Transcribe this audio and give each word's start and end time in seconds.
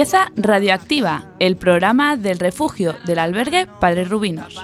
Empieza 0.00 0.32
Radioactiva, 0.34 1.24
el 1.40 1.58
programa 1.58 2.16
del 2.16 2.38
refugio 2.38 2.96
del 3.04 3.18
albergue 3.18 3.66
Padre 3.66 4.06
Rubinos. 4.06 4.58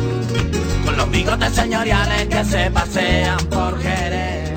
los 0.99 1.12
bigotes 1.12 1.53
señoriales 1.53 2.27
que 2.27 2.44
se 2.44 2.70
pasean 2.71 3.38
por 3.49 3.80
Jerez. 3.81 4.49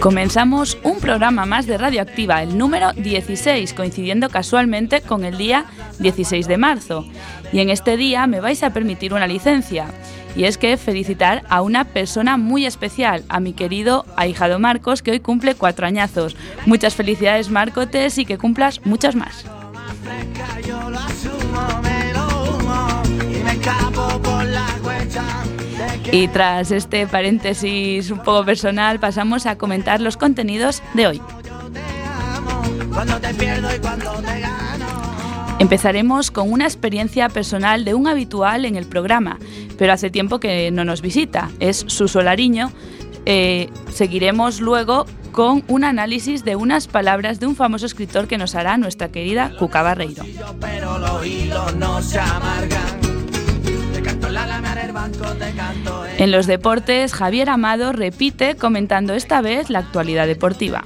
Comenzamos 0.00 0.76
un 0.82 0.98
programa 0.98 1.46
más 1.46 1.66
de 1.66 1.78
Radioactiva, 1.78 2.42
el 2.42 2.58
número 2.58 2.92
16, 2.94 3.72
coincidiendo 3.74 4.28
casualmente 4.28 5.02
con 5.02 5.24
el 5.24 5.38
día 5.38 5.66
16 6.00 6.48
de 6.48 6.56
marzo. 6.56 7.04
Y 7.52 7.60
en 7.60 7.70
este 7.70 7.96
día 7.96 8.26
me 8.26 8.40
vais 8.40 8.62
a 8.64 8.70
permitir 8.70 9.14
una 9.14 9.28
licencia. 9.28 9.86
Y 10.34 10.44
es 10.44 10.58
que 10.58 10.76
felicitar 10.76 11.44
a 11.48 11.60
una 11.60 11.84
persona 11.84 12.36
muy 12.36 12.66
especial, 12.66 13.22
a 13.28 13.38
mi 13.38 13.52
querido 13.52 14.06
ahijado 14.16 14.58
Marcos, 14.58 15.02
que 15.02 15.12
hoy 15.12 15.20
cumple 15.20 15.54
cuatro 15.54 15.86
añazos. 15.86 16.34
Muchas 16.66 16.94
felicidades, 16.96 17.50
Marcotes, 17.50 18.18
y 18.18 18.24
que 18.24 18.38
cumplas 18.38 18.80
muchas 18.84 19.14
más. 19.14 19.44
Y 26.12 26.28
tras 26.28 26.70
este 26.70 27.06
paréntesis 27.06 28.10
un 28.10 28.18
poco 28.18 28.44
personal, 28.44 28.98
pasamos 28.98 29.46
a 29.46 29.56
comentar 29.56 30.00
los 30.00 30.16
contenidos 30.16 30.82
de 30.94 31.06
hoy. 31.06 31.22
Empezaremos 35.58 36.30
con 36.30 36.50
una 36.50 36.64
experiencia 36.64 37.28
personal 37.28 37.84
de 37.84 37.94
un 37.94 38.08
habitual 38.08 38.64
en 38.64 38.76
el 38.76 38.86
programa, 38.86 39.38
pero 39.78 39.92
hace 39.92 40.10
tiempo 40.10 40.40
que 40.40 40.70
no 40.70 40.84
nos 40.84 41.02
visita, 41.02 41.50
es 41.60 41.84
su 41.86 42.08
solariño. 42.08 42.72
Eh, 43.26 43.68
seguiremos 43.92 44.60
luego 44.60 45.06
con 45.32 45.62
un 45.68 45.84
análisis 45.84 46.44
de 46.44 46.56
unas 46.56 46.88
palabras 46.88 47.40
de 47.40 47.46
un 47.46 47.56
famoso 47.56 47.86
escritor 47.86 48.26
que 48.26 48.38
nos 48.38 48.54
hará 48.54 48.76
nuestra 48.78 49.10
querida 49.10 49.52
Cuca 49.58 49.82
Barreiro. 49.82 50.24
En 56.18 56.30
los 56.30 56.46
deportes, 56.46 57.12
Javier 57.12 57.50
Amado 57.50 57.92
repite 57.92 58.56
comentando 58.56 59.14
esta 59.14 59.40
vez 59.40 59.70
la 59.70 59.80
actualidad 59.80 60.26
deportiva. 60.26 60.84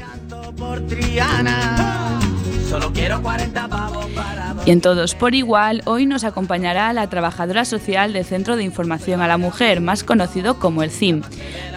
Y 4.66 4.70
en 4.70 4.80
Todos 4.80 5.14
por 5.14 5.34
Igual, 5.34 5.82
hoy 5.84 6.06
nos 6.06 6.24
acompañará 6.24 6.92
la 6.92 7.08
trabajadora 7.10 7.64
social 7.64 8.12
del 8.12 8.24
Centro 8.24 8.56
de 8.56 8.62
Información 8.62 9.20
a 9.20 9.28
la 9.28 9.36
Mujer, 9.36 9.80
más 9.80 10.04
conocido 10.04 10.58
como 10.58 10.82
el 10.82 10.90
CIM, 10.90 11.22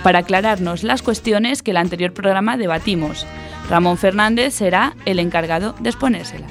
para 0.04 0.20
aclararnos 0.20 0.84
las 0.84 1.02
cuestiones 1.02 1.64
que 1.64 1.72
el 1.72 1.78
anterior 1.78 2.14
programa 2.14 2.56
debatimos. 2.56 3.26
Ramón 3.70 3.98
Fernández 3.98 4.54
será 4.54 4.96
el 5.06 5.20
encargado 5.20 5.76
de 5.80 5.90
exponérselas. 5.90 6.50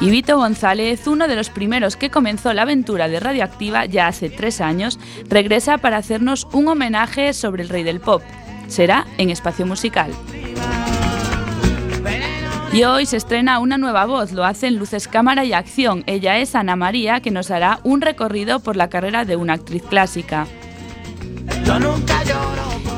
Y 0.00 0.10
Vito 0.10 0.36
González, 0.36 1.06
uno 1.06 1.28
de 1.28 1.36
los 1.36 1.50
primeros 1.50 1.96
que 1.96 2.10
comenzó 2.10 2.52
la 2.52 2.62
aventura 2.62 3.08
de 3.08 3.20
Radioactiva 3.20 3.86
ya 3.86 4.08
hace 4.08 4.28
tres 4.28 4.60
años, 4.60 4.98
regresa 5.28 5.78
para 5.78 5.96
hacernos 5.96 6.46
un 6.52 6.68
homenaje 6.68 7.32
sobre 7.32 7.62
el 7.62 7.68
rey 7.68 7.84
del 7.84 8.00
pop, 8.00 8.22
será 8.66 9.06
en 9.18 9.30
Espacio 9.30 9.66
Musical. 9.66 10.10
Y 12.72 12.82
hoy 12.82 13.06
se 13.06 13.16
estrena 13.16 13.60
una 13.60 13.78
nueva 13.78 14.04
voz, 14.04 14.32
lo 14.32 14.44
hace 14.44 14.66
en 14.66 14.76
Luces 14.76 15.06
Cámara 15.06 15.44
y 15.44 15.52
Acción. 15.52 16.02
Ella 16.08 16.38
es 16.38 16.56
Ana 16.56 16.74
María, 16.74 17.20
que 17.20 17.30
nos 17.30 17.52
hará 17.52 17.78
un 17.84 18.00
recorrido 18.00 18.58
por 18.58 18.74
la 18.74 18.88
carrera 18.88 19.24
de 19.24 19.36
una 19.36 19.52
actriz 19.52 19.84
clásica. 19.84 20.48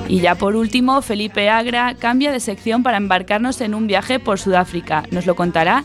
Y 0.08 0.20
ya 0.20 0.34
por 0.34 0.56
último, 0.56 1.02
Felipe 1.02 1.50
Agra 1.50 1.94
cambia 1.94 2.32
de 2.32 2.40
sección 2.40 2.82
para 2.82 2.96
embarcarnos 2.96 3.60
en 3.60 3.74
un 3.74 3.86
viaje 3.86 4.18
por 4.18 4.38
Sudáfrica. 4.38 5.02
Nos 5.10 5.26
lo 5.26 5.36
contará 5.36 5.84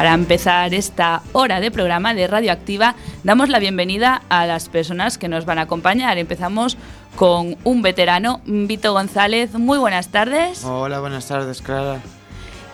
Para 0.00 0.14
empezar 0.14 0.72
esta 0.72 1.20
hora 1.32 1.60
de 1.60 1.70
programa 1.70 2.14
de 2.14 2.26
Radioactiva, 2.26 2.94
damos 3.22 3.50
la 3.50 3.58
bienvenida 3.58 4.22
a 4.30 4.46
las 4.46 4.70
personas 4.70 5.18
que 5.18 5.28
nos 5.28 5.44
van 5.44 5.58
a 5.58 5.62
acompañar. 5.64 6.16
Empezamos 6.16 6.78
con 7.16 7.58
un 7.64 7.82
veterano, 7.82 8.40
Vito 8.46 8.94
González. 8.94 9.52
Muy 9.52 9.76
buenas 9.76 10.08
tardes. 10.08 10.64
Hola, 10.64 11.00
buenas 11.00 11.28
tardes, 11.28 11.60
Clara. 11.60 12.00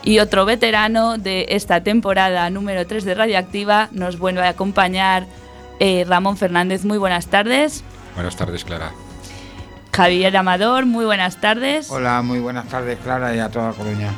Y 0.04 0.20
otro 0.20 0.44
veterano 0.44 1.18
de 1.18 1.46
esta 1.48 1.82
temporada 1.82 2.48
número 2.48 2.86
3 2.86 3.04
de 3.04 3.16
Radioactiva 3.16 3.88
nos 3.90 4.20
vuelve 4.20 4.42
a 4.42 4.50
acompañar 4.50 5.26
eh, 5.80 6.04
Ramón 6.06 6.36
Fernández. 6.36 6.84
Muy 6.84 6.98
buenas 6.98 7.26
tardes. 7.26 7.82
Buenas 8.14 8.36
tardes, 8.36 8.64
Clara. 8.64 8.92
Javier 9.92 10.36
Amador, 10.36 10.86
muy 10.86 11.04
buenas 11.04 11.40
tardes. 11.40 11.90
Hola, 11.90 12.22
muy 12.22 12.38
buenas 12.38 12.68
tardes, 12.68 13.00
Clara, 13.00 13.34
y 13.34 13.40
a 13.40 13.48
toda 13.48 13.72
Coruña. 13.72 14.12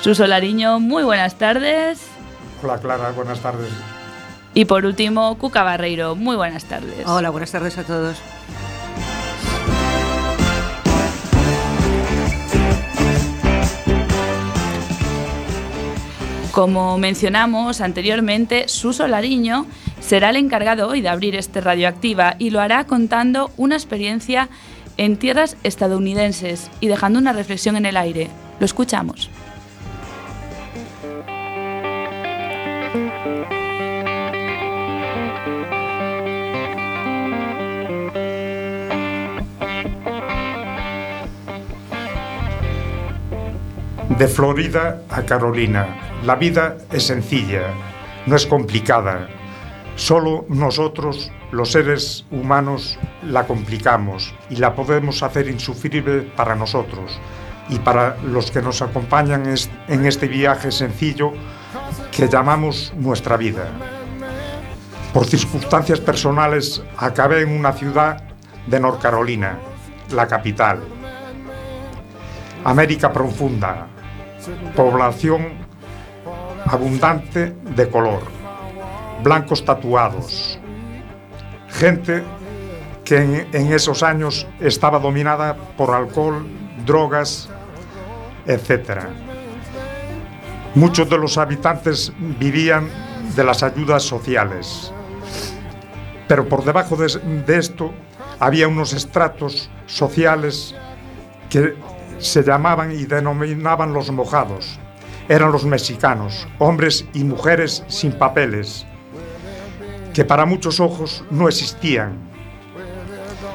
Suso 0.00 0.26
Lariño, 0.26 0.80
muy 0.80 1.04
buenas 1.04 1.36
tardes. 1.36 2.17
Hola 2.62 2.78
Clara, 2.78 3.12
buenas 3.12 3.40
tardes. 3.40 3.70
Y 4.54 4.64
por 4.64 4.84
último, 4.84 5.38
Cuca 5.38 5.62
Barreiro, 5.62 6.16
muy 6.16 6.34
buenas 6.34 6.64
tardes. 6.64 7.06
Hola, 7.06 7.30
buenas 7.30 7.52
tardes 7.52 7.78
a 7.78 7.84
todos. 7.84 8.20
Como 16.50 16.98
mencionamos 16.98 17.80
anteriormente, 17.80 18.66
Suso 18.66 19.06
Lariño 19.06 19.66
será 20.00 20.30
el 20.30 20.36
encargado 20.36 20.88
hoy 20.88 21.00
de 21.00 21.08
abrir 21.08 21.36
este 21.36 21.60
Radioactiva 21.60 22.34
y 22.40 22.50
lo 22.50 22.60
hará 22.60 22.84
contando 22.84 23.52
una 23.56 23.76
experiencia 23.76 24.48
en 24.96 25.18
tierras 25.18 25.56
estadounidenses 25.62 26.68
y 26.80 26.88
dejando 26.88 27.20
una 27.20 27.32
reflexión 27.32 27.76
en 27.76 27.86
el 27.86 27.96
aire. 27.96 28.28
Lo 28.58 28.66
escuchamos. 28.66 29.30
De 44.18 44.26
Florida 44.26 45.02
a 45.10 45.22
Carolina, 45.22 46.18
la 46.24 46.34
vida 46.34 46.76
es 46.90 47.06
sencilla, 47.06 47.68
no 48.26 48.34
es 48.34 48.46
complicada. 48.46 49.28
Solo 49.94 50.44
nosotros, 50.48 51.30
los 51.52 51.70
seres 51.70 52.26
humanos, 52.32 52.98
la 53.22 53.46
complicamos 53.46 54.34
y 54.50 54.56
la 54.56 54.74
podemos 54.74 55.22
hacer 55.22 55.46
insufrible 55.46 56.22
para 56.22 56.56
nosotros 56.56 57.16
y 57.68 57.78
para 57.78 58.16
los 58.24 58.50
que 58.50 58.60
nos 58.60 58.82
acompañan 58.82 59.44
en 59.86 60.06
este 60.06 60.26
viaje 60.26 60.72
sencillo 60.72 61.32
que 62.10 62.28
llamamos 62.28 62.92
nuestra 62.96 63.36
vida. 63.36 63.68
Por 65.12 65.26
circunstancias 65.26 66.00
personales 66.00 66.82
acabé 66.96 67.42
en 67.42 67.58
una 67.58 67.72
ciudad 67.72 68.22
de 68.66 68.80
North 68.80 69.00
Carolina, 69.00 69.58
la 70.10 70.26
capital. 70.26 70.80
América 72.64 73.12
profunda, 73.12 73.86
población 74.76 75.66
abundante 76.66 77.54
de 77.76 77.88
color. 77.88 78.22
blancos 79.22 79.64
tatuados, 79.64 80.60
gente 81.70 82.22
que 83.04 83.46
en, 83.52 83.72
esos 83.72 84.02
años 84.02 84.46
estaba 84.60 84.98
dominada 84.98 85.56
por 85.76 85.92
alcohol, 85.92 86.46
drogas, 86.84 87.48
etc. 88.46 89.06
Muchos 90.78 91.10
de 91.10 91.18
los 91.18 91.38
habitantes 91.38 92.12
vivían 92.38 92.88
de 93.34 93.42
las 93.42 93.64
ayudas 93.64 94.04
sociales, 94.04 94.92
pero 96.28 96.48
por 96.48 96.64
debajo 96.64 96.96
de 96.96 97.56
esto 97.58 97.92
había 98.38 98.68
unos 98.68 98.92
estratos 98.92 99.68
sociales 99.86 100.76
que 101.50 101.74
se 102.20 102.44
llamaban 102.44 102.92
y 102.92 103.06
denominaban 103.06 103.92
los 103.92 104.12
mojados. 104.12 104.78
Eran 105.28 105.50
los 105.50 105.64
mexicanos, 105.64 106.46
hombres 106.60 107.04
y 107.12 107.24
mujeres 107.24 107.82
sin 107.88 108.12
papeles, 108.12 108.86
que 110.14 110.24
para 110.24 110.46
muchos 110.46 110.78
ojos 110.78 111.24
no 111.28 111.48
existían. 111.48 112.12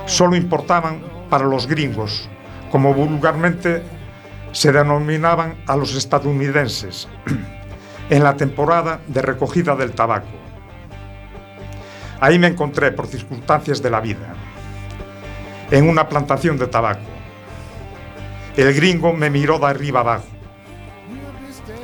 Solo 0.08 0.36
importaban 0.36 1.02
para 1.30 1.46
los 1.46 1.68
gringos, 1.68 2.28
como 2.70 2.94
vulgarmente 2.94 3.82
se 4.54 4.72
denominaban 4.72 5.56
a 5.68 5.76
los 5.76 5.96
estadounidenses, 5.96 7.10
en 8.10 8.24
la 8.24 8.38
temporada 8.38 9.02
de 9.08 9.22
recogida 9.22 9.76
del 9.76 9.92
tabaco. 9.92 10.28
Ahí 12.22 12.40
me 12.40 12.48
encontré 12.48 12.92
por 12.92 13.08
circunstancias 13.08 13.82
de 13.82 13.90
la 13.90 14.00
vida, 14.00 14.36
en 15.72 15.90
una 15.90 16.08
plantación 16.08 16.58
de 16.58 16.68
tabaco. 16.68 17.02
El 18.56 18.74
gringo 18.74 19.12
me 19.12 19.32
miró 19.32 19.58
de 19.58 19.66
arriba 19.66 20.02
abajo. 20.02 20.28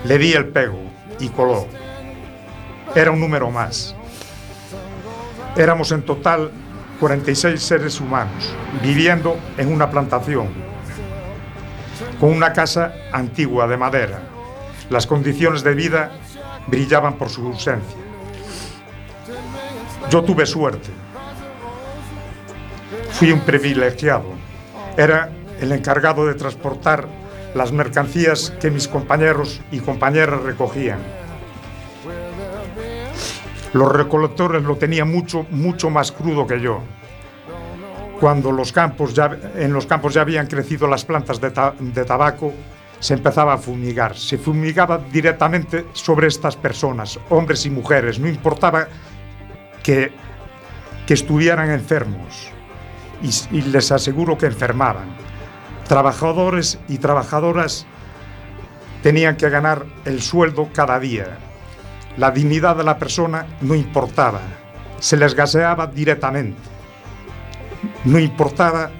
Le 0.05 0.17
di 0.19 0.33
el 0.33 0.47
pego 0.47 0.79
y 1.19 1.29
coló. 1.29 1.65
Era 2.95 3.09
un 3.11 3.19
número 3.19 3.49
más. 3.49 3.95
Éramos 5.57 5.91
en 5.91 6.03
total 6.03 6.51
46 6.99 7.61
seres 7.61 7.99
humanos 7.99 8.53
viviendo 8.83 9.37
en 9.57 9.73
una 9.73 9.89
plantación 9.89 10.68
con 12.19 12.31
una 12.31 12.53
casa 12.53 12.93
antigua 13.11 13.67
de 13.67 13.77
madera. 13.77 14.19
Las 14.89 15.07
condiciones 15.07 15.63
de 15.63 15.73
vida 15.73 16.11
brillaban 16.67 17.13
por 17.15 17.29
su 17.29 17.45
ausencia. 17.45 17.97
Yo 20.09 20.23
tuve 20.23 20.45
suerte. 20.45 20.89
Fui 23.11 23.31
un 23.31 23.41
privilegiado. 23.41 24.25
Era 24.97 25.29
el 25.61 25.71
encargado 25.71 26.25
de 26.25 26.33
transportar 26.33 27.07
las 27.53 27.71
mercancías 27.71 28.51
que 28.59 28.69
mis 28.69 28.87
compañeros 28.87 29.61
y 29.71 29.79
compañeras 29.79 30.41
recogían. 30.41 30.99
Los 33.73 33.91
recolectores 33.91 34.63
lo 34.63 34.77
tenían 34.77 35.09
mucho, 35.09 35.45
mucho 35.51 35.89
más 35.89 36.11
crudo 36.11 36.47
que 36.47 36.59
yo. 36.59 36.81
Cuando 38.19 38.51
los 38.51 38.71
campos 38.71 39.13
ya, 39.13 39.37
en 39.55 39.71
los 39.71 39.85
campos 39.85 40.13
ya 40.13 40.21
habían 40.21 40.47
crecido 40.47 40.87
las 40.87 41.05
plantas 41.05 41.39
de, 41.39 41.51
tabaco, 42.05 42.53
se 42.99 43.13
empezaba 43.13 43.53
a 43.53 43.57
fumigar. 43.57 44.17
Se 44.17 44.37
fumigaba 44.37 44.97
directamente 44.97 45.85
sobre 45.93 46.27
estas 46.27 46.55
personas, 46.55 47.19
hombres 47.29 47.65
y 47.65 47.69
mujeres. 47.69 48.19
No 48.19 48.27
importaba 48.27 48.87
que, 49.81 50.11
que 51.07 51.13
estuvieran 51.13 51.71
enfermos. 51.71 52.51
Y 53.51 53.61
les 53.61 53.91
aseguro 53.91 54.37
que 54.37 54.45
enfermaban. 54.45 55.15
Trabajadores 55.87 56.79
y 56.87 56.97
trabajadoras 56.99 57.85
tenían 59.01 59.37
que 59.37 59.49
ganar 59.49 59.85
el 60.05 60.21
sueldo 60.21 60.69
cada 60.73 60.99
día 60.99 61.37
la 62.19 62.31
dignidad 62.31 62.75
de 62.75 62.83
la 62.83 62.97
persona 62.97 63.45
no 63.61 63.75
importaba, 63.75 64.41
se 64.99 65.15
les 65.15 65.33
gaseaba 65.33 65.87
directamente. 65.87 66.68
No 68.05 68.19
importaba 68.19 68.91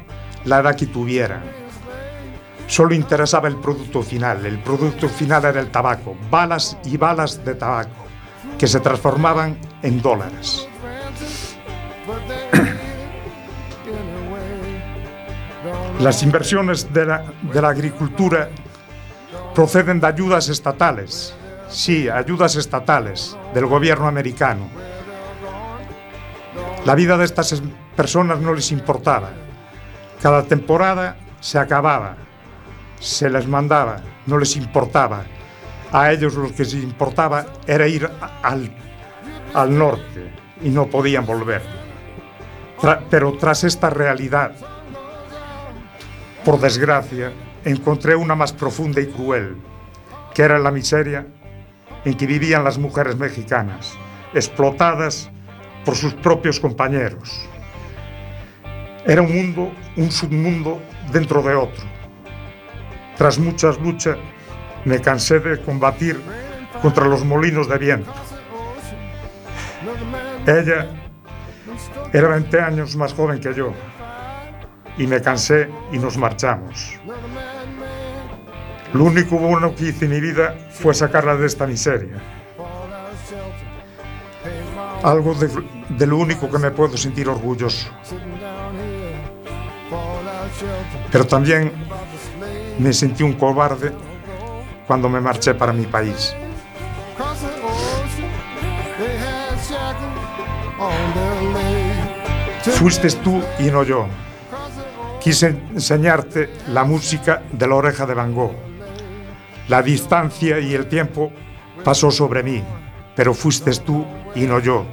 la 0.46 0.60
edad 0.60 0.76
que 0.76 0.86
tuvieran. 0.88 1.44
Solo 2.68 2.94
interesaba 2.94 3.48
el 3.48 3.56
producto 3.58 4.04
final. 4.04 4.46
El 4.46 4.60
producto 4.60 5.10
final 5.10 5.46
era 5.46 5.60
el 5.60 5.72
tabaco, 5.72 6.16
balas 6.30 6.78
y 6.84 6.98
balas 6.98 7.44
de 7.44 7.56
tabaco, 7.56 8.06
que 8.58 8.68
se 8.68 8.80
transformaban 8.80 9.58
en 9.82 10.02
dólares. 10.02 10.68
Las 16.00 16.24
inversiones 16.24 16.94
de 16.94 17.06
la, 17.06 17.24
de 17.42 17.62
la 17.62 17.70
agricultura 17.70 18.50
proceden 19.54 20.00
de 20.00 20.08
ayudas 20.08 20.48
estatales, 20.48 21.36
Sí, 21.70 22.10
ayudas 22.10 22.56
estatales 22.56 23.38
del 23.54 23.68
gobierno 23.68 24.08
americano. 24.08 24.68
La 26.84 26.96
vida 26.96 27.16
de 27.16 27.26
estas 27.26 27.62
personas 28.00 28.40
no 28.40 28.54
les 28.54 28.72
importaba. 28.72 29.32
Cada 30.22 30.44
temporada 30.44 31.18
se 31.42 31.60
acababa, 31.60 32.16
se 32.98 33.30
les 33.30 33.46
mandaba, 33.46 33.98
no 34.26 34.38
les 34.38 34.56
importaba. 34.56 35.26
A 35.92 36.14
ellos 36.14 36.36
lo 36.36 36.48
que 36.48 36.64
les 36.64 36.76
importaba 36.76 37.46
era 37.68 37.90
ir 37.90 38.10
al, 38.42 38.72
al 39.54 39.78
norte 39.78 40.32
y 40.62 40.70
no 40.70 40.88
podían 40.88 41.26
volver. 41.26 41.62
pero 43.10 43.34
tras 43.34 43.66
esta 43.66 43.90
realidad, 43.90 44.54
por 46.46 46.58
desgracia, 46.62 47.34
encontré 47.66 48.16
una 48.16 48.34
más 48.34 48.54
profunda 48.54 49.02
y 49.02 49.08
cruel, 49.08 49.58
que 50.34 50.44
era 50.44 50.58
la 50.58 50.72
miseria 50.72 51.28
en 52.06 52.14
que 52.14 52.26
vivían 52.26 52.64
las 52.64 52.78
mujeres 52.78 53.18
mexicanas, 53.18 53.98
explotadas 54.34 55.30
por 55.84 55.98
sus 55.98 56.14
propios 56.14 56.62
compañeros. 56.62 57.50
Era 59.06 59.22
un 59.22 59.34
mundo, 59.34 59.72
un 59.96 60.12
submundo 60.12 60.82
dentro 61.12 61.42
de 61.42 61.56
otro. 61.56 61.84
Tras 63.18 63.40
muchas 63.40 63.80
luchas, 63.80 64.18
me 64.86 65.00
cansé 65.02 65.40
de 65.40 65.60
combatir 65.62 66.22
contra 66.82 67.06
los 67.06 67.24
molinos 67.26 67.68
de 67.68 67.78
viento. 67.78 68.14
Ella 70.46 70.88
era 72.14 72.28
20 72.30 72.62
años 72.62 72.96
más 72.96 73.14
joven 73.14 73.40
que 73.40 73.54
yo 73.54 73.74
y 74.98 75.08
me 75.08 75.22
cansé 75.22 75.70
y 75.92 75.98
nos 75.98 76.18
marchamos. 76.18 77.00
Lo 78.94 79.04
único 79.04 79.38
bueno 79.38 79.76
que 79.76 79.90
hice 79.90 80.06
en 80.06 80.12
mi 80.12 80.20
vida 80.20 80.56
fue 80.72 80.94
sacarla 80.94 81.36
de 81.36 81.46
esta 81.46 81.68
miseria. 81.68 82.22
Algo 85.04 85.34
de, 85.36 86.08
lo 86.08 86.18
único 86.18 86.50
que 86.50 86.58
me 86.58 86.72
puedo 86.72 86.98
sentir 86.98 87.30
orgulloso. 87.30 87.90
Pero 91.12 91.26
también 91.26 91.72
me 92.78 92.94
sentí 92.94 93.24
un 93.24 93.34
cobarde 93.34 93.92
cuando 94.88 95.10
me 95.10 95.20
marché 95.20 95.54
para 95.54 95.74
mi 95.74 95.86
país. 95.86 96.36
Fuiste 102.62 103.10
tú 103.12 103.42
y 103.60 103.64
no 103.64 103.84
yo. 103.84 104.08
Quise 105.20 105.48
enseñarte 105.74 106.50
la 106.68 106.84
música 106.84 107.44
de 107.52 107.68
la 107.68 107.76
oreja 107.76 108.06
de 108.06 108.14
Van 108.14 108.34
Gogh 108.34 108.70
la 109.70 109.84
distancia 109.84 110.60
y 110.60 110.74
el 110.74 110.88
tiempo 110.88 111.32
pasó 111.84 112.10
sobre 112.10 112.42
mí, 112.42 112.64
pero 113.16 113.36
fuiste 113.36 113.72
tú 113.86 114.04
y 114.36 114.42
no 114.42 114.60
yo. 114.60 114.84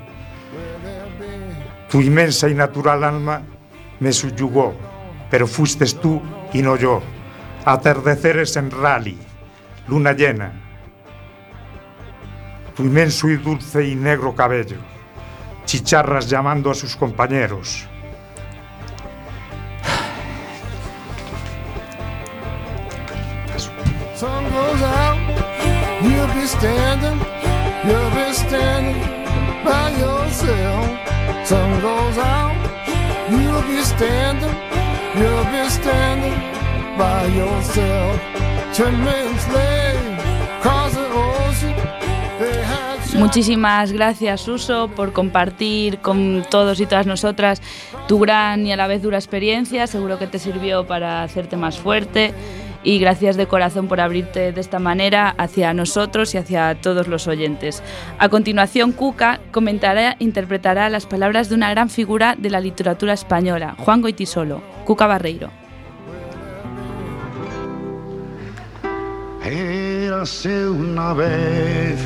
Tu 1.90 2.02
inmensa 2.02 2.46
y 2.49 2.54
natural 2.54 3.02
alma 3.02 3.42
me 3.99 4.12
subyugó, 4.12 4.75
pero 5.30 5.47
fuiste 5.47 5.87
tú 5.87 6.23
y 6.52 6.62
no 6.62 6.76
yo. 6.76 7.02
Atardeceres 7.64 8.56
en 8.56 8.71
rally, 8.71 9.18
luna 9.88 10.12
llena. 10.12 10.52
Tu 12.75 12.83
inmenso 12.85 13.28
y 13.28 13.37
dulce 13.37 13.87
y 13.87 13.95
negro 13.95 14.35
cabello, 14.35 14.76
chicharras 15.64 16.28
llamando 16.28 16.71
a 16.71 16.75
sus 16.75 16.95
compañeros 16.95 17.88
you'll 35.18 35.44
be 35.44 35.68
standing 35.70 36.38
by 36.99 37.26
yourself. 37.26 38.20
Ten 38.73 38.92
minutes 39.04 39.49
late. 39.52 39.96
Muchísimas 43.18 43.92
gracias, 43.92 44.42
Suso, 44.42 44.88
por 44.88 45.12
compartir 45.12 45.99
con 45.99 46.44
todos 46.50 46.80
y 46.80 46.87
todas 46.87 47.06
nosotras 47.06 47.62
tu 48.08 48.18
gran 48.18 48.66
y 48.66 48.73
a 48.73 48.76
la 48.76 48.87
vez 48.87 49.02
dura 49.02 49.16
experiencia. 49.16 49.87
Seguro 49.87 50.18
que 50.18 50.26
te 50.26 50.38
sirvió 50.38 50.87
para 50.87 51.23
hacerte 51.23 51.56
más 51.56 51.78
fuerte 51.78 52.35
y 52.85 52.99
gracias 52.99 53.37
de 53.37 53.46
corazón 53.46 53.88
por 53.88 54.00
abrirte 54.00 54.52
de 54.52 54.61
esta 54.61 54.78
manera 54.78 55.35
hacia 55.38 55.73
nosotros 55.73 56.35
y 56.35 56.38
hacia 56.38 56.75
todos 56.80 57.08
los 57.08 57.26
oyentes. 57.26 57.82
A 58.18 58.28
continuación, 58.28 58.92
Cuca 58.92 59.40
comentará, 59.50 60.16
interpretará 60.18 60.90
las 60.90 61.06
palabras 61.06 61.49
de 61.49 61.54
una 61.54 61.70
gran 61.70 61.88
figura 61.88 62.35
de 62.37 62.50
la 62.50 62.61
literatura 62.61 63.14
española, 63.14 63.76
Juan 63.78 64.02
Goitisolo, 64.02 64.75
Cuca 64.87 65.07
Barreiro. 65.09 65.50
Érase 69.45 70.69
una 70.69 71.12
vez 71.12 71.99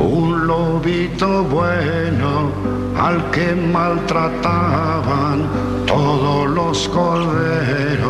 un 0.00 0.46
lobito 0.46 1.44
bueno 1.44 2.50
al 2.98 3.30
que 3.30 3.54
maltrataban 3.54 5.46
todos 5.86 6.48
los 6.48 6.88
corderos. 6.88 8.00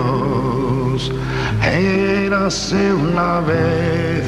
Érase 1.61 2.95
una 2.95 3.41
vez 3.41 4.23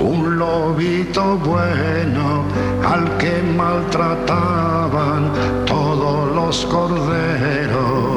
un 0.00 0.38
lobito 0.38 1.36
bueno 1.38 2.44
al 2.88 3.16
que 3.18 3.42
maltrataban 3.56 5.32
todos 5.66 6.32
los 6.32 6.64
corderos. 6.66 8.15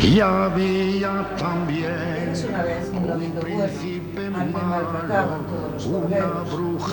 Y 0.00 0.20
había 0.20 1.36
también 1.38 2.32
un 2.92 3.34
príncipe 3.40 4.30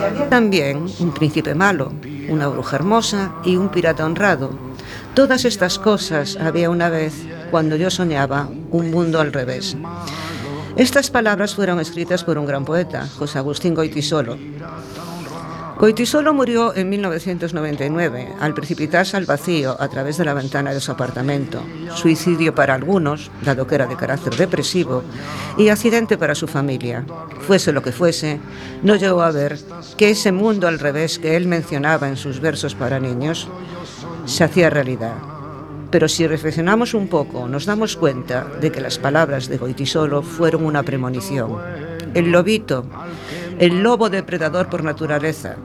había 0.01 0.29
también 0.29 0.85
un 0.99 1.13
príncipe 1.13 1.55
malo, 1.55 1.93
una 2.29 2.47
bruja 2.47 2.75
hermosa 2.75 3.35
y 3.43 3.55
un 3.55 3.69
pirata 3.69 4.05
honrado. 4.05 4.51
Todas 5.13 5.45
estas 5.45 5.79
cosas 5.79 6.37
había 6.37 6.69
una 6.69 6.89
vez 6.89 7.13
cuando 7.51 7.75
yo 7.75 7.89
soñaba 7.89 8.49
un 8.71 8.91
mundo 8.91 9.19
al 9.19 9.31
revés. 9.31 9.77
Estas 10.75 11.09
palabras 11.09 11.55
fueron 11.55 11.79
escritas 11.79 12.23
por 12.23 12.37
un 12.37 12.45
gran 12.45 12.65
poeta, 12.65 13.07
José 13.17 13.37
Agustín 13.37 13.75
Goitisolo. 13.75 14.37
Goitisolo 15.77 16.33
murió 16.33 16.73
en 16.73 16.89
1999 16.89 18.35
al 18.39 18.53
precipitarse 18.53 19.17
al 19.17 19.25
vacío 19.25 19.75
a 19.77 19.89
través 19.89 20.17
de 20.17 20.23
la 20.23 20.33
ventana 20.33 20.73
de 20.73 20.79
su 20.79 20.91
apartamento. 20.91 21.61
Suicidio 21.95 22.55
para 22.55 22.75
algunos, 22.75 23.29
dado 23.43 23.67
que 23.67 23.75
era 23.75 23.85
de 23.85 23.97
carácter 23.97 24.35
depresivo, 24.37 25.03
y 25.57 25.67
accidente 25.67 26.17
para 26.17 26.33
su 26.33 26.47
familia. 26.47 27.05
Fuese 27.41 27.73
lo 27.73 27.83
que 27.83 27.91
fuese, 27.91 28.39
no 28.83 28.95
llegó 28.95 29.21
a 29.21 29.31
ver 29.31 29.59
que 29.97 30.11
ese 30.11 30.31
mundo 30.31 30.69
al 30.69 30.79
revés 30.79 31.19
que 31.19 31.35
él 31.35 31.45
mencionaba 31.45 32.07
en 32.07 32.15
sus 32.15 32.39
versos 32.39 32.73
para 32.73 32.99
niños 32.99 33.49
se 34.25 34.45
hacía 34.45 34.69
realidad. 34.69 35.15
Pero 35.91 36.07
si 36.07 36.25
reflexionamos 36.25 36.93
un 36.93 37.09
poco, 37.09 37.47
nos 37.47 37.65
damos 37.65 37.97
cuenta 37.97 38.47
de 38.61 38.71
que 38.71 38.81
las 38.81 38.97
palabras 38.97 39.49
de 39.49 39.57
Goitisolo 39.57 40.21
fueron 40.21 40.65
una 40.65 40.83
premonición. 40.83 41.57
El 42.13 42.31
lobito, 42.31 42.85
el 43.59 43.81
lobo 43.81 44.09
depredador 44.09 44.69
por 44.69 44.83
naturaleza, 44.83 45.55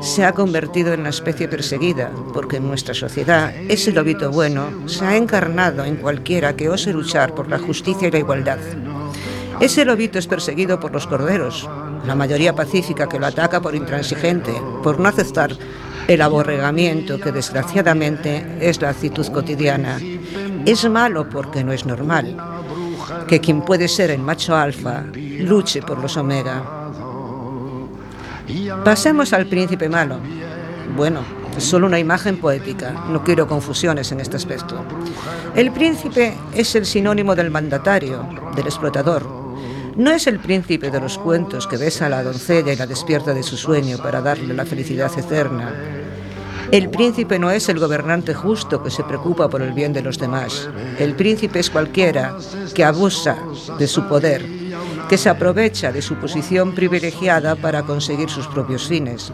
se 0.00 0.24
ha 0.24 0.32
convertido 0.32 0.92
en 0.92 1.04
la 1.04 1.10
especie 1.10 1.48
perseguida, 1.48 2.10
porque 2.32 2.56
en 2.56 2.66
nuestra 2.66 2.92
sociedad 2.92 3.54
ese 3.68 3.92
lobito 3.92 4.30
bueno 4.30 4.88
se 4.88 5.04
ha 5.04 5.16
encarnado 5.16 5.84
en 5.84 5.96
cualquiera 5.96 6.56
que 6.56 6.68
ose 6.68 6.92
luchar 6.92 7.34
por 7.34 7.48
la 7.48 7.58
justicia 7.58 8.08
y 8.08 8.10
la 8.10 8.18
igualdad. 8.18 8.58
Ese 9.60 9.84
lobito 9.84 10.18
es 10.18 10.26
perseguido 10.26 10.80
por 10.80 10.92
los 10.92 11.06
corderos, 11.06 11.68
la 12.04 12.16
mayoría 12.16 12.54
pacífica 12.54 13.08
que 13.08 13.20
lo 13.20 13.26
ataca 13.26 13.60
por 13.60 13.74
intransigente, 13.74 14.52
por 14.82 14.98
no 14.98 15.08
aceptar 15.08 15.56
el 16.08 16.20
aborregamiento 16.20 17.20
que 17.20 17.30
desgraciadamente 17.30 18.58
es 18.60 18.80
la 18.80 18.90
actitud 18.90 19.26
cotidiana. 19.28 20.00
Es 20.66 20.88
malo 20.90 21.28
porque 21.28 21.62
no 21.62 21.72
es 21.72 21.86
normal 21.86 22.36
que 23.28 23.40
quien 23.40 23.62
puede 23.62 23.88
ser 23.88 24.10
el 24.10 24.20
macho 24.20 24.56
alfa 24.56 25.04
luche 25.14 25.80
por 25.82 25.98
los 25.98 26.16
omega. 26.16 26.81
Pasemos 28.84 29.32
al 29.32 29.46
príncipe 29.46 29.88
malo. 29.88 30.18
Bueno, 30.96 31.22
es 31.56 31.64
solo 31.64 31.86
una 31.86 31.98
imagen 31.98 32.38
poética, 32.38 32.92
no 33.08 33.22
quiero 33.22 33.46
confusiones 33.46 34.10
en 34.12 34.20
este 34.20 34.36
aspecto. 34.36 34.84
El 35.54 35.70
príncipe 35.72 36.34
es 36.54 36.74
el 36.74 36.86
sinónimo 36.86 37.34
del 37.34 37.50
mandatario, 37.50 38.26
del 38.56 38.66
explotador. 38.66 39.42
No 39.96 40.10
es 40.10 40.26
el 40.26 40.38
príncipe 40.38 40.90
de 40.90 41.00
los 41.00 41.18
cuentos 41.18 41.66
que 41.66 41.76
besa 41.76 42.06
a 42.06 42.08
la 42.08 42.22
doncella 42.22 42.72
y 42.72 42.76
la 42.76 42.86
despierta 42.86 43.34
de 43.34 43.42
su 43.42 43.56
sueño 43.56 43.98
para 43.98 44.22
darle 44.22 44.54
la 44.54 44.64
felicidad 44.64 45.10
eterna. 45.18 45.72
El 46.70 46.88
príncipe 46.88 47.38
no 47.38 47.50
es 47.50 47.68
el 47.68 47.78
gobernante 47.78 48.32
justo 48.32 48.82
que 48.82 48.90
se 48.90 49.04
preocupa 49.04 49.50
por 49.50 49.60
el 49.60 49.74
bien 49.74 49.92
de 49.92 50.00
los 50.00 50.18
demás. 50.18 50.70
El 50.98 51.14
príncipe 51.14 51.60
es 51.60 51.68
cualquiera 51.68 52.34
que 52.74 52.82
abusa 52.82 53.36
de 53.78 53.86
su 53.86 54.08
poder, 54.08 54.42
que 55.12 55.18
se 55.18 55.28
aprovecha 55.28 55.92
de 55.92 56.00
su 56.00 56.14
posición 56.14 56.74
privilegiada 56.74 57.54
para 57.54 57.82
conseguir 57.82 58.30
sus 58.30 58.46
propios 58.46 58.88
fines. 58.88 59.30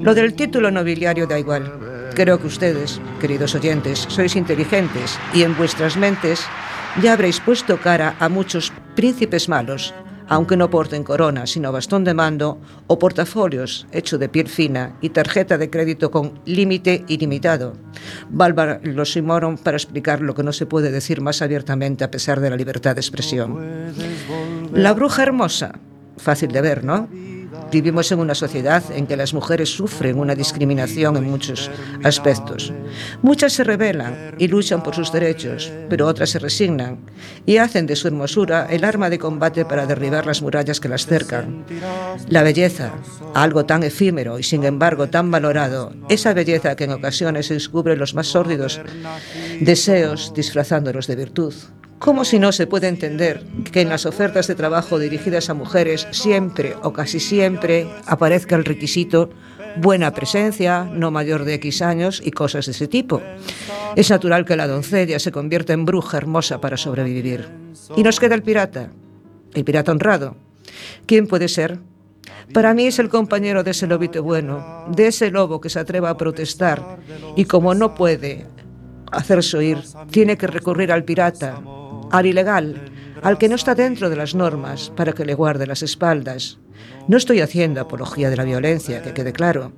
Lo 0.00 0.14
del 0.14 0.34
título 0.34 0.70
nobiliario 0.70 1.26
da 1.26 1.40
igual. 1.40 2.08
Creo 2.14 2.38
que 2.38 2.46
ustedes, 2.46 3.00
queridos 3.20 3.56
oyentes, 3.56 4.06
sois 4.06 4.36
inteligentes 4.36 5.18
y 5.34 5.42
en 5.42 5.56
vuestras 5.56 5.96
mentes 5.96 6.46
ya 7.02 7.14
habréis 7.14 7.40
puesto 7.40 7.78
cara 7.78 8.14
a 8.20 8.28
muchos 8.28 8.70
príncipes 8.94 9.48
malos 9.48 9.92
aunque 10.28 10.56
no 10.56 10.70
porten 10.70 11.04
corona, 11.04 11.46
sino 11.46 11.72
bastón 11.72 12.04
de 12.04 12.14
mando 12.14 12.60
o 12.86 12.98
portafolios 12.98 13.86
hecho 13.92 14.18
de 14.18 14.28
piel 14.28 14.48
fina 14.48 14.96
y 15.00 15.10
tarjeta 15.10 15.58
de 15.58 15.70
crédito 15.70 16.10
con 16.10 16.40
límite 16.44 17.04
ilimitado. 17.08 17.74
Bárbara 18.28 18.80
lo 18.82 19.04
simoron 19.04 19.58
para 19.58 19.76
explicar 19.76 20.20
lo 20.20 20.34
que 20.34 20.42
no 20.42 20.52
se 20.52 20.66
puede 20.66 20.90
decir 20.90 21.20
más 21.20 21.42
abiertamente 21.42 22.04
a 22.04 22.10
pesar 22.10 22.40
de 22.40 22.50
la 22.50 22.56
libertad 22.56 22.94
de 22.94 23.00
expresión. 23.00 23.58
La 24.72 24.92
bruja 24.92 25.22
hermosa, 25.22 25.78
fácil 26.16 26.52
de 26.52 26.60
ver, 26.60 26.84
¿no? 26.84 27.08
Vivimos 27.70 28.10
en 28.12 28.20
una 28.20 28.34
sociedad 28.34 28.82
en 28.90 29.06
que 29.06 29.16
las 29.16 29.34
mujeres 29.34 29.70
sufren 29.70 30.18
una 30.18 30.34
discriminación 30.34 31.16
en 31.16 31.30
muchos 31.30 31.70
aspectos. 32.02 32.72
Muchas 33.22 33.52
se 33.52 33.64
rebelan 33.64 34.34
y 34.38 34.48
luchan 34.48 34.82
por 34.82 34.94
sus 34.94 35.12
derechos, 35.12 35.70
pero 35.88 36.06
otras 36.06 36.30
se 36.30 36.38
resignan 36.38 36.98
y 37.44 37.58
hacen 37.58 37.86
de 37.86 37.96
su 37.96 38.08
hermosura 38.08 38.66
el 38.70 38.84
arma 38.84 39.10
de 39.10 39.18
combate 39.18 39.64
para 39.64 39.86
derribar 39.86 40.26
las 40.26 40.40
murallas 40.40 40.80
que 40.80 40.88
las 40.88 41.06
cercan. 41.06 41.64
La 42.28 42.42
belleza, 42.42 42.92
algo 43.34 43.66
tan 43.66 43.82
efímero 43.82 44.38
y 44.38 44.42
sin 44.42 44.64
embargo 44.64 45.08
tan 45.08 45.30
valorado, 45.30 45.92
esa 46.08 46.32
belleza 46.32 46.76
que 46.76 46.84
en 46.84 46.92
ocasiones 46.92 47.48
descubre 47.48 47.96
los 47.96 48.14
más 48.14 48.28
sórdidos 48.28 48.80
deseos 49.60 50.32
disfrazándolos 50.34 51.06
de 51.06 51.16
virtud. 51.16 51.54
¿Cómo 51.98 52.24
si 52.24 52.38
no 52.38 52.52
se 52.52 52.66
puede 52.66 52.88
entender 52.88 53.42
que 53.72 53.80
en 53.80 53.88
las 53.88 54.06
ofertas 54.06 54.46
de 54.46 54.54
trabajo 54.54 54.98
dirigidas 54.98 55.50
a 55.50 55.54
mujeres 55.54 56.06
siempre 56.12 56.74
o 56.82 56.92
casi 56.92 57.18
siempre 57.18 57.88
aparezca 58.06 58.54
el 58.56 58.64
requisito 58.64 59.30
buena 59.76 60.12
presencia, 60.14 60.84
no 60.84 61.10
mayor 61.10 61.44
de 61.44 61.54
X 61.54 61.82
años 61.82 62.22
y 62.24 62.30
cosas 62.30 62.66
de 62.66 62.72
ese 62.72 62.86
tipo? 62.86 63.20
Es 63.96 64.10
natural 64.10 64.44
que 64.44 64.56
la 64.56 64.68
doncella 64.68 65.18
se 65.18 65.32
convierta 65.32 65.72
en 65.72 65.84
bruja 65.84 66.18
hermosa 66.18 66.60
para 66.60 66.76
sobrevivir. 66.76 67.48
Y 67.96 68.02
nos 68.02 68.20
queda 68.20 68.34
el 68.34 68.42
pirata, 68.42 68.90
el 69.54 69.64
pirata 69.64 69.92
honrado. 69.92 70.36
¿Quién 71.06 71.26
puede 71.26 71.48
ser? 71.48 71.80
Para 72.52 72.74
mí 72.74 72.86
es 72.86 72.98
el 72.98 73.08
compañero 73.08 73.62
de 73.64 73.72
ese 73.72 73.86
lobito 73.86 74.22
bueno, 74.22 74.86
de 74.88 75.08
ese 75.08 75.30
lobo 75.30 75.60
que 75.60 75.68
se 75.68 75.80
atreva 75.80 76.10
a 76.10 76.16
protestar 76.16 76.98
y 77.36 77.44
como 77.44 77.74
no 77.74 77.94
puede 77.94 78.46
hacerse 79.12 79.56
oír, 79.56 79.78
tiene 80.10 80.36
que 80.36 80.46
recurrir 80.46 80.92
al 80.92 81.04
pirata, 81.04 81.60
al 82.10 82.26
ilegal, 82.26 82.90
al 83.22 83.38
que 83.38 83.48
no 83.48 83.54
está 83.54 83.74
dentro 83.74 84.10
de 84.10 84.16
las 84.16 84.34
normas 84.34 84.92
para 84.96 85.12
que 85.12 85.24
le 85.24 85.34
guarde 85.34 85.66
las 85.66 85.82
espaldas. 85.82 86.58
No 87.08 87.16
estoy 87.16 87.40
haciendo 87.40 87.80
apología 87.80 88.30
de 88.30 88.36
la 88.36 88.44
violencia, 88.44 89.02
que 89.02 89.14
quede 89.14 89.32
claro, 89.32 89.72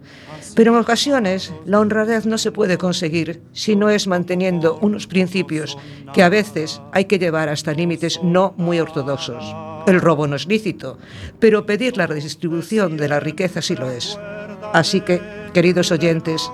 pero 0.55 0.73
en 0.73 0.81
ocasiones 0.81 1.53
la 1.65 1.81
honradez 1.81 2.27
no 2.27 2.39
se 2.39 2.53
puede 2.53 2.77
conseguir 2.77 3.43
si 3.53 3.77
no 3.77 3.89
es 3.89 4.07
manteniendo 4.07 4.79
unos 4.81 5.07
principios 5.07 5.79
que 6.13 6.23
a 6.23 6.29
veces 6.29 6.81
hay 6.93 7.05
que 7.05 7.19
llevar 7.19 7.49
hasta 7.49 7.73
límites 7.73 8.21
no 8.23 8.55
muy 8.57 8.81
ortodoxos. 8.81 9.45
El 9.87 10.01
robo 10.01 10.27
no 10.27 10.37
es 10.37 10.47
lícito, 10.47 10.99
pero 11.39 11.67
pedir 11.67 11.97
la 11.97 12.07
redistribución 12.07 12.97
de 12.97 13.09
la 13.09 13.21
riqueza 13.21 13.63
sí 13.63 13.77
lo 13.77 13.91
es. 13.91 14.19
Así 14.73 15.01
que, 15.01 15.21
queridos 15.55 15.91
oyentes, 15.91 16.51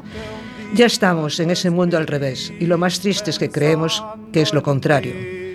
ya 0.75 0.87
estamos 0.87 1.41
en 1.41 1.51
ese 1.51 1.71
mundo 1.71 1.97
al 1.97 2.07
revés 2.07 2.53
y 2.61 2.67
lo 2.67 2.79
más 2.79 3.01
triste 3.01 3.31
es 3.31 3.39
que 3.39 3.51
creemos 3.51 4.05
que 4.33 4.43
es 4.43 4.53
lo 4.53 4.63
contrario. 4.63 5.46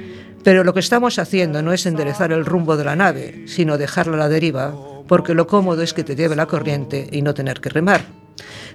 Pero 0.44 0.64
lo 0.64 0.74
que 0.74 0.80
estamos 0.80 1.20
haciendo 1.20 1.62
no 1.62 1.74
es 1.74 1.86
enderezar 1.86 2.32
el 2.32 2.46
rumbo 2.46 2.78
de 2.78 2.86
la 2.86 2.96
nave, 2.96 3.44
sino 3.48 3.78
dejarla 3.78 4.16
a 4.16 4.20
la 4.20 4.30
deriva, 4.30 4.74
porque 5.08 5.34
lo 5.34 5.48
cómodo 5.48 5.82
es 5.82 5.94
que 5.94 6.04
te 6.04 6.16
lleve 6.16 6.36
la 6.36 6.48
corriente 6.48 7.08
y 7.12 7.22
no 7.22 7.34
tener 7.34 7.62
que 7.62 7.70
remar. 7.70 8.06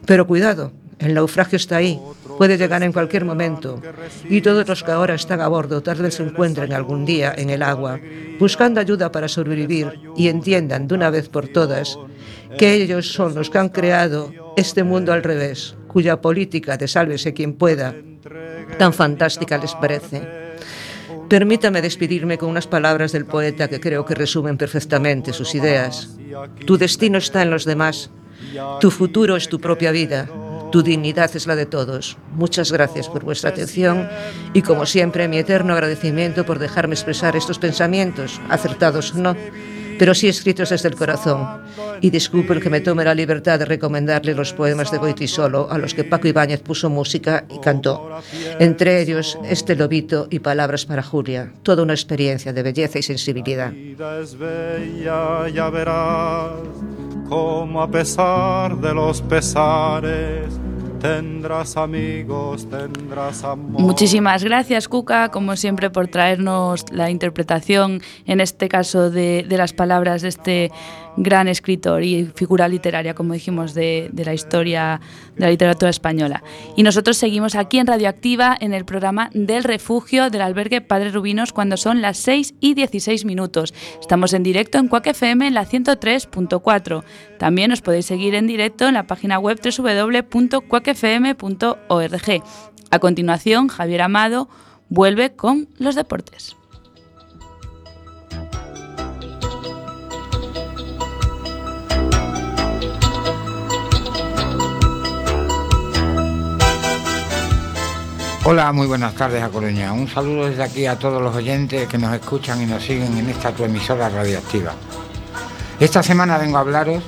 Pero 0.04 0.26
cuidado, 0.26 0.72
el 0.98 1.14
naufragio 1.14 1.56
está 1.56 1.76
ahí, 1.76 2.00
puede 2.38 2.56
llegar 2.56 2.82
en 2.82 2.92
cualquier 2.92 3.24
momento, 3.24 3.80
y 4.28 4.40
todos 4.40 4.66
los 4.68 4.82
que 4.82 4.92
ahora 4.92 5.14
están 5.14 5.40
a 5.40 5.48
bordo 5.48 5.82
tal 5.82 5.98
vez 5.98 6.14
se 6.14 6.22
encuentren 6.22 6.72
algún 6.72 7.04
día 7.04 7.34
en 7.36 7.50
el 7.50 7.62
agua, 7.62 7.98
buscando 8.38 8.80
ayuda 8.80 9.10
para 9.12 9.28
sobrevivir 9.28 9.92
y 10.16 10.28
entiendan 10.28 10.88
de 10.88 10.94
una 10.94 11.10
vez 11.10 11.28
por 11.28 11.48
todas 11.48 11.98
que 12.58 12.74
ellos 12.74 13.12
son 13.12 13.34
los 13.34 13.50
que 13.50 13.58
han 13.58 13.68
creado 13.68 14.32
este 14.56 14.84
mundo 14.84 15.12
al 15.12 15.22
revés, 15.22 15.76
cuya 15.88 16.20
política 16.20 16.76
de 16.76 16.88
sálvese 16.88 17.34
quien 17.34 17.54
pueda, 17.54 17.94
tan 18.78 18.92
fantástica 18.92 19.58
les 19.58 19.74
parece. 19.74 20.46
Permítame 21.28 21.82
despedirme 21.82 22.38
con 22.38 22.50
unas 22.50 22.66
palabras 22.66 23.12
del 23.12 23.26
poeta 23.26 23.68
que 23.68 23.80
creo 23.80 24.04
que 24.04 24.14
resumen 24.14 24.56
perfectamente 24.56 25.32
sus 25.32 25.54
ideas. 25.54 26.16
Tu 26.64 26.78
destino 26.78 27.18
está 27.18 27.42
en 27.42 27.50
los 27.50 27.64
demás. 27.64 28.10
Tu 28.80 28.90
futuro 28.90 29.36
es 29.36 29.48
tu 29.48 29.60
propia 29.60 29.90
vida. 29.90 30.28
Tu 30.70 30.82
dignidad 30.82 31.34
es 31.34 31.46
la 31.46 31.56
de 31.56 31.66
todos. 31.66 32.16
Muchas 32.32 32.70
gracias 32.70 33.08
por 33.08 33.24
vuestra 33.24 33.50
atención 33.50 34.08
y 34.52 34.62
como 34.62 34.86
siempre 34.86 35.26
mi 35.26 35.38
eterno 35.38 35.72
agradecimiento 35.72 36.44
por 36.44 36.58
dejarme 36.58 36.94
expresar 36.94 37.34
estos 37.36 37.58
pensamientos, 37.58 38.40
acertados 38.48 39.14
o 39.14 39.18
no, 39.18 39.36
pero 39.98 40.14
sí 40.14 40.28
escritos 40.28 40.70
desde 40.70 40.88
el 40.88 40.96
corazón. 40.96 41.62
Y 42.00 42.10
disculpen 42.10 42.60
que 42.60 42.70
me 42.70 42.80
tome 42.80 43.04
la 43.04 43.14
libertad 43.14 43.58
de 43.58 43.64
recomendarle 43.64 44.34
los 44.34 44.52
poemas 44.52 44.90
de 44.90 44.98
Goitisolo 44.98 45.70
a 45.70 45.78
los 45.78 45.94
que 45.94 46.04
Paco 46.04 46.28
Ibáñez 46.28 46.60
puso 46.60 46.90
música 46.90 47.44
y 47.48 47.58
cantó. 47.60 48.20
Entre 48.58 49.00
ellos, 49.00 49.38
Este 49.44 49.74
Lobito 49.76 50.28
y 50.30 50.40
Palabras 50.40 50.84
para 50.84 51.02
Julia. 51.02 51.52
Toda 51.62 51.82
una 51.82 51.94
experiencia 51.94 52.52
de 52.52 52.62
belleza 52.62 52.98
y 52.98 53.02
sensibilidad. 53.02 53.72
ya 55.52 55.70
verás 55.70 56.52
como 57.28 57.82
a 57.82 57.90
pesar 57.90 58.76
de 58.80 58.94
los 58.94 59.20
pesares 59.22 60.44
tendrás 61.00 61.76
amigos, 61.76 62.68
tendrás 62.68 63.44
amor. 63.44 63.80
Muchísimas 63.80 64.42
gracias, 64.44 64.88
Cuca, 64.88 65.30
como 65.30 65.56
siempre, 65.56 65.90
por 65.90 66.08
traernos 66.08 66.84
la 66.90 67.10
interpretación, 67.10 68.00
en 68.26 68.40
este 68.40 68.68
caso, 68.68 69.10
de, 69.10 69.44
de 69.48 69.56
las 69.58 69.72
palabras 69.72 70.22
de 70.22 70.28
este 70.28 70.72
gran 71.16 71.48
escritor 71.48 72.02
y 72.02 72.26
figura 72.34 72.68
literaria, 72.68 73.14
como 73.14 73.34
dijimos, 73.34 73.74
de, 73.74 74.10
la 74.14 74.34
historia 74.34 75.00
de 75.34 75.40
la 75.44 75.50
literatura 75.50 75.90
española. 75.90 76.42
Y 76.76 76.82
nosotros 76.82 77.16
seguimos 77.16 77.54
aquí 77.54 77.78
en 77.78 77.86
Radioactiva 77.86 78.56
en 78.58 78.74
el 78.74 78.84
programa 78.84 79.30
del 79.32 79.64
refugio 79.64 80.30
del 80.30 80.42
albergue 80.42 80.80
Padre 80.80 81.10
Rubinos 81.10 81.52
cuando 81.52 81.76
son 81.76 82.02
las 82.02 82.18
6 82.18 82.54
y 82.60 82.74
16 82.74 83.24
minutos. 83.24 83.74
Estamos 84.00 84.32
en 84.32 84.42
directo 84.42 84.78
en 84.78 84.88
Cuac 84.88 85.06
FM 85.06 85.46
en 85.46 85.54
la 85.54 85.64
103.4. 85.66 87.04
También 87.38 87.72
os 87.72 87.82
podéis 87.82 88.06
seguir 88.06 88.34
en 88.34 88.46
directo 88.46 88.86
en 88.88 88.94
la 88.94 89.06
página 89.06 89.38
web 89.38 89.60
www.cuacfm.org. 89.62 90.62
A 92.90 92.98
continuación, 92.98 93.68
Javier 93.68 94.02
Amado 94.02 94.48
vuelve 94.88 95.32
con 95.34 95.68
los 95.78 95.94
deportes. 95.94 96.56
Hola, 108.48 108.70
muy 108.70 108.86
buenas 108.86 109.12
tardes 109.16 109.42
a 109.42 109.48
Coruña. 109.48 109.92
Un 109.92 110.06
saludo 110.06 110.46
desde 110.46 110.62
aquí 110.62 110.86
a 110.86 110.96
todos 110.96 111.20
los 111.20 111.34
oyentes 111.34 111.88
que 111.88 111.98
nos 111.98 112.14
escuchan 112.14 112.62
y 112.62 112.66
nos 112.66 112.80
siguen 112.80 113.18
en 113.18 113.28
esta 113.28 113.50
tu 113.50 113.64
emisora 113.64 114.08
radioactiva. 114.08 114.72
Esta 115.80 116.00
semana 116.00 116.38
vengo 116.38 116.56
a 116.56 116.60
hablaros 116.60 117.02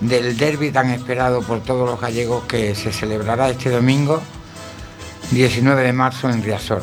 del 0.00 0.36
derby 0.36 0.70
tan 0.70 0.90
esperado 0.90 1.40
por 1.40 1.62
todos 1.62 1.88
los 1.88 1.98
gallegos 1.98 2.44
que 2.44 2.74
se 2.74 2.92
celebrará 2.92 3.48
este 3.48 3.70
domingo 3.70 4.20
19 5.30 5.82
de 5.82 5.94
marzo 5.94 6.28
en 6.28 6.42
Riazor. 6.42 6.82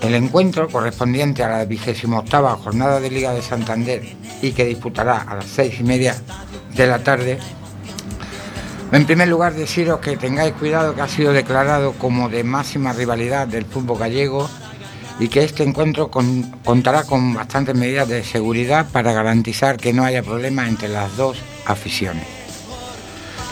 El 0.00 0.16
encuentro 0.16 0.66
correspondiente 0.66 1.44
a 1.44 1.48
la 1.48 1.64
28 1.64 2.24
jornada 2.64 2.98
de 2.98 3.10
Liga 3.10 3.32
de 3.32 3.42
Santander 3.42 4.02
y 4.42 4.50
que 4.50 4.64
disputará 4.64 5.18
a 5.18 5.36
las 5.36 5.46
seis 5.46 5.78
y 5.78 5.84
media 5.84 6.16
de 6.74 6.86
la 6.88 6.98
tarde 6.98 7.38
en 8.92 9.04
primer 9.04 9.26
lugar, 9.26 9.54
deciros 9.54 9.98
que 9.98 10.16
tengáis 10.16 10.54
cuidado 10.54 10.94
que 10.94 11.00
ha 11.00 11.08
sido 11.08 11.32
declarado 11.32 11.92
como 11.94 12.28
de 12.28 12.44
máxima 12.44 12.92
rivalidad 12.92 13.48
del 13.48 13.64
fútbol 13.64 13.98
gallego 13.98 14.48
y 15.18 15.28
que 15.28 15.42
este 15.42 15.64
encuentro 15.64 16.08
con, 16.08 16.42
contará 16.64 17.02
con 17.02 17.34
bastantes 17.34 17.74
medidas 17.74 18.08
de 18.08 18.22
seguridad 18.22 18.86
para 18.92 19.12
garantizar 19.12 19.76
que 19.76 19.92
no 19.92 20.04
haya 20.04 20.22
problemas 20.22 20.68
entre 20.68 20.88
las 20.88 21.16
dos 21.16 21.38
aficiones. 21.64 22.26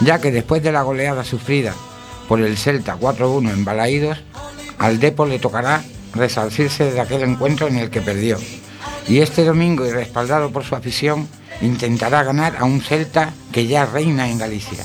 Ya 0.01 0.21
que 0.21 0.31
después 0.31 0.63
de 0.63 0.71
la 0.71 0.83
goleada 0.83 1.25
sufrida 1.25 1.73
por 2.29 2.39
el 2.39 2.57
Celta 2.57 2.97
4-1 2.97 3.51
en 3.51 3.65
Balaídos, 3.65 4.23
al 4.79 4.99
Depo 4.99 5.25
le 5.25 5.39
tocará 5.39 5.83
resarcirse 6.13 6.91
de 6.91 7.01
aquel 7.01 7.23
encuentro 7.23 7.67
en 7.67 7.77
el 7.77 7.89
que 7.89 8.01
perdió. 8.01 8.37
Y 9.07 9.19
este 9.19 9.43
domingo, 9.43 9.85
y 9.85 9.91
respaldado 9.91 10.51
por 10.51 10.63
su 10.63 10.75
afición, 10.75 11.27
intentará 11.61 12.23
ganar 12.23 12.55
a 12.57 12.63
un 12.63 12.81
Celta 12.81 13.33
que 13.51 13.67
ya 13.67 13.85
reina 13.85 14.29
en 14.29 14.37
Galicia 14.37 14.83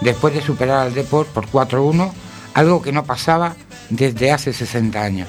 después 0.00 0.34
de 0.34 0.42
superar 0.42 0.78
al 0.78 0.94
Deport 0.94 1.28
por 1.28 1.46
4-1, 1.46 2.10
algo 2.54 2.82
que 2.82 2.92
no 2.92 3.04
pasaba 3.04 3.54
desde 3.90 4.32
hace 4.32 4.52
60 4.52 5.02
años. 5.02 5.28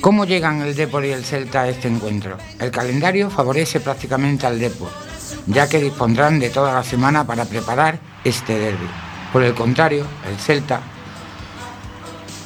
¿Cómo 0.00 0.24
llegan 0.24 0.62
el 0.62 0.74
Deport 0.74 1.06
y 1.06 1.10
el 1.10 1.24
Celta 1.24 1.62
a 1.62 1.68
este 1.68 1.86
encuentro? 1.86 2.36
El 2.58 2.72
calendario 2.72 3.30
favorece 3.30 3.78
prácticamente 3.78 4.46
al 4.46 4.58
Deport, 4.58 4.92
ya 5.46 5.68
que 5.68 5.78
dispondrán 5.78 6.40
de 6.40 6.50
toda 6.50 6.74
la 6.74 6.82
semana 6.82 7.24
para 7.24 7.44
preparar 7.44 8.00
este 8.24 8.58
derby. 8.58 8.88
Por 9.32 9.44
el 9.44 9.54
contrario, 9.54 10.04
el 10.28 10.36
Celta 10.38 10.80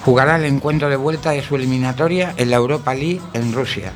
jugará 0.05 0.37
el 0.37 0.45
encuentro 0.45 0.91
de 0.91 0.97
vuelta 0.97 1.31
de 1.31 1.43
su 1.43 1.57
eliminatoria 1.57 2.35
en 2.37 2.51
la 2.51 2.57
Europa 2.57 2.95
League 2.95 3.23
en 3.33 3.53
Rusia 3.53 3.93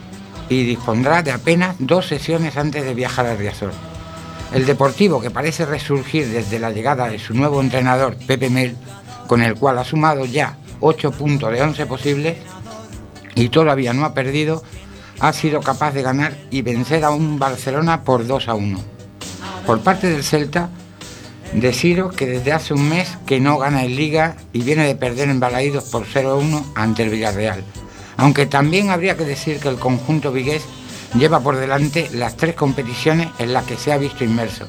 y 0.49 0.65
dispondrá 0.65 1.23
de 1.23 1.31
apenas 1.31 1.77
dos 1.79 2.07
sesiones 2.07 2.57
antes 2.57 2.85
de 2.85 2.95
viajar 2.95 3.27
a 3.27 3.37
Riazor. 3.37 3.90
El 4.53 4.67
Deportivo, 4.67 5.21
que 5.21 5.31
parece 5.31 5.65
resurgir 5.65 6.29
desde 6.29 6.59
la 6.59 6.71
llegada 6.71 7.09
de 7.09 7.21
su 7.21 7.35
nuevo 7.35 7.61
entrenador, 7.61 8.17
Pepe 8.17 8.51
Mel, 8.51 8.77
con 9.29 9.43
el 9.43 9.55
cual 9.55 9.79
ha 9.79 9.85
sumado 9.85 10.25
ya 10.25 10.57
8 10.81 11.13
puntos 11.13 11.53
de 11.53 11.63
11 11.63 11.87
posibles 11.87 12.37
y 13.37 13.49
todavía 13.49 13.93
no 13.93 14.05
ha 14.05 14.13
perdido, 14.13 14.65
ha 15.21 15.33
sido 15.33 15.61
capaz 15.61 15.93
de 15.93 16.03
ganar 16.03 16.37
y 16.51 16.63
vencer 16.63 17.05
a 17.05 17.11
un 17.11 17.39
Barcelona 17.39 18.03
por 18.03 18.27
2 18.27 18.49
a 18.49 18.55
1. 18.55 18.81
Por 19.67 19.81
parte 19.83 20.09
del 20.09 20.25
Celta, 20.25 20.69
deciros 21.53 22.13
que 22.15 22.27
desde 22.27 22.53
hace 22.53 22.75
un 22.75 22.89
mes 22.89 23.19
que 23.27 23.39
no 23.39 23.57
gana 23.57 23.85
en 23.85 23.95
Liga 23.95 24.37
y 24.53 24.63
viene 24.63 24.85
de 24.85 24.97
perder 24.97 25.29
en 25.29 25.39
Balaídos 25.39 25.85
por 25.85 26.07
0 26.13 26.33
a 26.33 26.35
1 26.35 26.73
ante 26.75 27.05
el 27.05 27.11
Villarreal. 27.11 27.63
Aunque 28.17 28.47
también 28.47 28.91
habría 28.91 29.17
que 29.17 29.25
decir 29.25 29.61
que 29.61 29.69
el 29.69 29.79
conjunto 29.79 30.33
vigués 30.33 30.65
lleva 31.15 31.41
por 31.41 31.57
delante 31.57 32.09
las 32.13 32.37
tres 32.37 32.55
competiciones 32.55 33.29
en 33.39 33.53
las 33.53 33.65
que 33.65 33.77
se 33.77 33.93
ha 33.93 33.99
visto 33.99 34.25
inmerso, 34.25 34.67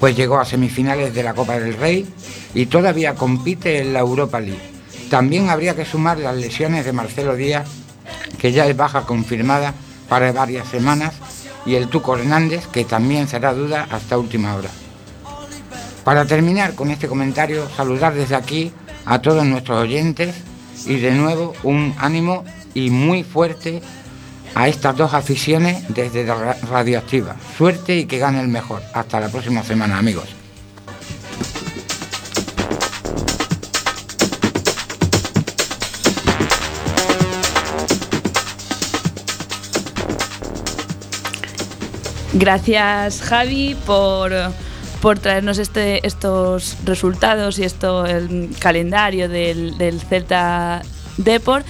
pues 0.00 0.16
llegó 0.16 0.38
a 0.38 0.44
semifinales 0.44 1.14
de 1.14 1.22
la 1.22 1.34
Copa 1.34 1.58
del 1.58 1.74
Rey 1.74 2.06
y 2.54 2.66
todavía 2.66 3.14
compite 3.14 3.80
en 3.80 3.92
la 3.92 4.00
Europa 4.00 4.40
League. 4.40 4.60
También 5.10 5.50
habría 5.50 5.76
que 5.76 5.84
sumar 5.84 6.18
las 6.18 6.36
lesiones 6.36 6.84
de 6.84 6.92
Marcelo 6.92 7.36
Díaz, 7.36 7.68
que 8.38 8.52
ya 8.52 8.66
es 8.66 8.76
baja 8.76 9.02
confirmada 9.02 9.74
para 10.08 10.32
varias 10.32 10.68
semanas, 10.68 11.14
y 11.66 11.76
el 11.76 11.88
Tuco 11.88 12.16
Hernández, 12.16 12.66
que 12.66 12.84
también 12.84 13.28
será 13.28 13.54
duda 13.54 13.86
hasta 13.90 14.18
última 14.18 14.54
hora. 14.54 14.70
Para 16.04 16.26
terminar 16.26 16.74
con 16.74 16.90
este 16.90 17.08
comentario, 17.08 17.66
saludar 17.74 18.14
desde 18.14 18.36
aquí 18.36 18.72
a 19.06 19.20
todos 19.20 19.46
nuestros 19.46 19.82
oyentes 19.82 20.34
y 20.86 20.98
de 20.98 21.12
nuevo 21.12 21.54
un 21.62 21.94
ánimo 21.98 22.44
y 22.74 22.90
muy 22.90 23.24
fuerte 23.24 23.80
a 24.54 24.68
estas 24.68 24.96
dos 24.96 25.14
aficiones 25.14 25.84
desde 25.88 26.24
Radioactiva. 26.70 27.36
Suerte 27.56 27.96
y 27.96 28.06
que 28.06 28.18
gane 28.18 28.40
el 28.40 28.48
mejor. 28.48 28.82
Hasta 28.92 29.20
la 29.20 29.28
próxima 29.28 29.62
semana, 29.62 29.98
amigos. 29.98 30.28
Gracias 42.36 43.22
Javi 43.22 43.76
por, 43.86 44.32
por 45.00 45.20
traernos 45.20 45.58
este, 45.58 46.04
estos 46.04 46.76
resultados 46.84 47.60
y 47.60 47.64
esto 47.64 48.04
el 48.06 48.50
calendario 48.58 49.28
del, 49.28 49.78
del 49.78 50.00
Celta 50.00 50.82
Deport. 51.16 51.64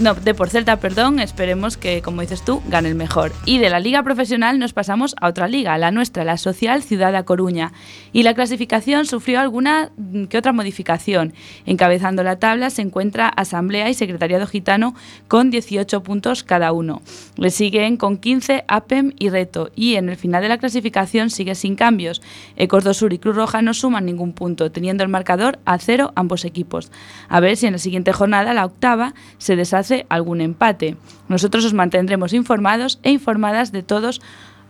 No, 0.00 0.14
de 0.14 0.32
por 0.32 0.48
Celta, 0.48 0.78
perdón, 0.78 1.20
esperemos 1.20 1.76
que, 1.76 2.00
como 2.00 2.22
dices 2.22 2.42
tú, 2.42 2.62
gane 2.68 2.88
el 2.88 2.94
mejor. 2.94 3.32
Y 3.44 3.58
de 3.58 3.68
la 3.68 3.80
liga 3.80 4.02
profesional 4.02 4.58
nos 4.58 4.72
pasamos 4.72 5.14
a 5.20 5.28
otra 5.28 5.46
liga, 5.46 5.76
la 5.76 5.90
nuestra, 5.90 6.24
la 6.24 6.38
Social 6.38 6.82
Ciudad 6.82 7.12
de 7.12 7.22
Coruña. 7.22 7.74
Y 8.10 8.22
la 8.22 8.32
clasificación 8.32 9.04
sufrió 9.04 9.40
alguna 9.40 9.90
mm, 9.98 10.24
que 10.24 10.38
otra 10.38 10.54
modificación. 10.54 11.34
Encabezando 11.66 12.22
la 12.22 12.38
tabla 12.38 12.70
se 12.70 12.80
encuentra 12.80 13.28
Asamblea 13.28 13.90
y 13.90 13.94
Secretariado 13.94 14.46
Gitano 14.46 14.94
con 15.28 15.50
18 15.50 16.02
puntos 16.02 16.44
cada 16.44 16.72
uno. 16.72 17.02
Le 17.36 17.50
siguen 17.50 17.98
con 17.98 18.16
15 18.16 18.64
APEM 18.68 19.12
y 19.18 19.28
Reto. 19.28 19.70
Y 19.76 19.96
en 19.96 20.08
el 20.08 20.16
final 20.16 20.40
de 20.40 20.48
la 20.48 20.56
clasificación 20.56 21.28
sigue 21.28 21.54
sin 21.54 21.76
cambios. 21.76 22.22
Ecos 22.56 22.84
do 22.84 22.94
Sur 22.94 23.12
y 23.12 23.18
Cruz 23.18 23.36
Roja 23.36 23.60
no 23.60 23.74
suman 23.74 24.06
ningún 24.06 24.32
punto, 24.32 24.72
teniendo 24.72 25.02
el 25.02 25.10
marcador 25.10 25.58
a 25.66 25.78
cero 25.78 26.12
ambos 26.16 26.46
equipos. 26.46 26.90
A 27.28 27.40
ver 27.40 27.58
si 27.58 27.66
en 27.66 27.74
la 27.74 27.78
siguiente 27.78 28.14
jornada, 28.14 28.54
la 28.54 28.64
octava, 28.64 29.12
se 29.36 29.56
deshace 29.56 29.89
algún 30.08 30.40
empate. 30.40 30.96
Nosotros 31.28 31.64
os 31.64 31.74
mantendremos 31.74 32.32
informados 32.32 32.98
e 33.02 33.10
informadas 33.10 33.72
de 33.72 33.82
todos 33.82 34.20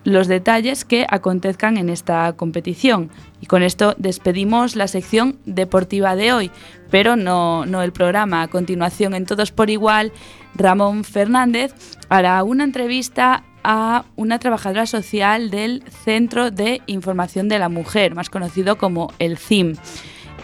los 0.05 0.29
detalles 0.29 0.85
que 0.85 1.07
acontezcan 1.09 1.77
en 1.77 1.91
esta 1.91 2.33
competición. 2.35 3.11
Y 3.41 3.47
con 3.47 3.63
esto 3.63 3.95
despedimos 3.99 4.77
la 4.77 4.89
sección 4.89 5.39
deportiva 5.45 6.17
de 6.17 6.33
hoy, 6.33 6.51
pero 6.91 7.17
no, 7.17 7.67
no 7.67 7.83
el 7.83 7.93
programa. 7.93 8.43
A 8.43 8.49
continuación, 8.49 9.15
en 9.15 9.27
Todos 9.27 9.53
por 9.53 9.71
Igual, 9.71 10.13
Ramón 10.55 11.05
Fernández 11.05 11.75
hará 12.09 12.43
una 12.43 12.65
entrevista 12.65 13.45
a 13.63 14.05
una 14.17 14.39
trabajadora 14.39 14.87
social 14.87 15.51
del 15.51 15.83
Centro 16.05 16.51
de 16.51 16.81
Información 16.87 17.49
de 17.49 17.59
la 17.59 17.69
Mujer, 17.69 18.15
más 18.15 18.31
conocido 18.31 18.79
como 18.79 19.13
el 19.19 19.37
CIM. 19.37 19.77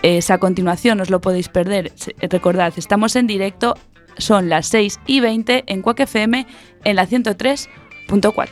Es 0.02 0.30
a 0.30 0.38
continuación, 0.38 1.00
os 1.00 1.10
lo 1.10 1.22
podéis 1.22 1.48
perder. 1.48 1.92
Recordad, 2.20 2.74
estamos 2.76 3.16
en 3.16 3.26
directo, 3.26 3.76
son 4.18 4.48
las 4.48 4.66
6 4.68 5.00
y 5.06 5.20
20 5.20 5.64
en 5.66 5.82
Cuac 5.82 6.00
FM 6.00 6.46
en 6.84 6.96
la 6.96 7.06
103.4. 7.06 8.48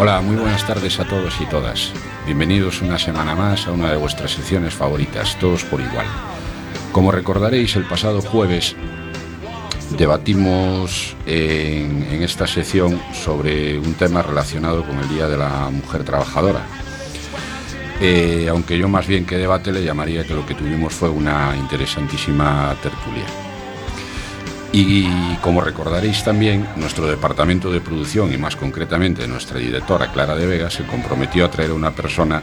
Hola, 0.00 0.20
muy 0.20 0.36
buenas 0.36 0.64
tardes 0.64 1.00
a 1.00 1.04
todos 1.04 1.40
y 1.40 1.46
todas. 1.46 1.90
Bienvenidos 2.24 2.82
una 2.82 3.00
semana 3.00 3.34
más 3.34 3.66
a 3.66 3.72
una 3.72 3.90
de 3.90 3.96
vuestras 3.96 4.30
secciones 4.30 4.72
favoritas, 4.72 5.36
todos 5.40 5.64
por 5.64 5.80
igual. 5.80 6.06
Como 6.92 7.10
recordaréis, 7.10 7.74
el 7.74 7.82
pasado 7.82 8.20
jueves 8.20 8.76
debatimos 9.98 11.16
en, 11.26 12.22
esta 12.22 12.46
sección 12.46 13.00
sobre 13.12 13.76
un 13.76 13.94
tema 13.94 14.22
relacionado 14.22 14.86
con 14.86 15.00
el 15.00 15.08
Día 15.08 15.26
de 15.26 15.36
la 15.36 15.68
Mujer 15.68 16.04
Trabajadora. 16.04 16.64
Eh, 18.00 18.46
aunque 18.48 18.78
yo 18.78 18.88
más 18.88 19.08
bien 19.08 19.26
que 19.26 19.36
debate 19.36 19.72
le 19.72 19.82
llamaría 19.82 20.22
que 20.22 20.34
lo 20.34 20.46
que 20.46 20.54
tuvimos 20.54 20.94
fue 20.94 21.08
una 21.08 21.56
interesantísima 21.56 22.76
tertulia. 22.80 23.47
Y 24.72 25.36
como 25.36 25.60
recordaréis 25.62 26.22
también, 26.22 26.68
nuestro 26.76 27.06
departamento 27.06 27.70
de 27.70 27.80
producción 27.80 28.32
y 28.32 28.36
más 28.36 28.54
concretamente 28.56 29.26
nuestra 29.26 29.58
directora 29.58 30.12
Clara 30.12 30.36
de 30.36 30.46
Vega 30.46 30.70
se 30.70 30.84
comprometió 30.84 31.46
a 31.46 31.50
traer 31.50 31.70
a 31.70 31.74
una 31.74 31.92
persona 31.92 32.42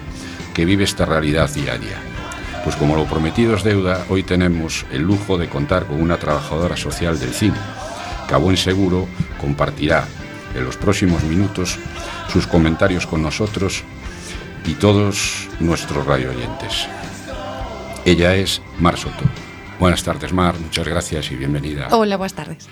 que 0.53 0.65
vive 0.65 0.83
esta 0.83 1.05
realidad 1.05 1.49
día 1.53 1.73
a 1.73 1.77
día. 1.77 1.97
Pues 2.63 2.75
como 2.77 2.95
lo 2.95 3.05
prometido 3.05 3.55
es 3.55 3.63
deuda, 3.63 4.05
hoy 4.09 4.23
tenemos 4.23 4.87
el 4.91 5.03
lujo 5.03 5.37
de 5.37 5.47
contar 5.47 5.85
con 5.85 6.01
una 6.01 6.17
trabajadora 6.17 6.75
social 6.75 7.19
del 7.19 7.29
cine, 7.29 7.57
que 8.27 8.33
a 8.33 8.37
buen 8.37 8.57
seguro 8.57 9.07
compartirá 9.39 10.07
en 10.55 10.65
los 10.65 10.77
próximos 10.77 11.23
minutos 11.23 11.77
sus 12.33 12.47
comentarios 12.47 13.05
con 13.05 13.21
nosotros 13.21 13.83
y 14.65 14.73
todos 14.73 15.47
nuestros 15.59 16.07
radio 16.07 16.31
oyentes. 16.31 16.87
Ella 18.03 18.35
es 18.35 18.61
Mar 18.79 18.97
Soto. 18.97 19.44
Buenas 19.79 20.03
tardes, 20.03 20.31
Mar. 20.31 20.55
Muchas 20.59 20.87
gracias 20.87 21.31
y 21.31 21.35
bienvenida. 21.35 21.89
Hola, 21.91 22.17
buenas 22.17 22.33
tardes. 22.33 22.67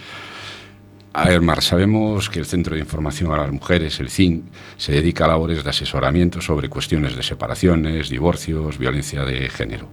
A 1.16 1.30
ver, 1.30 1.42
Mar, 1.42 1.62
sabemos 1.62 2.30
que 2.30 2.39
el 2.39 2.46
Centro 2.46 2.74
de 2.74 2.82
Información 2.82 3.32
a 3.32 3.38
las 3.38 3.52
Mujeres, 3.52 4.00
el 4.00 4.10
CIN, 4.10 4.50
se 4.78 4.94
dedica 4.94 5.26
a 5.26 5.28
labores 5.28 5.63
de 5.63 5.70
asesoramiento 5.70 6.42
sobre 6.42 6.70
cuestiones 6.70 7.16
de 7.16 7.22
separaciones, 7.22 8.10
divorcios, 8.10 8.80
violencia 8.80 9.24
de 9.24 9.48
género. 9.50 9.89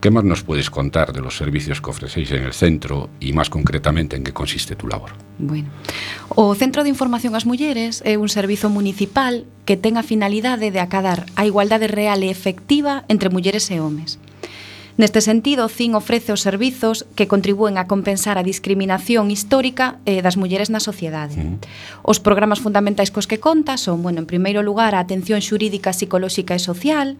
¿Qué 0.00 0.10
más 0.10 0.24
nos 0.24 0.42
puedes 0.42 0.68
contar 0.68 1.12
de 1.12 1.20
los 1.20 1.36
servicios 1.36 1.80
que 1.80 1.90
ofrecéis 1.90 2.30
en 2.32 2.44
el 2.44 2.52
centro 2.52 3.10
y 3.18 3.32
máis 3.34 3.50
concretamente 3.50 4.14
en 4.14 4.22
que 4.22 4.30
consiste 4.30 4.78
tu 4.78 4.86
labor? 4.86 5.10
Bueno, 5.42 5.72
o 6.30 6.54
Centro 6.54 6.86
de 6.86 6.92
Información 6.92 7.34
ás 7.34 7.48
Mulleres 7.48 7.98
é 8.06 8.14
un 8.14 8.30
servizo 8.30 8.70
municipal 8.70 9.42
que 9.66 9.74
ten 9.74 9.98
a 9.98 10.06
finalidade 10.06 10.70
de 10.70 10.78
acadar 10.78 11.26
a 11.34 11.50
igualdade 11.50 11.90
real 11.90 12.22
e 12.22 12.30
efectiva 12.30 13.02
entre 13.10 13.26
mulleres 13.26 13.66
e 13.74 13.82
homes 13.82 14.22
Neste 14.98 15.22
sentido, 15.22 15.70
CIN 15.70 15.94
ofrece 15.94 16.34
os 16.34 16.42
servizos 16.42 17.06
que 17.14 17.30
contribúen 17.30 17.78
a 17.78 17.86
compensar 17.86 18.34
a 18.34 18.42
discriminación 18.42 19.30
histórica 19.30 20.02
eh, 20.10 20.26
das 20.26 20.34
mulleres 20.34 20.74
na 20.74 20.82
sociedade. 20.82 21.38
Mm. 21.38 21.62
Os 22.02 22.18
programas 22.18 22.58
fundamentais 22.58 23.14
cos 23.14 23.30
que 23.30 23.38
conta 23.38 23.78
son, 23.78 24.02
bueno, 24.02 24.18
en 24.18 24.26
primeiro 24.26 24.58
lugar, 24.58 24.98
a 24.98 25.00
atención 25.06 25.38
xurídica, 25.38 25.94
psicolóxica 25.94 26.58
e 26.58 26.60
social, 26.60 27.14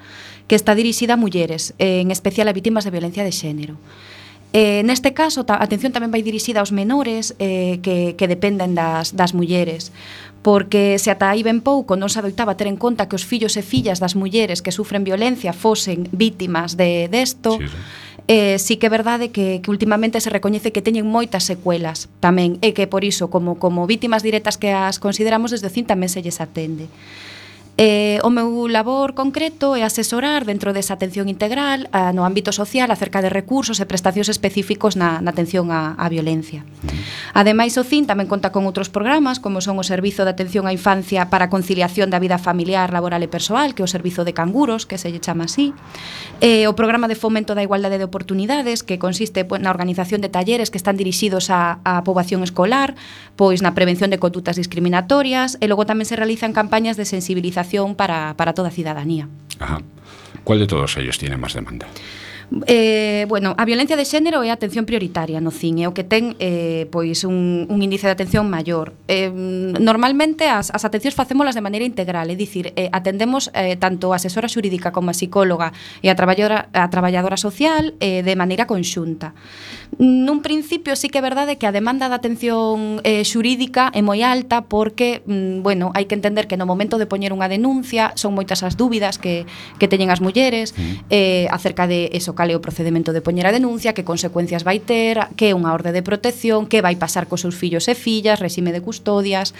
que 0.51 0.59
está 0.59 0.75
dirixida 0.75 1.15
a 1.15 1.23
mulleres, 1.23 1.71
eh, 1.79 2.03
en 2.03 2.11
especial 2.11 2.51
a 2.51 2.57
vítimas 2.59 2.83
de 2.83 2.91
violencia 2.91 3.23
de 3.23 3.31
xénero. 3.31 3.79
Eh, 4.57 4.81
neste 4.85 5.13
caso, 5.13 5.45
ta, 5.45 5.61
a 5.61 5.65
atención 5.69 5.93
tamén 5.93 6.09
vai 6.09 6.25
dirixida 6.25 6.65
aos 6.65 6.73
menores 6.73 7.37
eh, 7.37 7.85
que, 7.85 8.17
que 8.17 8.27
dependen 8.27 8.73
das, 8.73 9.13
das 9.13 9.37
mulleres 9.37 9.93
porque 10.39 10.99
se 11.03 11.11
ata 11.11 11.35
aí 11.35 11.43
ben 11.43 11.61
pouco 11.61 11.99
non 11.99 12.09
se 12.09 12.23
adoitaba 12.23 12.55
ter 12.55 12.71
en 12.71 12.79
conta 12.79 13.11
que 13.11 13.19
os 13.19 13.27
fillos 13.27 13.59
e 13.59 13.63
fillas 13.67 13.99
das 13.99 14.15
mulleres 14.15 14.63
que 14.63 14.71
sufren 14.71 15.03
violencia 15.03 15.51
fosen 15.53 16.07
vítimas 16.15 16.79
de 16.79 17.11
desto, 17.11 17.59
de 17.59 17.67
sí, 17.67 17.75
sí 17.75 18.09
eh, 18.29 18.59
sí 18.59 18.77
que 18.77 18.87
é 18.87 18.91
verdade 18.93 19.33
que, 19.33 19.61
que 19.65 19.71
últimamente 19.71 20.21
se 20.21 20.29
recoñece 20.29 20.71
que 20.71 20.85
teñen 20.85 21.09
moitas 21.09 21.49
secuelas 21.49 22.13
tamén 22.21 22.61
e 22.61 22.77
que 22.77 22.85
por 22.85 23.03
iso 23.03 23.33
como, 23.33 23.57
como 23.57 23.89
vítimas 23.89 24.21
directas 24.21 24.61
que 24.61 24.69
as 24.69 25.01
consideramos 25.01 25.51
desde 25.51 25.67
o 25.67 25.73
CIN 25.73 25.89
tamén 25.89 26.13
se 26.13 26.21
lles 26.21 26.37
atende. 26.45 26.93
Eh, 27.81 28.19
o 28.27 28.31
meu 28.35 28.67
labor 28.67 29.15
concreto 29.15 29.79
é 29.79 29.87
asesorar 29.87 30.43
dentro 30.43 30.75
desa 30.75 30.99
atención 30.99 31.31
integral 31.31 31.87
a, 31.95 32.11
no 32.11 32.27
ámbito 32.27 32.51
social 32.51 32.91
acerca 32.91 33.23
de 33.23 33.31
recursos 33.31 33.79
e 33.79 33.87
prestacións 33.87 34.27
específicos 34.27 34.99
na, 34.99 35.23
na 35.23 35.31
atención 35.31 35.71
á, 35.71 35.95
á 35.95 36.11
violencia. 36.11 36.67
Ademais, 37.39 37.79
o 37.79 37.87
CIN 37.87 38.11
tamén 38.11 38.27
conta 38.27 38.51
con 38.51 38.67
outros 38.67 38.91
programas 38.91 39.39
como 39.39 39.63
son 39.63 39.79
o 39.79 39.87
Servizo 39.87 40.27
de 40.27 40.35
Atención 40.35 40.67
á 40.67 40.75
Infancia 40.75 41.31
para 41.31 41.47
a 41.47 41.53
Conciliación 41.55 42.11
da 42.11 42.19
Vida 42.19 42.43
Familiar, 42.43 42.91
Laboral 42.91 43.23
e 43.23 43.31
Persoal, 43.31 43.79
que 43.79 43.83
é 43.83 43.87
o 43.87 43.93
Servizo 43.95 44.27
de 44.27 44.35
Canguros, 44.35 44.83
que 44.83 44.99
se 44.99 45.15
lle 45.15 45.23
chama 45.23 45.47
así, 45.47 45.71
eh, 46.43 46.67
o 46.67 46.75
Programa 46.75 47.07
de 47.07 47.15
Fomento 47.15 47.55
da 47.55 47.63
Igualdade 47.63 48.03
de 48.03 48.11
Oportunidades, 48.11 48.83
que 48.83 48.99
consiste 48.99 49.47
pues, 49.47 49.63
na 49.63 49.71
organización 49.71 50.19
de 50.19 50.27
talleres 50.27 50.75
que 50.75 50.83
están 50.83 50.99
dirixidos 50.99 51.47
á, 51.47 51.79
á 51.87 52.03
poboación 52.03 52.43
escolar, 52.43 52.99
pois 53.39 53.63
na 53.63 53.71
prevención 53.79 54.11
de 54.11 54.19
condutas 54.19 54.59
discriminatorias, 54.59 55.63
e 55.63 55.71
logo 55.71 55.87
tamén 55.87 56.11
se 56.11 56.19
realizan 56.19 56.51
campañas 56.51 56.99
de 56.99 57.07
sensibilización 57.07 57.68
educación 57.69 57.95
para, 57.95 58.35
para 58.37 58.53
toda 58.55 58.69
a 58.69 58.73
cidadanía. 58.73 59.29
Ajá. 59.59 59.81
Cual 60.45 60.59
de 60.61 60.67
todos 60.67 60.97
ellos 60.97 61.19
tiene 61.19 61.37
más 61.37 61.55
demanda? 61.55 61.87
Eh, 62.67 63.27
bueno, 63.29 63.55
a 63.59 63.67
violencia 63.67 63.93
de 63.93 64.09
xénero 64.09 64.41
é 64.41 64.49
a 64.49 64.57
atención 64.57 64.89
prioritaria 64.89 65.37
no 65.37 65.53
CIN, 65.53 65.85
é 65.85 65.87
o 65.87 65.93
que 65.93 66.01
ten 66.01 66.33
eh, 66.41 66.89
pois 66.89 67.29
un, 67.29 67.69
un 67.69 67.79
índice 67.85 68.09
de 68.09 68.17
atención 68.17 68.49
maior. 68.49 68.97
Eh, 69.05 69.29
normalmente 69.29 70.49
as, 70.49 70.73
as 70.73 70.89
atencións 70.89 71.13
facémolas 71.13 71.53
de 71.53 71.61
maneira 71.61 71.85
integral, 71.85 72.25
é 72.33 72.37
dicir, 72.41 72.73
eh, 72.73 72.89
atendemos 72.89 73.53
eh, 73.53 73.77
tanto 73.77 74.17
a 74.17 74.17
asesora 74.17 74.49
xurídica 74.49 74.97
como 74.97 75.13
a 75.13 75.17
psicóloga 75.17 75.77
e 76.01 76.09
a 76.09 76.17
traballadora, 76.17 76.73
a 76.73 76.89
traballadora 76.89 77.37
social 77.37 77.93
eh, 78.01 78.25
de 78.25 78.33
maneira 78.33 78.65
conxunta. 78.65 79.37
Nun 79.97 80.45
principio 80.45 80.93
sí 81.01 81.09
que 81.09 81.19
é 81.19 81.25
verdade 81.25 81.57
que 81.57 81.65
a 81.65 81.73
demanda 81.73 82.13
da 82.13 82.21
atención 82.21 83.01
eh, 83.09 83.25
xurídica 83.25 83.89
é 83.97 84.05
moi 84.05 84.21
alta 84.21 84.69
porque, 84.69 85.25
mm, 85.25 85.65
bueno, 85.65 85.97
hai 85.97 86.05
que 86.05 86.13
entender 86.13 86.45
que 86.45 86.61
no 86.61 86.69
momento 86.69 87.01
de 87.01 87.09
poñer 87.09 87.33
unha 87.33 87.49
denuncia 87.49 88.13
son 88.15 88.37
moitas 88.37 88.61
as 88.61 88.77
dúbidas 88.77 89.17
que, 89.17 89.49
que 89.81 89.89
teñen 89.89 90.13
as 90.13 90.21
mulleres 90.21 90.77
mm. 90.77 91.09
eh, 91.09 91.47
acerca 91.49 91.89
de 91.89 92.13
eso, 92.13 92.37
cal 92.37 92.53
é 92.53 92.55
o 92.55 92.63
procedimento 92.63 93.17
de 93.17 93.25
poñer 93.25 93.49
a 93.49 93.53
denuncia, 93.55 93.97
que 93.97 94.05
consecuencias 94.05 94.63
vai 94.63 94.79
ter, 94.79 95.33
que 95.41 95.51
é 95.51 95.57
unha 95.57 95.73
orde 95.73 95.91
de 95.91 96.05
protección, 96.05 96.69
que 96.69 96.85
vai 96.85 96.95
pasar 97.01 97.25
cos 97.25 97.41
seus 97.41 97.57
fillos 97.57 97.89
e 97.89 97.97
fillas, 97.97 98.39
resime 98.39 98.77
de 98.77 98.85
custodias. 98.85 99.57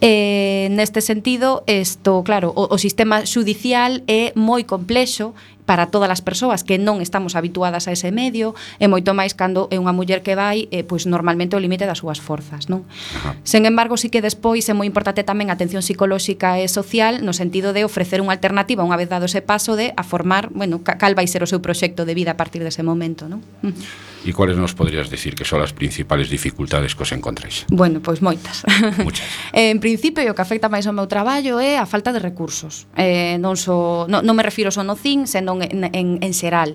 Eh, 0.00 0.72
neste 0.72 1.04
sentido, 1.04 1.62
isto, 1.68 2.24
claro, 2.24 2.50
o, 2.56 2.72
o 2.72 2.78
sistema 2.80 3.28
xudicial 3.28 4.00
é 4.08 4.32
moi 4.34 4.64
complexo 4.64 5.36
para 5.66 5.90
todas 5.90 6.08
as 6.08 6.22
persoas 6.22 6.62
que 6.62 6.78
non 6.78 7.02
estamos 7.02 7.34
habituadas 7.34 7.90
a 7.90 7.92
ese 7.92 8.14
medio 8.14 8.54
e 8.78 8.86
moito 8.86 9.12
máis 9.12 9.34
cando 9.34 9.66
é 9.74 9.76
unha 9.76 9.92
muller 9.92 10.22
que 10.22 10.38
vai 10.38 10.70
eh, 10.70 10.86
pois 10.86 11.04
normalmente 11.04 11.58
o 11.58 11.60
límite 11.60 11.84
das 11.84 12.00
súas 12.00 12.22
forzas 12.22 12.70
non? 12.70 12.86
Ajá. 13.18 13.34
sen 13.42 13.66
embargo 13.66 13.98
sí 13.98 14.08
que 14.08 14.22
despois 14.22 14.64
é 14.70 14.74
moi 14.74 14.86
importante 14.86 15.26
tamén 15.26 15.50
a 15.50 15.58
atención 15.58 15.82
psicolóxica 15.82 16.62
e 16.62 16.70
social 16.70 17.20
no 17.26 17.34
sentido 17.34 17.74
de 17.74 17.82
ofrecer 17.82 18.22
unha 18.22 18.32
alternativa 18.32 18.86
unha 18.86 18.96
vez 18.96 19.10
dado 19.10 19.26
ese 19.26 19.42
paso 19.42 19.74
de 19.74 19.92
a 19.98 20.06
formar 20.06 20.48
bueno, 20.54 20.80
cal 20.86 21.12
vai 21.18 21.26
ser 21.26 21.42
o 21.42 21.50
seu 21.50 21.58
proxecto 21.58 22.06
de 22.06 22.14
vida 22.14 22.32
a 22.32 22.38
partir 22.38 22.62
dese 22.62 22.86
momento 22.86 23.26
non? 23.26 23.42
Mm. 23.60 24.15
E 24.26 24.34
cuáles 24.34 24.58
nos 24.58 24.74
poderías 24.74 25.06
decir 25.06 25.38
que 25.38 25.46
son 25.46 25.62
as 25.62 25.70
principales 25.70 26.26
dificultades 26.26 26.98
que 26.98 27.06
os 27.06 27.14
encontráis? 27.14 27.62
Bueno, 27.70 28.02
pois 28.02 28.18
moitas. 28.18 28.66
Muchas. 29.06 29.22
en 29.54 29.78
principio, 29.78 30.26
o 30.26 30.34
que 30.34 30.42
afecta 30.42 30.66
máis 30.66 30.90
ao 30.90 30.94
meu 30.96 31.06
traballo 31.06 31.62
é 31.62 31.78
a 31.78 31.86
falta 31.86 32.10
de 32.10 32.18
recursos. 32.18 32.90
Eh, 32.98 33.38
non, 33.38 33.54
so, 33.54 34.10
non, 34.10 34.26
non 34.26 34.34
me 34.34 34.42
refiro 34.42 34.74
só 34.74 34.82
no 34.82 34.98
CIN, 34.98 35.30
senón 35.30 35.62
en, 35.62 35.86
en, 35.94 36.18
en 36.18 36.32
xeral 36.34 36.74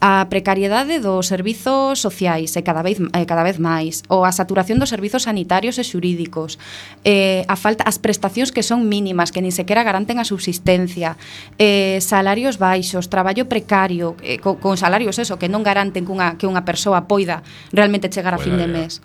a 0.00 0.26
precariedade 0.32 0.98
dos 0.98 1.28
servizos 1.28 2.00
sociais 2.00 2.56
e 2.56 2.64
cada 2.64 2.80
vez 2.80 2.96
e 2.96 3.22
cada 3.28 3.44
vez 3.44 3.60
máis, 3.60 4.00
ou 4.08 4.24
a 4.24 4.32
saturación 4.32 4.80
dos 4.80 4.88
servizos 4.88 5.28
sanitarios 5.28 5.76
e 5.76 5.84
xurídicos, 5.84 6.56
eh, 7.04 7.44
a 7.52 7.56
falta 7.60 7.84
as 7.84 8.00
prestacións 8.00 8.48
que 8.48 8.64
son 8.64 8.88
mínimas, 8.88 9.28
que 9.28 9.44
nin 9.44 9.52
sequera 9.52 9.84
garanten 9.84 10.16
a 10.16 10.24
subsistencia, 10.24 11.20
eh, 11.60 12.00
salarios 12.00 12.56
baixos, 12.56 13.12
traballo 13.12 13.44
precario, 13.44 14.16
eh, 14.24 14.40
co, 14.40 14.56
con 14.56 14.80
salarios 14.80 15.20
eso 15.20 15.36
que 15.36 15.52
non 15.52 15.60
garanten 15.60 16.08
que 16.08 16.12
unha, 16.16 16.40
que 16.40 16.48
unha 16.48 16.64
persoa 16.64 17.04
poida 17.04 17.44
realmente 17.68 18.08
chegar 18.08 18.32
a 18.32 18.40
fin 18.40 18.56
de 18.56 18.64
mes. 18.64 19.04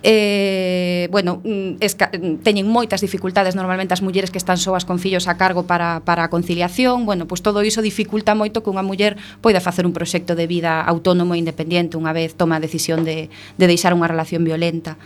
Eh, 0.00 1.04
bueno, 1.12 1.44
mm, 1.44 1.84
esca, 1.84 2.08
mm, 2.08 2.40
teñen 2.40 2.64
moitas 2.64 3.04
dificultades 3.04 3.52
normalmente 3.52 3.92
as 3.92 4.00
mulleres 4.00 4.32
que 4.32 4.40
están 4.40 4.56
soas 4.56 4.88
con 4.88 4.96
fillos 4.96 5.28
a 5.28 5.36
cargo 5.36 5.68
para, 5.68 6.00
para 6.00 6.24
a 6.24 6.32
conciliación, 6.32 7.04
bueno, 7.04 7.28
pois 7.28 7.44
pues 7.44 7.44
todo 7.44 7.60
iso 7.60 7.84
dificulta 7.84 8.32
moito 8.32 8.64
que 8.64 8.72
unha 8.72 8.80
muller 8.80 9.20
poida 9.44 9.60
facer 9.60 9.84
un 9.84 9.92
proxecto 9.92 10.29
proxecto 10.30 10.34
de 10.34 10.46
vida 10.46 10.80
autónomo 10.82 11.34
e 11.34 11.38
independente 11.38 11.98
unha 11.98 12.14
vez 12.14 12.34
toma 12.34 12.56
a 12.58 12.62
decisión 12.62 13.02
de, 13.04 13.30
de 13.58 13.66
deixar 13.66 13.92
unha 13.94 14.06
relación 14.06 14.46
violenta. 14.46 14.96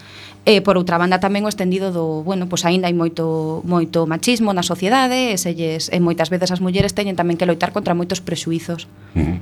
E 0.44 0.60
por 0.60 0.76
outra 0.76 1.00
banda 1.00 1.16
tamén 1.24 1.48
o 1.48 1.50
extendido 1.50 1.88
do, 1.88 2.20
bueno, 2.20 2.44
pois 2.52 2.68
aínda 2.68 2.84
hai 2.88 2.96
moito 2.96 3.64
moito 3.64 4.04
machismo 4.04 4.52
na 4.52 4.60
sociedade, 4.60 5.32
e 5.32 5.36
selles 5.40 5.88
e 5.88 5.98
moitas 6.04 6.28
veces 6.28 6.52
as 6.52 6.60
mulleres 6.60 6.92
teñen 6.92 7.16
tamén 7.16 7.40
que 7.40 7.48
loitar 7.48 7.72
contra 7.72 7.96
moitos 7.96 8.20
prexuízos. 8.20 8.84
Uh. 9.16 9.40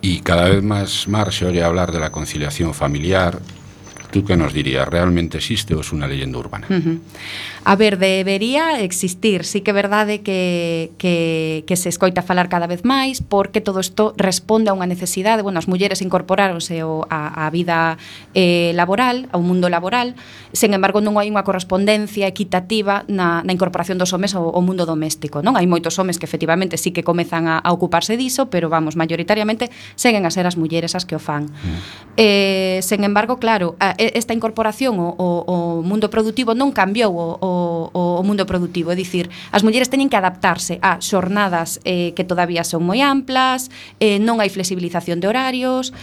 E 0.00 0.20
cada 0.24 0.48
vez 0.48 0.64
máis 0.64 1.04
marxe 1.04 1.44
ore 1.44 1.60
hablar 1.60 1.92
de 1.92 2.00
la 2.00 2.08
conciliación 2.08 2.72
familiar. 2.72 3.40
Tú 4.08 4.22
que 4.22 4.38
nos 4.38 4.54
dirías, 4.54 4.86
realmente 4.86 5.42
existe 5.42 5.74
ou 5.74 5.84
é 5.84 5.90
unha 5.92 6.08
leyenda 6.08 6.40
urbana? 6.40 6.64
Uh. 6.72 6.96
A 7.64 7.76
ver, 7.76 7.98
debería 7.98 8.80
existir. 8.80 9.44
Sí 9.44 9.62
que 9.64 9.72
é 9.72 9.74
verdade 9.74 10.20
que, 10.20 10.92
que, 10.98 11.64
que 11.66 11.76
se 11.80 11.88
escoita 11.88 12.20
falar 12.20 12.52
cada 12.52 12.68
vez 12.68 12.84
máis 12.84 13.24
porque 13.24 13.64
todo 13.64 13.80
isto 13.80 14.12
responde 14.20 14.68
a 14.68 14.76
unha 14.76 14.84
necesidade. 14.84 15.40
Bueno, 15.40 15.56
as 15.56 15.64
mulleres 15.64 16.04
incorporáronse 16.04 16.84
ao, 16.84 17.08
a, 17.08 17.48
a 17.48 17.48
vida 17.48 17.96
eh, 18.36 18.76
laboral, 18.76 19.32
ao 19.32 19.40
mundo 19.40 19.72
laboral. 19.72 20.12
Sen 20.52 20.76
embargo, 20.76 21.00
non 21.00 21.16
hai 21.16 21.32
unha 21.32 21.40
correspondencia 21.40 22.28
equitativa 22.28 23.08
na, 23.08 23.40
na 23.40 23.52
incorporación 23.56 23.96
dos 23.96 24.12
homes 24.12 24.36
ao, 24.36 24.52
ao 24.52 24.60
mundo 24.60 24.84
doméstico. 24.84 25.40
Non 25.40 25.56
Hai 25.56 25.70
moitos 25.70 25.96
homes 25.96 26.20
que 26.20 26.28
efectivamente 26.28 26.76
sí 26.76 26.92
que 26.92 27.06
comezan 27.06 27.48
a, 27.48 27.62
a 27.64 27.72
ocuparse 27.72 28.18
diso, 28.18 28.52
pero 28.52 28.68
vamos, 28.68 28.98
mayoritariamente 28.98 29.72
seguen 29.96 30.26
a 30.26 30.34
ser 30.34 30.44
as 30.44 30.60
mulleres 30.60 30.92
as 30.92 31.08
que 31.08 31.16
o 31.16 31.22
fan. 31.22 31.48
Mm. 31.48 31.78
Eh, 32.20 32.78
sen 32.84 33.06
embargo, 33.08 33.40
claro, 33.40 33.78
a, 33.80 33.96
esta 33.96 34.36
incorporación 34.36 35.00
ao, 35.00 35.14
ao 35.16 35.80
mundo 35.80 36.12
productivo 36.12 36.52
non 36.52 36.74
cambiou 36.74 37.14
o, 37.14 37.26
o 37.40 37.53
o, 37.92 38.20
o 38.20 38.22
mundo 38.26 38.44
productivo, 38.46 38.90
é 38.90 38.96
dicir, 38.98 39.30
as 39.54 39.62
mulleres 39.62 39.88
teñen 39.88 40.10
que 40.10 40.18
adaptarse 40.18 40.82
a 40.82 40.98
xornadas 40.98 41.78
eh, 41.86 42.12
que 42.18 42.26
todavía 42.26 42.66
son 42.66 42.82
moi 42.82 43.00
amplas, 43.00 43.70
eh, 44.02 44.18
non 44.18 44.42
hai 44.42 44.50
flexibilización 44.50 45.22
de 45.22 45.30
horarios, 45.30 45.94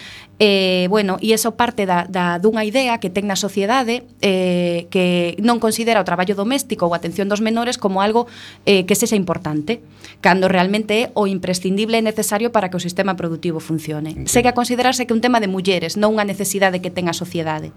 eh, 0.41 0.87
bueno, 0.89 1.21
e 1.21 1.37
eso 1.37 1.53
parte 1.53 1.85
da, 1.85 2.09
da 2.09 2.41
dunha 2.41 2.65
idea 2.65 2.97
que 2.97 3.13
ten 3.13 3.29
na 3.29 3.37
sociedade 3.37 4.09
eh, 4.25 4.89
que 4.89 5.37
non 5.37 5.61
considera 5.61 6.01
o 6.01 6.07
traballo 6.07 6.33
doméstico 6.33 6.89
ou 6.89 6.97
atención 6.97 7.29
dos 7.29 7.45
menores 7.45 7.77
como 7.77 8.01
algo 8.01 8.25
eh, 8.65 8.89
que 8.89 8.97
sexa 8.97 9.13
importante, 9.13 9.85
cando 10.17 10.49
realmente 10.49 10.97
é 10.97 11.03
o 11.13 11.29
imprescindible 11.29 12.01
e 12.01 12.01
necesario 12.01 12.49
para 12.49 12.73
que 12.73 12.77
o 12.77 12.81
sistema 12.81 13.13
productivo 13.13 13.61
funcione. 13.61 14.17
Okay. 14.17 14.25
Segue 14.25 14.49
a 14.49 14.57
considerarse 14.57 15.05
que 15.05 15.13
é 15.13 15.17
un 15.17 15.21
tema 15.21 15.37
de 15.37 15.45
mulleres, 15.45 15.93
non 15.93 16.17
unha 16.17 16.25
necesidade 16.25 16.81
que 16.81 16.89
ten 16.89 17.05
a 17.05 17.13
sociedade. 17.13 17.69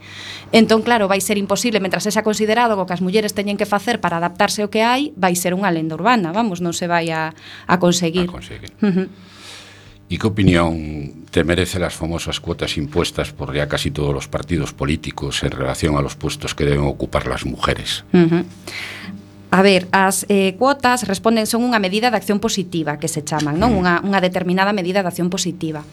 Entón, 0.49 0.81
claro, 0.81 1.05
vai 1.05 1.21
ser 1.21 1.37
imposible, 1.37 1.85
mentras 1.85 2.09
sexa 2.09 2.25
considerado 2.25 2.81
o 2.81 2.89
que 2.89 2.97
as 2.97 3.05
mulleres 3.05 3.37
teñen 3.37 3.61
que 3.61 3.69
facer 3.69 4.01
para 4.01 4.17
adaptarse 4.17 4.65
ao 4.65 4.73
que 4.73 4.81
hai, 4.81 5.13
vai 5.21 5.37
ser 5.37 5.53
unha 5.53 5.69
lenda 5.69 6.01
urbana, 6.01 6.33
vamos, 6.33 6.65
non 6.65 6.73
se 6.73 6.89
vai 6.89 7.13
a, 7.13 7.37
a 7.69 7.77
conseguir. 7.77 8.25
A 8.25 8.41
conseguir. 8.41 8.73
Uh 8.81 8.89
-huh. 8.89 9.34
¿Y 10.15 10.17
qué 10.17 10.29
opinión 10.29 11.25
te 11.33 11.43
merece 11.43 11.81
las 11.81 11.93
famosas 11.93 12.39
cuotas 12.39 12.77
impuestas 12.77 13.33
por 13.33 13.53
ya 13.53 13.67
casi 13.67 13.91
todos 13.91 14.15
los 14.15 14.29
partidos 14.29 14.73
políticos 14.73 15.43
en 15.43 15.51
relación 15.51 15.97
a 15.97 16.03
los 16.03 16.15
puestos 16.15 16.55
que 16.55 16.65
deben 16.65 16.87
ocupar 16.87 17.27
las 17.27 17.45
mujeres? 17.45 18.05
A 19.55 19.63
ver, 19.63 19.87
as 19.93 20.27
eh, 20.29 20.57
cuotas 20.59 21.07
responden 21.07 21.47
son 21.47 21.63
unha 21.63 21.79
medida 21.79 22.11
de 22.11 22.19
acción 22.19 22.43
positiva 22.43 22.99
que 22.99 23.07
se 23.07 23.23
chaman, 23.23 23.55
non? 23.55 23.79
Unha, 23.79 24.03
unha 24.03 24.19
determinada 24.19 24.75
medida 24.75 24.99
de 24.99 25.07
acción 25.07 25.31
positiva. 25.31 25.87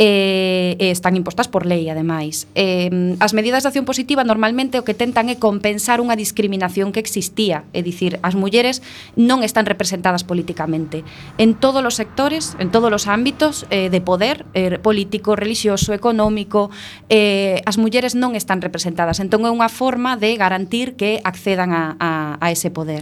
Eh, 0.00 0.80
están 0.80 1.12
impostas 1.12 1.44
por 1.44 1.68
lei, 1.68 1.92
ademais. 1.92 2.48
Eh, 2.56 2.88
as 3.20 3.36
medidas 3.36 3.68
de 3.68 3.68
acción 3.68 3.84
positiva 3.84 4.24
normalmente 4.24 4.80
o 4.80 4.86
que 4.88 4.96
tentan 4.96 5.28
é 5.28 5.36
compensar 5.36 6.00
unha 6.00 6.16
discriminación 6.16 6.88
que 6.88 7.04
existía, 7.04 7.68
é 7.76 7.84
dicir, 7.84 8.16
as 8.24 8.32
mulleres 8.32 8.80
non 9.12 9.44
están 9.44 9.68
representadas 9.68 10.24
políticamente 10.24 11.04
en 11.36 11.52
todos 11.52 11.84
os 11.84 12.00
sectores, 12.00 12.56
en 12.64 12.72
todos 12.72 12.88
os 12.88 13.04
ámbitos 13.04 13.68
eh, 13.68 13.92
de 13.92 14.00
poder 14.00 14.48
eh, 14.56 14.80
político, 14.80 15.36
religioso, 15.36 15.92
económico, 15.92 16.72
eh, 17.12 17.60
as 17.68 17.76
mulleres 17.76 18.16
non 18.16 18.32
están 18.40 18.64
representadas. 18.64 19.20
Entón 19.20 19.44
é 19.44 19.52
unha 19.52 19.68
forma 19.68 20.16
de 20.16 20.32
garantir 20.40 20.96
que 20.96 21.20
accedan 21.28 21.76
a, 21.76 21.92
a, 22.00 22.40
a 22.40 22.48
ese 22.48 22.72
poder. 22.72 23.01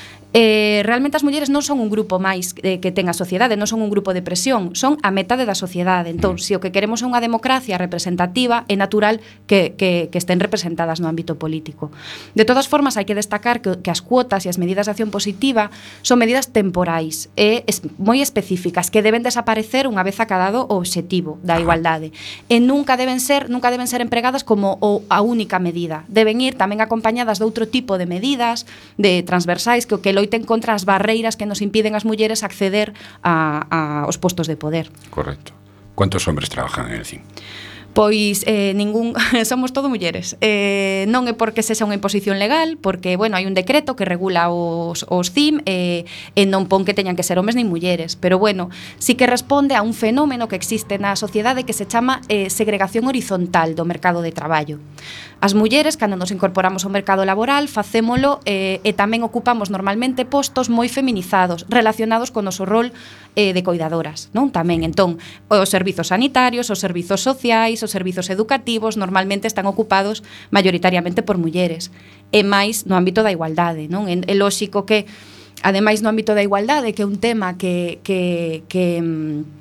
eh, 0.33 0.81
realmente 0.85 1.17
as 1.19 1.23
mulleres 1.27 1.51
non 1.51 1.59
son 1.59 1.83
un 1.83 1.91
grupo 1.91 2.15
máis 2.15 2.55
eh, 2.63 2.79
que 2.79 2.95
ten 2.95 3.11
a 3.11 3.15
sociedade, 3.15 3.59
non 3.59 3.67
son 3.67 3.83
un 3.83 3.91
grupo 3.91 4.15
de 4.15 4.23
presión, 4.23 4.71
son 4.79 4.95
a 5.03 5.11
metade 5.11 5.43
da 5.43 5.55
sociedade. 5.55 6.07
Entón, 6.07 6.39
se 6.39 6.55
o 6.55 6.63
que 6.63 6.71
queremos 6.71 7.03
é 7.03 7.05
unha 7.07 7.19
democracia 7.19 7.75
representativa, 7.75 8.63
é 8.71 8.79
natural 8.79 9.19
que, 9.43 9.75
que, 9.75 10.07
que 10.07 10.19
estén 10.19 10.39
representadas 10.39 11.03
no 11.03 11.11
ámbito 11.11 11.35
político. 11.35 11.91
De 12.31 12.47
todas 12.47 12.71
formas, 12.71 12.95
hai 12.95 13.03
que 13.03 13.17
destacar 13.17 13.59
que, 13.59 13.83
que 13.83 13.91
as 13.91 13.99
cuotas 13.99 14.47
e 14.47 14.49
as 14.49 14.55
medidas 14.55 14.87
de 14.87 14.95
acción 14.95 15.11
positiva 15.11 15.67
son 15.99 16.23
medidas 16.23 16.55
temporais 16.55 17.27
e 17.35 17.67
es, 17.67 17.83
moi 17.99 18.23
específicas 18.23 18.87
que 18.87 19.03
deben 19.03 19.27
desaparecer 19.27 19.83
unha 19.83 20.07
vez 20.07 20.23
acabado 20.23 20.63
o 20.71 20.79
obxectivo 20.79 21.43
da 21.43 21.59
igualdade. 21.59 22.15
E 22.47 22.63
nunca 22.63 22.95
deben 22.95 23.19
ser, 23.19 23.51
nunca 23.51 23.67
deben 23.67 23.91
ser 23.91 23.99
empregadas 23.99 24.47
como 24.47 24.79
o, 24.79 25.03
a 25.11 25.19
única 25.19 25.59
medida. 25.59 26.07
Deben 26.07 26.39
ir 26.39 26.55
tamén 26.55 26.79
acompañadas 26.79 27.35
de 27.35 27.43
outro 27.43 27.67
tipo 27.67 27.99
de 27.99 28.07
medidas, 28.07 28.63
de 28.95 29.27
transversais 29.27 29.83
que 29.83 29.99
o 29.99 29.99
que 29.99 30.20
loiten 30.21 30.45
contra 30.45 30.77
as 30.77 30.85
barreiras 30.85 31.33
que 31.33 31.49
nos 31.49 31.65
impiden 31.65 31.97
as 31.97 32.05
mulleres 32.05 32.45
acceder 32.45 32.93
a, 33.25 33.65
a 33.73 33.79
os 34.05 34.21
postos 34.21 34.45
de 34.45 34.53
poder. 34.53 34.93
Correcto. 35.09 35.57
¿Cuántos 35.97 36.29
hombres 36.29 36.53
trabajan 36.53 36.93
en 36.93 37.01
el 37.01 37.05
CIN? 37.05 37.25
pois 37.93 38.43
eh, 38.47 38.73
ningún 38.75 39.13
somos 39.45 39.73
todo 39.73 39.89
mulleres. 39.89 40.37
Eh, 40.41 41.05
non 41.11 41.27
é 41.27 41.33
porque 41.35 41.63
sexa 41.63 41.83
unha 41.83 41.97
imposición 41.97 42.39
legal, 42.39 42.79
porque 42.79 43.19
bueno, 43.19 43.35
hai 43.35 43.43
un 43.43 43.55
decreto 43.55 43.99
que 43.99 44.07
regula 44.07 44.47
os, 44.47 45.03
os 45.11 45.31
CIM 45.31 45.59
eh, 45.67 46.07
e 46.35 46.43
non 46.47 46.71
pon 46.71 46.87
que 46.87 46.95
teñan 46.95 47.19
que 47.19 47.25
ser 47.27 47.35
homes 47.35 47.59
nin 47.59 47.67
mulleres, 47.67 48.15
pero 48.15 48.39
bueno, 48.39 48.71
sí 48.97 49.19
que 49.19 49.27
responde 49.27 49.75
a 49.75 49.83
un 49.83 49.91
fenómeno 49.91 50.47
que 50.47 50.55
existe 50.55 50.95
na 50.97 51.19
sociedade 51.19 51.67
que 51.67 51.75
se 51.75 51.85
chama 51.85 52.23
eh, 52.31 52.47
segregación 52.47 53.07
horizontal 53.11 53.75
do 53.75 53.83
mercado 53.83 54.23
de 54.23 54.31
traballo. 54.31 54.79
As 55.41 55.57
mulleres, 55.57 55.97
cando 55.97 56.15
nos 56.15 56.29
incorporamos 56.29 56.85
ao 56.85 56.93
mercado 56.93 57.25
laboral, 57.25 57.65
facémolo 57.65 58.39
eh, 58.45 58.77
e 58.85 58.91
tamén 58.93 59.25
ocupamos 59.25 59.73
normalmente 59.73 60.23
postos 60.23 60.69
moi 60.69 60.85
feminizados, 60.85 61.65
relacionados 61.67 62.29
con 62.29 62.45
noso 62.45 62.63
rol 62.63 62.93
eh, 63.35 63.53
de 63.53 63.63
coidadoras, 63.63 64.27
non? 64.35 64.51
Tamén, 64.51 64.83
entón, 64.83 65.15
os 65.47 65.69
servizos 65.71 66.11
sanitarios, 66.11 66.67
os 66.67 66.79
servizos 66.83 67.23
sociais, 67.23 67.79
os 67.79 67.91
servizos 67.91 68.27
educativos 68.27 68.99
normalmente 68.99 69.47
están 69.47 69.67
ocupados 69.67 70.23
maioritariamente 70.51 71.23
por 71.23 71.39
mulleres, 71.39 71.91
e 72.31 72.43
máis 72.43 72.83
no 72.87 72.99
ámbito 72.99 73.23
da 73.23 73.31
igualdade, 73.31 73.87
non? 73.87 74.11
É, 74.11 74.19
é 74.19 74.35
lóxico 74.35 74.83
que 74.83 75.07
ademais 75.63 76.03
no 76.03 76.09
ámbito 76.09 76.35
da 76.35 76.43
igualdade, 76.43 76.91
que 76.91 77.03
é 77.03 77.07
un 77.07 77.19
tema 77.19 77.55
que 77.55 78.03
que 78.03 78.67
que 78.67 78.99
mm, 78.99 79.60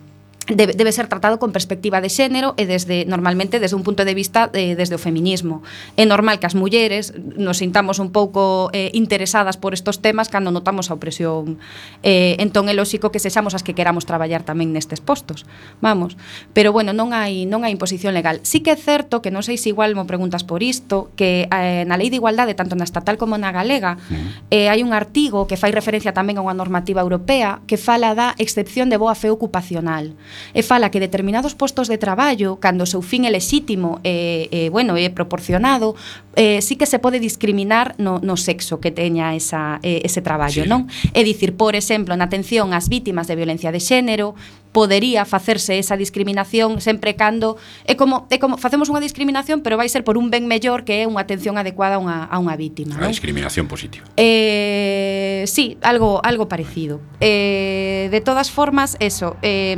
debe, 0.54 0.72
debe 0.72 0.92
ser 0.92 1.08
tratado 1.08 1.38
con 1.38 1.52
perspectiva 1.52 2.00
de 2.00 2.08
xénero 2.10 2.54
e 2.56 2.66
desde 2.66 3.06
normalmente 3.06 3.60
desde 3.60 3.76
un 3.76 3.82
punto 3.82 4.04
de 4.04 4.14
vista 4.14 4.50
eh, 4.52 4.74
desde 4.74 4.94
o 4.94 5.00
feminismo. 5.00 5.62
É 5.96 6.04
normal 6.04 6.38
que 6.38 6.46
as 6.46 6.58
mulleres 6.58 7.14
nos 7.16 7.58
sintamos 7.62 7.98
un 7.98 8.10
pouco 8.10 8.70
eh, 8.72 8.90
interesadas 8.92 9.56
por 9.56 9.74
estos 9.74 10.02
temas 10.02 10.28
cando 10.28 10.50
notamos 10.50 10.90
a 10.90 10.94
opresión. 10.94 11.58
Eh, 12.02 12.36
entón 12.38 12.68
é 12.68 12.74
lógico 12.74 13.10
que 13.10 13.22
sexamos 13.22 13.54
as 13.54 13.62
que 13.62 13.74
queramos 13.74 14.06
traballar 14.06 14.42
tamén 14.42 14.74
nestes 14.74 15.00
postos. 15.00 15.46
Vamos, 15.80 16.16
pero 16.52 16.74
bueno, 16.74 16.92
non 16.92 17.14
hai 17.14 17.46
non 17.46 17.62
hai 17.62 17.72
imposición 17.72 18.12
legal. 18.12 18.42
Sí 18.42 18.60
que 18.60 18.74
é 18.74 18.78
certo 18.78 19.22
que 19.22 19.30
non 19.30 19.46
sei 19.46 19.56
se 19.56 19.70
igual 19.70 19.94
mo 19.94 20.06
preguntas 20.06 20.42
por 20.42 20.62
isto, 20.62 21.10
que 21.14 21.46
eh, 21.50 21.84
na 21.86 21.96
Lei 21.96 22.10
de 22.10 22.18
Igualdade 22.18 22.58
tanto 22.58 22.74
na 22.74 22.86
estatal 22.86 23.16
como 23.16 23.38
na 23.38 23.52
galega 23.54 23.96
mm. 23.96 24.50
eh, 24.50 24.68
hai 24.68 24.82
un 24.82 24.92
artigo 24.92 25.46
que 25.46 25.56
fai 25.60 25.70
referencia 25.70 26.14
tamén 26.16 26.36
a 26.38 26.44
unha 26.44 26.56
normativa 26.56 27.00
europea 27.00 27.62
que 27.68 27.78
fala 27.78 28.12
da 28.16 28.34
excepción 28.38 28.88
de 28.90 28.98
boa 28.98 29.14
fe 29.14 29.30
ocupacional 29.30 30.16
e 30.54 30.62
fala 30.62 30.90
que 30.90 31.00
determinados 31.00 31.54
postos 31.54 31.88
de 31.88 31.98
traballo, 31.98 32.56
cando 32.60 32.84
o 32.84 32.88
seu 32.88 33.02
fin 33.02 33.24
é 33.26 33.30
lexítimo 33.30 34.00
e, 34.04 34.48
e 34.50 34.60
bueno, 34.68 34.96
é 34.96 35.08
proporcionado, 35.10 35.94
eh, 36.36 36.60
sí 36.60 36.76
que 36.76 36.86
se 36.86 36.98
pode 36.98 37.18
discriminar 37.18 37.94
no, 37.98 38.18
no 38.20 38.36
sexo 38.36 38.80
que 38.80 38.90
teña 38.90 39.34
esa, 39.34 39.80
eh, 39.82 40.02
ese 40.04 40.22
traballo, 40.22 40.64
sí. 40.64 40.68
non? 40.68 40.86
É 41.12 41.22
dicir, 41.22 41.56
por 41.56 41.74
exemplo, 41.74 42.14
na 42.16 42.26
atención 42.30 42.72
ás 42.72 42.88
vítimas 42.88 43.26
de 43.26 43.34
violencia 43.36 43.74
de 43.74 43.80
xénero, 43.80 44.34
podería 44.72 45.24
facerse 45.24 45.78
esa 45.78 45.96
discriminación 45.96 46.80
sempre 46.80 47.16
cando 47.16 47.56
é 47.86 47.98
como 47.98 48.26
é 48.30 48.38
como 48.38 48.56
facemos 48.56 48.86
unha 48.86 49.02
discriminación, 49.02 49.66
pero 49.66 49.74
vai 49.74 49.90
ser 49.90 50.06
por 50.06 50.14
un 50.14 50.30
ben 50.30 50.46
mellor 50.46 50.86
que 50.86 51.02
é 51.02 51.10
unha 51.10 51.26
atención 51.26 51.58
adecuada 51.58 51.98
a 51.98 52.00
unha 52.00 52.18
a 52.30 52.36
unha 52.38 52.54
vítima, 52.54 52.94
A 52.94 53.02
¿no? 53.02 53.10
discriminación 53.10 53.66
positiva. 53.66 54.06
Eh, 54.14 55.42
sí, 55.50 55.78
algo 55.82 56.22
algo 56.22 56.46
parecido. 56.46 57.02
Eh, 57.18 58.08
de 58.10 58.20
todas 58.22 58.50
formas, 58.50 58.94
eso, 59.02 59.36
eh, 59.42 59.74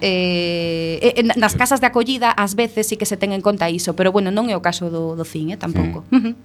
eh 0.00 1.22
nas 1.36 1.54
casas 1.58 1.82
de 1.82 1.90
acollida 1.90 2.30
ás 2.30 2.54
veces 2.54 2.86
sí 2.86 2.94
que 2.96 3.06
se 3.06 3.18
ten 3.18 3.34
en 3.34 3.42
conta 3.42 3.66
iso, 3.68 3.98
pero 3.98 4.14
bueno, 4.14 4.30
non 4.30 4.46
é 4.46 4.54
o 4.54 4.62
caso 4.62 4.86
do 4.88 5.18
do 5.18 5.26
CIN, 5.26 5.50
eh, 5.50 5.58
tampouco. 5.58 6.06
Mm. 6.14 6.38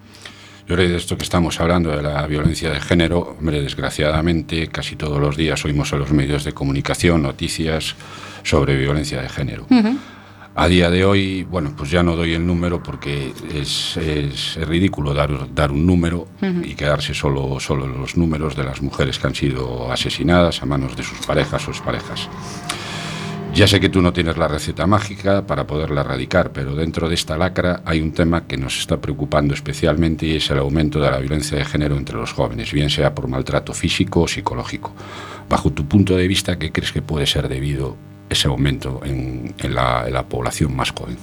Yo 0.68 0.74
creo 0.74 0.86
que 0.88 0.92
de 0.92 0.96
esto 0.96 1.16
que 1.16 1.22
estamos 1.22 1.60
hablando 1.60 1.90
de 1.96 2.02
la 2.02 2.26
violencia 2.26 2.70
de 2.70 2.80
género, 2.80 3.36
hombre, 3.38 3.60
desgraciadamente 3.62 4.66
casi 4.66 4.96
todos 4.96 5.20
los 5.20 5.36
días 5.36 5.64
oímos 5.64 5.92
en 5.92 6.00
los 6.00 6.10
medios 6.10 6.42
de 6.42 6.52
comunicación 6.52 7.22
noticias 7.22 7.94
sobre 8.42 8.76
violencia 8.76 9.22
de 9.22 9.28
género. 9.28 9.66
A 10.58 10.68
día 10.68 10.88
de 10.90 11.04
hoy, 11.04 11.44
bueno, 11.44 11.74
pues 11.76 11.90
ya 11.90 12.02
no 12.02 12.16
doy 12.16 12.32
el 12.32 12.44
número 12.46 12.82
porque 12.82 13.32
es, 13.54 13.96
es- 13.98 14.56
es 14.56 14.66
ridículo 14.66 15.12
dar, 15.14 15.54
dar 15.54 15.70
un 15.70 15.86
número 15.86 16.26
y 16.64 16.74
quedarse 16.74 17.12
solo, 17.14 17.60
solo 17.60 17.86
los 17.86 18.16
números 18.16 18.56
de 18.56 18.64
las 18.64 18.80
mujeres 18.82 19.18
que 19.18 19.26
han 19.26 19.34
sido 19.34 19.92
asesinadas 19.92 20.62
a 20.62 20.66
manos 20.66 20.96
de 20.96 21.02
sus 21.02 21.18
parejas 21.26 21.68
o 21.68 21.70
exparejas. 21.70 22.28
Ya 23.56 23.66
sé 23.66 23.80
que 23.80 23.88
tú 23.88 24.02
no 24.02 24.12
tienes 24.12 24.36
la 24.36 24.48
receta 24.48 24.86
mágica 24.86 25.46
para 25.46 25.66
poderla 25.66 26.02
erradicar, 26.02 26.52
pero 26.52 26.74
dentro 26.74 27.08
de 27.08 27.14
esta 27.14 27.38
lacra 27.38 27.80
hay 27.86 28.02
un 28.02 28.12
tema 28.12 28.46
que 28.46 28.58
nos 28.58 28.78
está 28.78 29.00
preocupando 29.00 29.54
especialmente 29.54 30.26
y 30.26 30.36
es 30.36 30.50
el 30.50 30.58
aumento 30.58 31.00
de 31.00 31.10
la 31.10 31.16
violencia 31.16 31.56
de 31.56 31.64
género 31.64 31.96
entre 31.96 32.16
los 32.16 32.34
jóvenes, 32.34 32.70
bien 32.70 32.90
sea 32.90 33.14
por 33.14 33.28
maltrato 33.28 33.72
físico 33.72 34.20
o 34.20 34.28
psicológico. 34.28 34.92
Bajo 35.48 35.70
tu 35.72 35.88
punto 35.88 36.14
de 36.14 36.28
vista, 36.28 36.58
¿qué 36.58 36.70
crees 36.70 36.92
que 36.92 37.00
puede 37.00 37.24
ser 37.24 37.48
debido 37.48 37.96
ese 38.28 38.46
aumento 38.48 39.00
en, 39.02 39.54
la, 39.74 40.26
población 40.28 40.76
más 40.76 40.90
joven? 40.90 41.16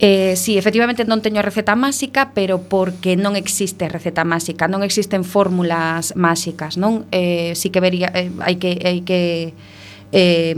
Eh, 0.00 0.34
sí, 0.34 0.58
efectivamente 0.58 1.06
non 1.06 1.22
teño 1.22 1.38
receta 1.38 1.78
máxica, 1.78 2.34
pero 2.34 2.66
porque 2.66 3.14
non 3.14 3.38
existe 3.38 3.86
receta 3.86 4.26
máxica, 4.26 4.66
non 4.66 4.82
existen 4.82 5.22
fórmulas 5.22 6.18
máxicas, 6.18 6.74
non? 6.74 7.06
Eh, 7.14 7.54
sí 7.54 7.70
que 7.70 7.78
vería, 7.78 8.10
eh, 8.10 8.58
que 8.58 9.54
eh, 10.12 10.54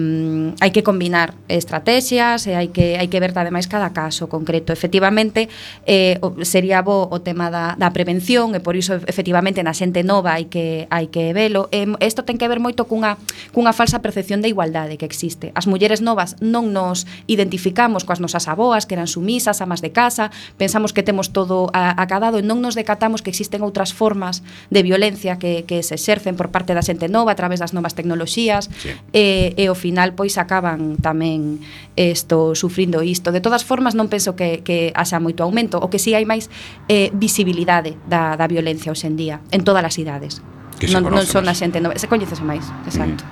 hai 0.60 0.70
que 0.72 0.82
combinar 0.82 1.34
estrategias 1.48 2.48
e 2.48 2.56
hai 2.56 2.72
que 2.72 2.96
hai 2.96 3.08
que 3.12 3.20
ver 3.20 3.36
ademais 3.36 3.68
cada 3.68 3.92
caso 3.92 4.28
concreto. 4.28 4.72
Efectivamente, 4.72 5.48
eh, 5.84 6.16
sería 6.42 6.80
bo 6.80 7.08
o 7.10 7.20
tema 7.20 7.52
da, 7.52 7.76
da 7.76 7.92
prevención 7.92 8.56
e 8.56 8.60
por 8.60 8.76
iso 8.76 8.96
efectivamente 9.04 9.60
na 9.60 9.76
xente 9.76 10.00
nova 10.00 10.40
hai 10.40 10.48
que 10.48 10.88
hai 10.88 11.12
que 11.12 11.36
velo. 11.36 11.68
E 11.68 11.84
isto 12.00 12.24
ten 12.24 12.40
que 12.40 12.48
ver 12.48 12.60
moito 12.60 12.88
cunha 12.88 13.20
cunha 13.52 13.76
falsa 13.76 14.00
percepción 14.00 14.40
de 14.40 14.48
igualdade 14.48 14.96
que 14.96 15.04
existe. 15.04 15.52
As 15.52 15.68
mulleres 15.68 16.00
novas 16.00 16.40
non 16.40 16.72
nos 16.72 17.04
identificamos 17.28 18.08
coas 18.08 18.20
nosas 18.24 18.48
aboas 18.48 18.88
que 18.88 18.96
eran 18.96 19.08
sumisas, 19.08 19.60
amas 19.60 19.84
de 19.84 19.92
casa, 19.92 20.32
pensamos 20.56 20.96
que 20.96 21.04
temos 21.04 21.36
todo 21.36 21.68
acadado 21.74 22.40
e 22.40 22.44
non 22.44 22.64
nos 22.64 22.72
decatamos 22.72 23.20
que 23.20 23.28
existen 23.28 23.60
outras 23.60 23.92
formas 23.92 24.40
de 24.72 24.80
violencia 24.80 25.36
que, 25.36 25.68
que 25.68 25.84
se 25.84 26.00
exercen 26.00 26.40
por 26.40 26.48
parte 26.48 26.72
da 26.72 26.80
xente 26.80 27.12
nova 27.12 27.32
a 27.32 27.38
través 27.38 27.60
das 27.60 27.76
novas 27.76 27.92
tecnoloxías. 27.92 28.72
Sí. 28.80 28.90
Eh, 29.12 29.41
e, 29.42 29.54
e 29.58 29.66
ao 29.66 29.74
final 29.74 30.14
pois 30.14 30.38
acaban 30.38 30.94
tamén 31.02 31.58
isto 31.98 32.54
sufrindo 32.54 33.02
isto. 33.02 33.34
De 33.34 33.42
todas 33.42 33.66
formas 33.66 33.98
non 33.98 34.06
penso 34.06 34.38
que, 34.38 34.62
que 34.62 34.94
haxa 34.94 35.18
moito 35.18 35.42
aumento, 35.42 35.82
o 35.82 35.90
que 35.90 35.98
si 35.98 36.14
sí 36.14 36.16
hai 36.16 36.22
máis 36.22 36.46
eh, 36.86 37.10
visibilidade 37.10 37.98
da, 38.06 38.38
da 38.38 38.46
violencia 38.46 38.94
hoxendía 38.94 39.42
en 39.50 39.66
todas 39.66 39.82
as 39.82 39.98
idades. 39.98 40.38
Que 40.78 40.86
non, 40.94 41.02
non 41.10 41.26
son 41.26 41.50
a 41.50 41.54
xente 41.58 41.82
nova, 41.82 41.98
se 41.98 42.06
coñecese 42.06 42.46
máis, 42.46 42.62
mm. 42.62 42.86
exacto. 42.86 43.22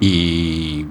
E 0.00 0.84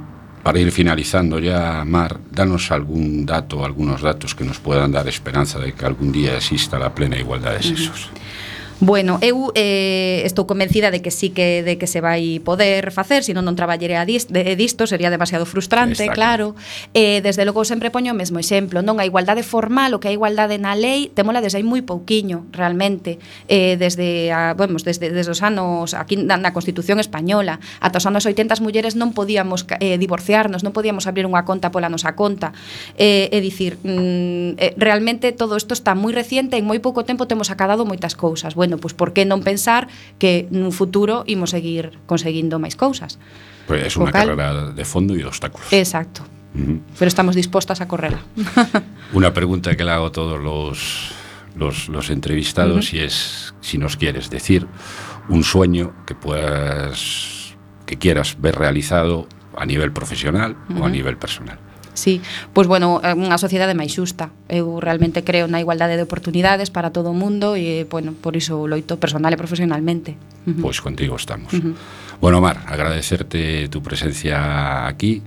para 0.43 0.59
ir 0.59 0.69
finalizando 0.75 1.39
ya, 1.39 1.81
Mar, 1.87 2.19
danos 2.29 2.69
algún 2.69 3.25
dato, 3.25 3.63
algunos 3.63 4.03
datos 4.03 4.35
que 4.35 4.43
nos 4.43 4.59
puedan 4.59 4.91
dar 4.91 5.07
esperanza 5.07 5.57
de 5.57 5.73
que 5.73 5.85
algún 5.85 6.11
día 6.11 6.35
exista 6.35 6.77
la 6.77 6.93
plena 6.93 7.17
igualdad 7.17 7.55
de 7.55 7.63
sexos. 7.63 8.11
Uh 8.11 8.17
-huh. 8.17 8.42
Bueno, 8.79 9.19
eu 9.21 9.53
eh, 9.55 10.23
estou 10.25 10.49
convencida 10.49 10.91
de 10.91 11.01
que 11.01 11.11
sí 11.11 11.29
que 11.29 11.63
de 11.63 11.77
que 11.77 11.87
se 11.87 12.01
vai 12.01 12.41
poder 12.41 12.91
facer, 12.91 13.23
senón 13.23 13.45
non 13.45 13.55
traballería 13.55 14.03
dis, 14.03 14.27
de, 14.27 14.43
eh, 14.43 14.57
disto, 14.57 14.89
sería 14.89 15.13
demasiado 15.13 15.45
frustrante, 15.45 16.03
Está 16.03 16.13
claro. 16.13 16.57
Eh, 16.97 17.21
desde 17.21 17.45
logo 17.45 17.63
sempre 17.63 17.93
poño 17.93 18.11
o 18.11 18.17
mesmo 18.17 18.41
exemplo, 18.41 18.81
non 18.81 18.99
a 18.99 19.07
igualdade 19.07 19.45
formal, 19.45 19.95
o 19.95 20.01
que 20.01 20.09
a 20.09 20.15
igualdade 20.15 20.59
na 20.59 20.75
lei, 20.75 21.13
temola 21.13 21.39
desde 21.39 21.61
hai 21.61 21.65
moi 21.65 21.85
pouquiño, 21.85 22.49
realmente. 22.51 23.21
Eh, 23.47 23.79
desde 23.79 24.33
a, 24.33 24.57
bueno, 24.57 24.75
desde 24.81 25.13
desde 25.13 25.31
os 25.31 25.45
anos 25.45 25.95
aquí 25.95 26.19
na, 26.19 26.35
na 26.35 26.51
Constitución 26.51 26.99
española, 26.99 27.63
ata 27.79 28.01
os 28.01 28.05
anos 28.09 28.25
80 28.27 28.57
as 28.57 28.61
mulleres 28.61 28.97
non 28.99 29.15
podíamos 29.15 29.63
eh, 29.79 29.95
divorciarnos, 29.95 30.65
non 30.65 30.75
podíamos 30.75 31.07
abrir 31.07 31.23
unha 31.29 31.45
conta 31.47 31.71
pola 31.71 31.87
nosa 31.87 32.17
conta. 32.19 32.51
Eh, 32.99 33.31
é 33.31 33.39
dicir, 33.39 33.79
mm, 33.79 34.59
eh, 34.59 34.73
realmente 34.75 35.31
todo 35.31 35.55
isto 35.55 35.71
está 35.71 35.95
moi 35.95 36.11
reciente, 36.11 36.59
en 36.59 36.65
moi 36.67 36.83
pouco 36.83 37.07
tempo 37.07 37.29
temos 37.29 37.47
acadado 37.47 37.87
moitas 37.87 38.17
cousas. 38.17 38.57
Bueno, 38.57 38.62
pois 38.79 38.95
por 38.95 39.11
que 39.11 39.27
non 39.27 39.43
pensar 39.43 39.91
que 40.19 40.47
nun 40.51 40.71
futuro 40.71 41.27
imos 41.27 41.51
seguir 41.51 41.99
conseguindo 42.07 42.59
máis 42.61 42.79
cousas? 42.79 43.19
Pues 43.67 43.87
es 43.87 43.95
una 43.95 44.11
Vocal. 44.11 44.35
carrera 44.35 44.71
de 44.71 44.85
fondo 44.85 45.15
y 45.15 45.23
de 45.23 45.27
obstáculos. 45.27 45.71
Exacto. 45.71 46.23
Pero 46.53 47.09
estamos 47.09 47.33
dispostas 47.33 47.81
a 47.81 47.87
correrla. 47.87 48.21
Una 49.13 49.33
pregunta 49.33 49.73
que 49.75 49.83
le 49.83 49.89
hago 49.89 50.07
a 50.07 50.11
todos 50.11 50.37
los, 50.39 51.11
los, 51.55 51.89
los 51.89 52.09
entrevistados 52.11 52.93
y 52.93 52.99
es 52.99 53.55
si 53.61 53.79
nos 53.79 53.97
quieres 53.97 54.29
decir 54.29 54.67
un 55.29 55.43
sueño 55.43 55.93
que 56.05 56.13
puedas 56.13 57.55
que 57.87 57.97
quieras 57.97 58.37
ver 58.39 58.55
realizado 58.55 59.27
a 59.57 59.65
nivel 59.65 59.91
profesional 59.91 60.55
o 60.79 60.85
a 60.85 60.89
nivel 60.89 61.17
personal. 61.17 61.59
Sí, 61.93 62.21
pois 62.53 62.67
bueno, 62.67 62.99
eh, 63.05 63.13
unha 63.13 63.37
sociedade 63.37 63.77
máis 63.77 63.93
xusta. 63.93 64.33
Eu 64.49 64.81
realmente 64.81 65.21
creo 65.21 65.45
na 65.45 65.61
igualdade 65.61 65.95
de 65.95 66.03
oportunidades 66.03 66.73
para 66.73 66.89
todo 66.89 67.13
o 67.13 67.17
mundo 67.17 67.53
e, 67.53 67.85
bueno, 67.85 68.17
por 68.17 68.33
iso 68.33 68.65
loito 68.65 68.97
personal 68.97 69.31
e 69.33 69.37
profesionalmente. 69.37 70.17
Pois 70.59 70.81
contigo 70.81 71.15
estamos. 71.15 71.53
Uh 71.53 71.73
-huh. 71.73 71.73
Bueno, 72.19 72.41
Mar, 72.41 72.63
agradecerte 72.67 73.67
tu 73.69 73.83
presencia 73.83 74.87
aquí 74.87 75.21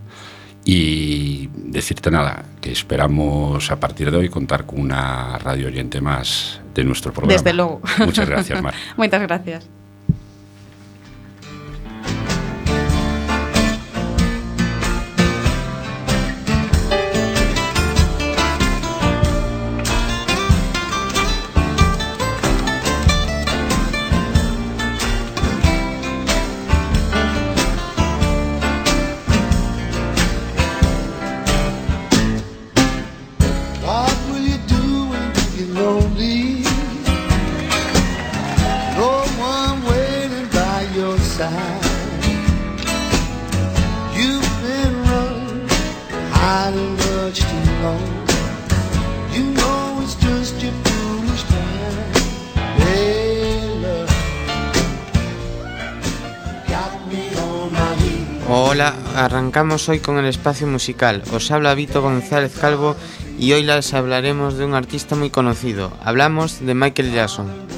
e 0.66 1.46
decirte 1.54 2.10
nada, 2.10 2.42
que 2.58 2.72
esperamos 2.74 3.70
a 3.70 3.78
partir 3.78 4.10
de 4.10 4.16
hoy 4.18 4.28
contar 4.28 4.66
con 4.66 4.80
una 4.80 5.38
radio 5.38 5.68
oyente 5.68 6.00
más 6.00 6.60
de 6.74 6.82
nuestro 6.82 7.12
programa. 7.12 7.38
Desde 7.38 7.54
logo. 7.54 7.80
Muchas 8.02 8.28
gracias, 8.28 8.58
Mar. 8.62 8.74
Moitas 8.98 9.22
gracias. 9.22 9.85
Arrancamos 59.16 59.88
hoy 59.88 60.00
con 60.00 60.18
el 60.18 60.26
espacio 60.26 60.66
musical. 60.66 61.22
Os 61.32 61.50
habla 61.50 61.74
Vito 61.74 62.02
González 62.02 62.56
Calvo 62.60 62.94
y 63.38 63.52
hoy 63.52 63.62
les 63.62 63.94
hablaremos 63.94 64.58
de 64.58 64.66
un 64.66 64.74
artista 64.74 65.16
muy 65.16 65.30
conocido. 65.30 65.90
Hablamos 66.04 66.64
de 66.64 66.74
Michael 66.74 67.12
Jackson. 67.12 67.75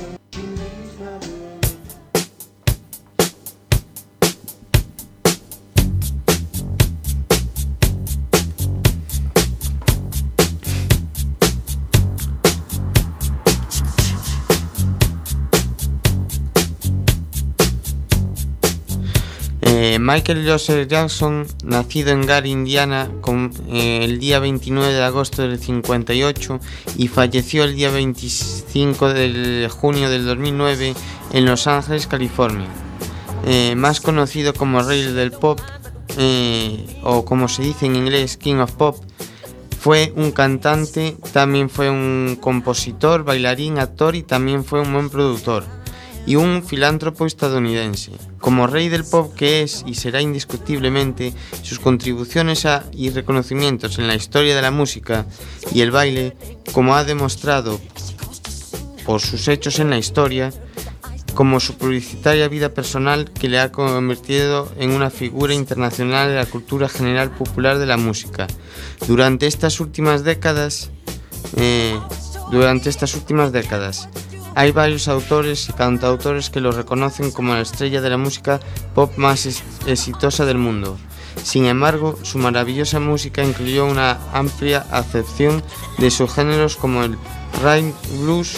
Michael 20.08 20.48
Joseph 20.48 20.88
Jackson, 20.88 21.46
nacido 21.64 22.12
en 22.12 22.24
Gary, 22.24 22.50
Indiana, 22.50 23.10
con, 23.20 23.52
eh, 23.68 24.04
el 24.04 24.18
día 24.18 24.38
29 24.38 24.90
de 24.90 25.02
agosto 25.02 25.42
del 25.42 25.58
58 25.58 26.60
y 26.96 27.08
falleció 27.08 27.64
el 27.64 27.76
día 27.76 27.90
25 27.90 29.12
de 29.12 29.68
junio 29.70 30.08
del 30.08 30.24
2009 30.24 30.94
en 31.34 31.44
Los 31.44 31.66
Ángeles, 31.66 32.06
California. 32.06 32.68
Eh, 33.44 33.74
más 33.76 34.00
conocido 34.00 34.54
como 34.54 34.80
Rey 34.80 35.02
del 35.12 35.30
Pop, 35.30 35.60
eh, 36.16 36.86
o 37.02 37.26
como 37.26 37.46
se 37.46 37.60
dice 37.60 37.84
en 37.84 37.96
inglés, 37.96 38.38
King 38.38 38.60
of 38.60 38.72
Pop, 38.72 38.96
fue 39.78 40.14
un 40.16 40.32
cantante, 40.32 41.18
también 41.34 41.68
fue 41.68 41.90
un 41.90 42.38
compositor, 42.40 43.24
bailarín, 43.24 43.78
actor 43.78 44.16
y 44.16 44.22
también 44.22 44.64
fue 44.64 44.80
un 44.80 44.90
buen 44.90 45.10
productor 45.10 45.77
y 46.26 46.36
un 46.36 46.62
filántropo 46.62 47.26
estadounidense. 47.26 48.12
Como 48.38 48.66
rey 48.66 48.88
del 48.88 49.04
pop 49.04 49.34
que 49.34 49.62
es 49.62 49.84
y 49.86 49.94
será 49.94 50.20
indiscutiblemente, 50.20 51.32
sus 51.62 51.78
contribuciones 51.78 52.66
a, 52.66 52.84
y 52.92 53.10
reconocimientos 53.10 53.98
en 53.98 54.06
la 54.06 54.14
historia 54.14 54.54
de 54.54 54.62
la 54.62 54.70
música 54.70 55.26
y 55.72 55.80
el 55.80 55.90
baile, 55.90 56.36
como 56.72 56.94
ha 56.94 57.04
demostrado 57.04 57.80
por 59.04 59.20
sus 59.20 59.48
hechos 59.48 59.78
en 59.78 59.90
la 59.90 59.98
historia, 59.98 60.52
como 61.34 61.60
su 61.60 61.78
publicitaria 61.78 62.48
vida 62.48 62.74
personal 62.74 63.30
que 63.30 63.48
le 63.48 63.60
ha 63.60 63.70
convertido 63.70 64.72
en 64.76 64.90
una 64.90 65.08
figura 65.08 65.54
internacional 65.54 66.28
de 66.28 66.34
la 66.34 66.46
cultura 66.46 66.88
general 66.88 67.30
popular 67.30 67.78
de 67.78 67.86
la 67.86 67.96
música. 67.96 68.48
Durante 69.06 69.46
estas 69.46 69.78
últimas 69.78 70.24
décadas, 70.24 70.90
eh, 71.56 71.96
durante 72.50 72.90
estas 72.90 73.14
últimas 73.14 73.52
décadas, 73.52 74.08
hay 74.58 74.72
varios 74.72 75.06
autores 75.06 75.68
y 75.68 75.72
cantautores 75.72 76.50
que 76.50 76.60
lo 76.60 76.72
reconocen 76.72 77.30
como 77.30 77.54
la 77.54 77.60
estrella 77.60 78.00
de 78.00 78.10
la 78.10 78.16
música 78.16 78.58
pop 78.92 79.16
más 79.16 79.46
exitosa 79.86 80.46
del 80.46 80.58
mundo. 80.58 80.98
Sin 81.44 81.66
embargo, 81.66 82.18
su 82.24 82.38
maravillosa 82.38 82.98
música 82.98 83.44
incluyó 83.44 83.86
una 83.86 84.18
amplia 84.32 84.84
acepción 84.90 85.62
de 85.98 86.10
subgéneros 86.10 86.76
como 86.76 87.04
el 87.04 87.16
rhythm, 87.62 87.92
blues, 88.20 88.56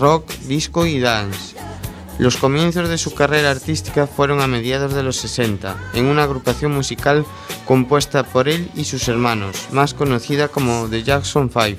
rock, 0.00 0.28
disco 0.48 0.84
y 0.84 0.98
dance. 0.98 1.54
Los 2.18 2.36
comienzos 2.36 2.88
de 2.88 2.98
su 2.98 3.14
carrera 3.14 3.52
artística 3.52 4.08
fueron 4.08 4.40
a 4.40 4.48
mediados 4.48 4.94
de 4.94 5.04
los 5.04 5.14
60, 5.18 5.92
en 5.94 6.06
una 6.06 6.24
agrupación 6.24 6.72
musical 6.72 7.24
compuesta 7.66 8.24
por 8.24 8.48
él 8.48 8.68
y 8.74 8.82
sus 8.82 9.06
hermanos, 9.06 9.68
más 9.70 9.94
conocida 9.94 10.48
como 10.48 10.88
The 10.90 11.04
Jackson 11.04 11.50
Five, 11.50 11.78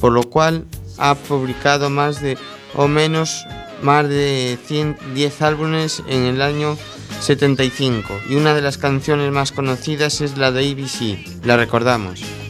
por 0.00 0.12
lo 0.12 0.22
cual 0.22 0.64
ha 0.96 1.14
publicado 1.14 1.90
más 1.90 2.22
de 2.22 2.38
o 2.74 2.88
menos 2.88 3.44
más 3.82 4.08
de 4.08 4.58
110 4.66 5.42
álbumes 5.42 6.02
en 6.08 6.24
el 6.24 6.42
año 6.42 6.76
75 7.20 8.14
y 8.28 8.34
una 8.34 8.54
de 8.54 8.62
las 8.62 8.78
canciones 8.78 9.32
más 9.32 9.52
conocidas 9.52 10.20
es 10.20 10.36
la 10.36 10.52
de 10.52 10.70
ABC, 10.70 11.44
la 11.44 11.56
recordamos. 11.56 12.47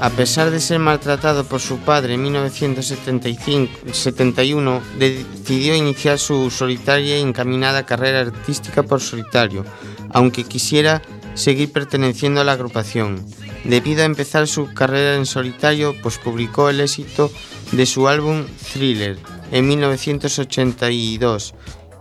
A 0.00 0.08
pesar 0.16 0.50
de 0.50 0.58
ser 0.58 0.78
maltratado 0.78 1.44
por 1.44 1.60
su 1.60 1.76
padre 1.76 2.14
en 2.14 2.22
1971, 2.22 4.80
decidió 4.98 5.76
iniciar 5.76 6.18
su 6.18 6.50
solitaria 6.50 7.18
y 7.18 7.20
encaminada 7.20 7.84
carrera 7.84 8.20
artística 8.20 8.84
por 8.84 9.02
solitario, 9.02 9.66
aunque 10.10 10.44
quisiera 10.44 11.02
seguir 11.34 11.72
perteneciendo 11.72 12.40
a 12.40 12.44
la 12.44 12.52
agrupación. 12.52 13.22
Debido 13.64 14.00
a 14.00 14.06
empezar 14.06 14.48
su 14.48 14.72
carrera 14.72 15.16
en 15.16 15.26
solitario, 15.26 15.94
pues 16.02 16.16
publicó 16.16 16.70
el 16.70 16.80
éxito 16.80 17.30
de 17.72 17.84
su 17.84 18.08
álbum 18.08 18.46
Thriller 18.72 19.18
en 19.52 19.68
1982, 19.68 21.54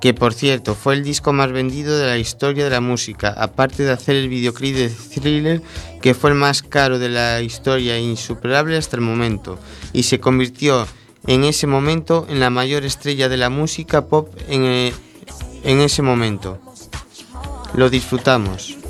que 0.04 0.14
por 0.14 0.34
cierto 0.34 0.76
fue 0.76 0.96
el 0.96 1.04
disco 1.06 1.32
más 1.32 1.54
vendido 1.54 1.98
de 1.98 2.08
la 2.08 2.18
historia 2.18 2.66
de 2.66 2.70
la 2.70 2.82
música, 2.82 3.30
aparte 3.30 3.84
de 3.84 3.92
hacer 3.94 4.18
el 4.18 4.28
videoclip 4.28 4.76
de 4.76 4.90
Thriller, 4.90 5.62
que 6.02 6.14
fue 6.14 6.32
el 6.32 6.36
más 6.36 6.62
caro 6.62 7.00
de 7.00 7.08
la 7.08 7.40
historia 7.40 7.96
e 7.96 8.02
insuperable 8.02 8.76
hasta 8.76 8.98
el 8.98 9.02
momento, 9.02 9.58
y 9.94 10.04
se 10.04 10.20
convirtió 10.20 10.86
en 11.26 11.46
ese 11.46 11.68
momento 11.68 12.28
en 12.30 12.42
la 12.42 12.50
mayor 12.50 12.84
estrella 12.84 13.30
de 13.30 13.38
la 13.38 13.50
música 13.50 14.08
pop 14.08 14.28
en, 14.50 14.66
eh, 14.66 14.94
en 15.64 15.80
ese 15.80 16.02
momento. 16.02 16.60
Lo 17.74 17.90
disfrutamos. 17.90 18.83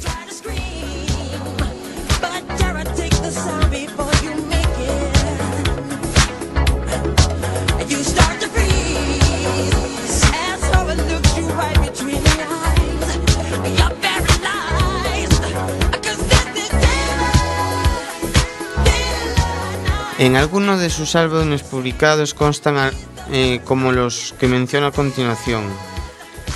En 20.23 20.37
algunos 20.37 20.79
de 20.79 20.89
sus 20.89 21.17
álbumes 21.17 21.63
publicados 21.63 22.33
constan 22.33 22.93
eh, 23.33 23.59
como 23.65 23.91
los 23.91 24.33
que 24.39 24.47
menciono 24.47 24.87
a 24.87 24.91
continuación. 24.91 25.65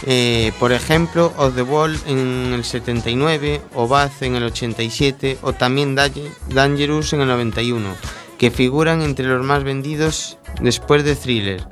Eh, 0.06 0.54
por 0.58 0.72
ejemplo, 0.72 1.34
Of 1.36 1.56
the 1.56 1.64
Wall 1.64 2.00
en 2.08 2.54
el 2.54 2.64
79, 2.64 3.60
o 3.76 3.86
Bath 3.90 4.22
en 4.22 4.36
el 4.36 4.44
87, 4.44 5.40
o 5.42 5.52
también 5.52 5.98
Dang- 5.98 6.32
Dangerous 6.48 7.12
en 7.12 7.20
el 7.22 7.28
91, 7.28 7.90
que 8.38 8.52
figuran 8.52 9.02
entre 9.02 9.26
los 9.26 9.46
más 9.46 9.66
vendidos 9.66 10.38
después 10.62 11.04
de 11.04 11.18
Thriller. 11.18 11.68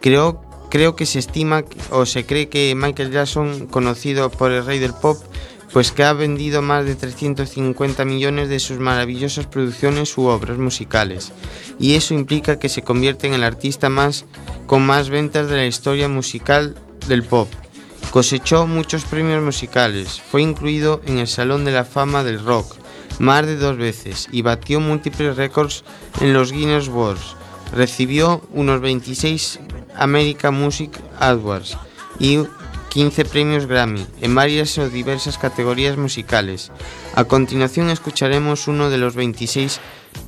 Creo, 0.00 0.40
creo 0.70 0.94
que 0.94 1.04
se 1.04 1.18
estima 1.18 1.64
o 1.90 2.06
se 2.06 2.26
cree 2.26 2.48
que 2.48 2.74
Michael 2.76 3.10
Jackson, 3.10 3.66
conocido 3.66 4.30
por 4.30 4.52
el 4.52 4.64
rey 4.64 4.78
del 4.78 4.94
pop, 4.94 5.18
pues 5.74 5.90
que 5.90 6.04
ha 6.04 6.12
vendido 6.12 6.62
más 6.62 6.86
de 6.86 6.94
350 6.94 8.04
millones 8.04 8.48
de 8.48 8.60
sus 8.60 8.78
maravillosas 8.78 9.46
producciones 9.46 10.16
u 10.16 10.26
obras 10.26 10.56
musicales, 10.56 11.32
y 11.80 11.96
eso 11.96 12.14
implica 12.14 12.60
que 12.60 12.68
se 12.68 12.82
convierte 12.82 13.26
en 13.26 13.34
el 13.34 13.42
artista 13.42 13.88
más 13.88 14.24
con 14.66 14.86
más 14.86 15.10
ventas 15.10 15.50
de 15.50 15.56
la 15.56 15.66
historia 15.66 16.08
musical 16.08 16.76
del 17.08 17.24
pop. 17.24 17.48
Cosechó 18.12 18.68
muchos 18.68 19.04
premios 19.04 19.42
musicales, 19.42 20.20
fue 20.20 20.42
incluido 20.42 21.00
en 21.06 21.18
el 21.18 21.26
Salón 21.26 21.64
de 21.64 21.72
la 21.72 21.84
Fama 21.84 22.22
del 22.22 22.44
Rock 22.44 22.76
más 23.18 23.44
de 23.44 23.56
dos 23.56 23.76
veces 23.76 24.28
y 24.30 24.42
batió 24.42 24.78
múltiples 24.78 25.36
récords 25.36 25.82
en 26.20 26.32
los 26.34 26.52
Guinness 26.52 26.86
Worlds. 26.86 27.34
Recibió 27.72 28.42
unos 28.52 28.80
26 28.80 29.58
American 29.96 30.54
Music 30.54 30.92
Awards 31.18 31.76
y 32.20 32.38
15 32.94 33.24
premios 33.24 33.66
Grammy 33.66 34.06
en 34.20 34.36
varias 34.36 34.78
o 34.78 34.88
diversas 34.88 35.36
categorías 35.36 35.96
musicales. 35.96 36.70
A 37.16 37.24
continuación 37.24 37.90
escucharemos 37.90 38.68
uno 38.68 38.88
de 38.88 38.98
los 38.98 39.16
26 39.16 39.80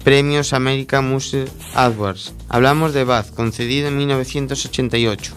premios 0.02 0.52
American 0.52 1.08
Music 1.08 1.48
Awards. 1.74 2.34
Hablamos 2.48 2.92
de 2.92 3.04
Bath, 3.04 3.32
concedido 3.36 3.86
en 3.86 3.98
1988. 3.98 5.32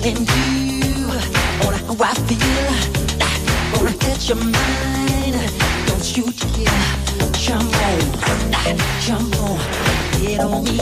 Daylight. 0.00 0.18
I'm 0.18 0.26
telling 0.26 0.80
you 0.86 1.66
on 1.66 1.74
how 1.74 2.04
I 2.04 2.14
feel. 2.26 2.92
got 3.98 4.28
your 4.28 4.38
mind. 4.38 5.36
Don't 5.86 6.16
you 6.16 6.24
dare 6.56 7.02
jump 7.32 7.74
on, 7.82 8.78
jump 9.04 9.34
on, 9.40 9.58
get 10.20 10.40
on 10.40 10.64
me. 10.64 10.78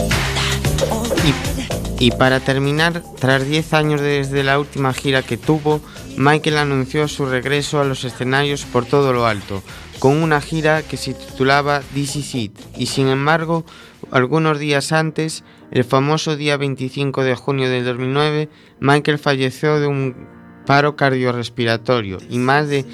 Y, 1.99 2.05
y 2.05 2.11
para 2.11 2.39
terminar, 2.39 3.03
tras 3.19 3.45
10 3.45 3.73
años 3.73 4.01
desde 4.01 4.43
la 4.43 4.59
última 4.59 4.93
gira 4.93 5.21
que 5.21 5.37
tuvo, 5.37 5.81
Michael 6.17 6.57
anunció 6.57 7.07
su 7.07 7.25
regreso 7.25 7.79
a 7.79 7.83
los 7.83 8.03
escenarios 8.03 8.65
por 8.65 8.85
todo 8.85 9.13
lo 9.13 9.27
alto, 9.27 9.61
con 9.99 10.17
una 10.23 10.41
gira 10.41 10.81
que 10.83 10.97
se 10.97 11.13
titulaba 11.13 11.81
This 11.93 12.15
Is 12.15 12.35
It, 12.35 12.59
y 12.77 12.87
sin 12.87 13.07
embargo, 13.07 13.65
algunos 14.09 14.59
días 14.59 14.91
antes, 14.91 15.43
el 15.71 15.83
famoso 15.83 16.35
día 16.35 16.57
25 16.57 17.23
de 17.23 17.35
junio 17.35 17.69
del 17.69 17.85
2009, 17.85 18.49
Michael 18.79 19.19
falleció 19.19 19.79
de 19.79 19.87
un 19.87 20.27
paro 20.65 20.95
cardiorrespiratorio 20.95 22.17
y 22.29 22.39
más 22.39 22.67
de 22.67 22.85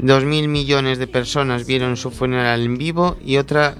2.000 0.00 0.48
millones 0.48 0.98
de 0.98 1.06
personas 1.06 1.66
vieron 1.66 1.96
su 1.96 2.10
funeral 2.10 2.62
en 2.62 2.78
vivo 2.78 3.16
y 3.24 3.36
otra 3.36 3.74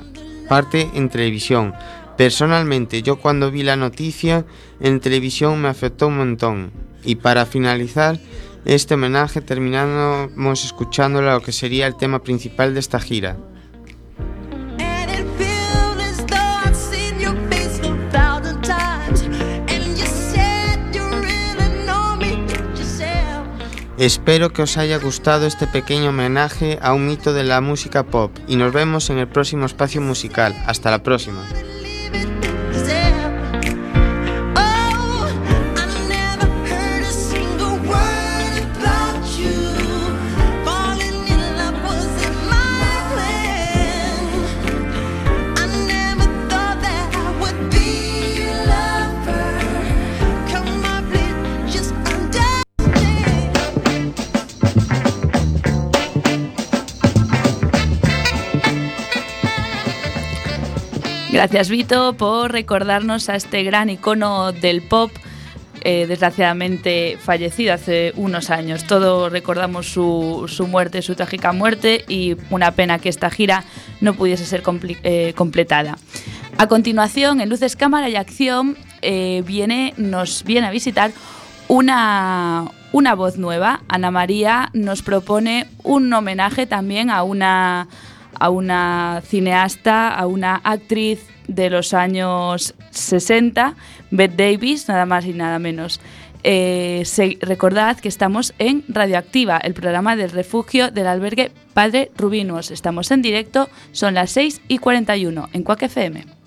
parte 0.49 0.91
en 0.95 1.09
televisión. 1.09 1.75
Personalmente, 2.16 3.03
yo 3.03 3.16
cuando 3.16 3.51
vi 3.51 3.62
la 3.62 3.77
noticia 3.77 4.45
en 4.81 4.99
televisión 4.99 5.62
me 5.62 5.69
afectó 5.69 6.09
un 6.09 6.16
montón. 6.16 6.73
Y 7.05 7.14
para 7.14 7.47
finalizar 7.47 8.19
este 8.64 8.95
homenaje 8.95 9.41
terminamos 9.41 10.64
escuchando 10.64 11.23
lo 11.23 11.41
que 11.41 11.53
sería 11.53 11.87
el 11.87 11.97
tema 11.97 12.23
principal 12.23 12.75
de 12.75 12.81
esta 12.81 12.99
gira. 12.99 13.37
Espero 23.99 24.53
que 24.53 24.62
os 24.62 24.76
haya 24.76 24.96
gustado 24.99 25.44
este 25.44 25.66
pequeño 25.66 26.11
homenaje 26.11 26.78
a 26.80 26.92
un 26.92 27.09
mito 27.09 27.32
de 27.32 27.42
la 27.42 27.61
música 27.61 28.05
pop 28.05 28.30
y 28.46 28.55
nos 28.55 28.72
vemos 28.72 29.11
en 29.11 29.18
el 29.18 29.26
próximo 29.26 29.66
espacio 29.66 30.01
musical. 30.01 30.55
Hasta 30.68 30.92
la 30.92 31.03
próxima. 31.03 31.44
Gracias 61.39 61.68
Vito 61.68 62.14
por 62.14 62.51
recordarnos 62.51 63.28
a 63.28 63.36
este 63.36 63.62
gran 63.62 63.91
icono 63.91 64.51
del 64.51 64.82
pop, 64.82 65.12
eh, 65.82 66.07
desgraciadamente 66.09 67.16
fallecido 67.16 67.74
hace 67.74 68.12
unos 68.16 68.51
años. 68.51 68.82
Todos 68.89 69.30
recordamos 69.30 69.86
su, 69.86 70.47
su 70.49 70.66
muerte, 70.66 71.01
su 71.01 71.14
trágica 71.14 71.53
muerte 71.53 72.05
y 72.09 72.34
una 72.51 72.72
pena 72.72 72.99
que 72.99 73.09
esta 73.09 73.30
gira 73.30 73.62
no 74.01 74.14
pudiese 74.14 74.45
ser 74.47 74.64
eh, 75.05 75.32
completada. 75.36 75.97
A 76.57 76.66
continuación, 76.66 77.41
en 77.41 77.49
Luces, 77.51 77.76
Cámara 77.76 78.09
y 78.09 78.16
Acción, 78.16 78.76
eh, 79.03 79.45
viene, 79.47 79.95
nos 79.97 80.43
viene 80.43 80.66
a 80.66 80.72
visitar 80.72 81.12
una, 81.68 82.64
una 82.91 83.14
voz 83.14 83.39
nueva. 83.39 83.82
Ana 83.86 84.11
María 84.11 84.70
nos 84.72 85.03
propone 85.03 85.68
un 85.84 86.12
homenaje 86.12 86.66
también 86.66 87.11
a 87.11 87.22
una, 87.22 87.86
a 88.39 88.51
una 88.51 89.22
cineasta, 89.24 90.14
a 90.14 90.26
una 90.26 90.57
actriz 90.57 91.26
de 91.47 91.70
los 91.70 91.95
años 91.95 92.74
60, 92.91 93.74
Bette 94.11 94.37
Davis, 94.37 94.89
nada 94.89 95.07
más 95.07 95.24
y 95.26 95.33
nada 95.33 95.59
menos. 95.59 96.01
Eh, 96.45 97.03
recordad 97.41 97.99
que 97.99 98.09
estamos 98.09 98.55
en 98.59 98.85
Radioactiva, 98.89 99.59
el 99.59 99.74
programa 99.74 100.14
del 100.14 100.31
refugio 100.31 100.91
del 100.91 101.09
albergue 101.09 101.51
Padre 101.74 102.11
Rubinos. 102.16 102.70
Estamos 102.70 103.11
en 103.11 103.22
directo, 103.22 103.68
son 103.93 104.14
las 104.14 104.31
6 104.31 104.61
y 104.68 104.79
41 104.79 105.49
en 105.53 105.62
Cuac 105.62 105.83
FM. 105.83 106.38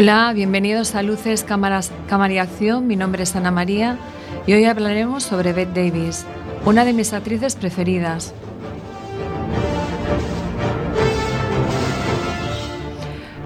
Hola, 0.00 0.32
bienvenidos 0.32 0.94
a 0.94 1.02
Luces, 1.02 1.42
Cámaras, 1.42 1.90
Cámara 2.08 2.32
y 2.32 2.38
Acción. 2.38 2.86
Mi 2.86 2.94
nombre 2.94 3.24
es 3.24 3.34
Ana 3.34 3.50
María 3.50 3.98
y 4.46 4.52
hoy 4.52 4.64
hablaremos 4.64 5.24
sobre 5.24 5.52
Bette 5.52 5.74
Davis, 5.74 6.24
una 6.64 6.84
de 6.84 6.92
mis 6.92 7.12
actrices 7.12 7.56
preferidas. 7.56 8.32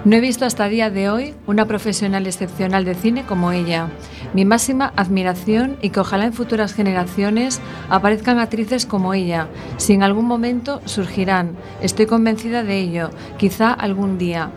No 0.05 0.15
he 0.15 0.19
visto 0.19 0.45
hasta 0.45 0.67
día 0.67 0.91
de 0.91 1.09
hoy 1.09 1.33
una 1.47 1.65
profesional 1.65 2.27
excepcional 2.27 2.85
de 2.85 2.93
cine 2.93 3.25
como 3.25 3.51
ella. 3.51 3.87
Mi 4.35 4.45
máxima 4.45 4.93
admiración 4.95 5.77
y 5.81 5.89
que 5.89 6.01
ojalá 6.01 6.25
en 6.25 6.33
futuras 6.33 6.75
generaciones 6.75 7.61
aparezcan 7.89 8.37
actrices 8.37 8.85
como 8.85 9.15
ella. 9.15 9.47
Si 9.77 9.93
en 9.93 10.03
algún 10.03 10.27
momento 10.27 10.81
surgirán, 10.85 11.55
estoy 11.81 12.05
convencida 12.05 12.61
de 12.61 12.77
ello, 12.77 13.09
quizá 13.39 13.73
algún 13.73 14.19
día. 14.19 14.51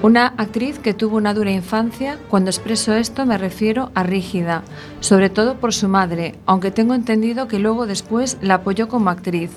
Una 0.00 0.28
actriz 0.36 0.78
que 0.78 0.94
tuvo 0.94 1.16
una 1.16 1.34
dura 1.34 1.50
infancia, 1.50 2.18
cuando 2.28 2.50
expreso 2.50 2.94
esto 2.94 3.26
me 3.26 3.36
refiero 3.36 3.90
a 3.96 4.04
rígida, 4.04 4.62
sobre 5.00 5.28
todo 5.28 5.56
por 5.56 5.74
su 5.74 5.88
madre, 5.88 6.36
aunque 6.46 6.70
tengo 6.70 6.94
entendido 6.94 7.48
que 7.48 7.58
luego 7.58 7.84
después 7.84 8.38
la 8.40 8.54
apoyó 8.54 8.86
como 8.86 9.10
actriz. 9.10 9.50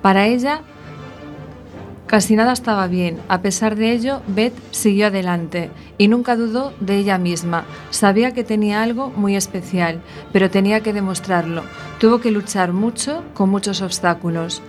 Para 0.00 0.26
ella 0.26 0.62
casi 2.06 2.34
nada 2.34 2.54
estaba 2.54 2.86
bien, 2.86 3.18
a 3.28 3.42
pesar 3.42 3.76
de 3.76 3.92
ello, 3.92 4.22
Beth 4.26 4.54
siguió 4.70 5.08
adelante 5.08 5.68
y 5.98 6.08
nunca 6.08 6.34
dudó 6.34 6.72
de 6.80 6.96
ella 6.96 7.18
misma. 7.18 7.64
Sabía 7.90 8.32
que 8.32 8.42
tenía 8.42 8.82
algo 8.82 9.10
muy 9.10 9.36
especial, 9.36 10.00
pero 10.32 10.48
tenía 10.48 10.80
que 10.80 10.94
demostrarlo. 10.94 11.62
Tuvo 12.00 12.20
que 12.20 12.30
luchar 12.30 12.72
mucho 12.72 13.22
con 13.34 13.50
muchos 13.50 13.82
obstáculos. 13.82 14.62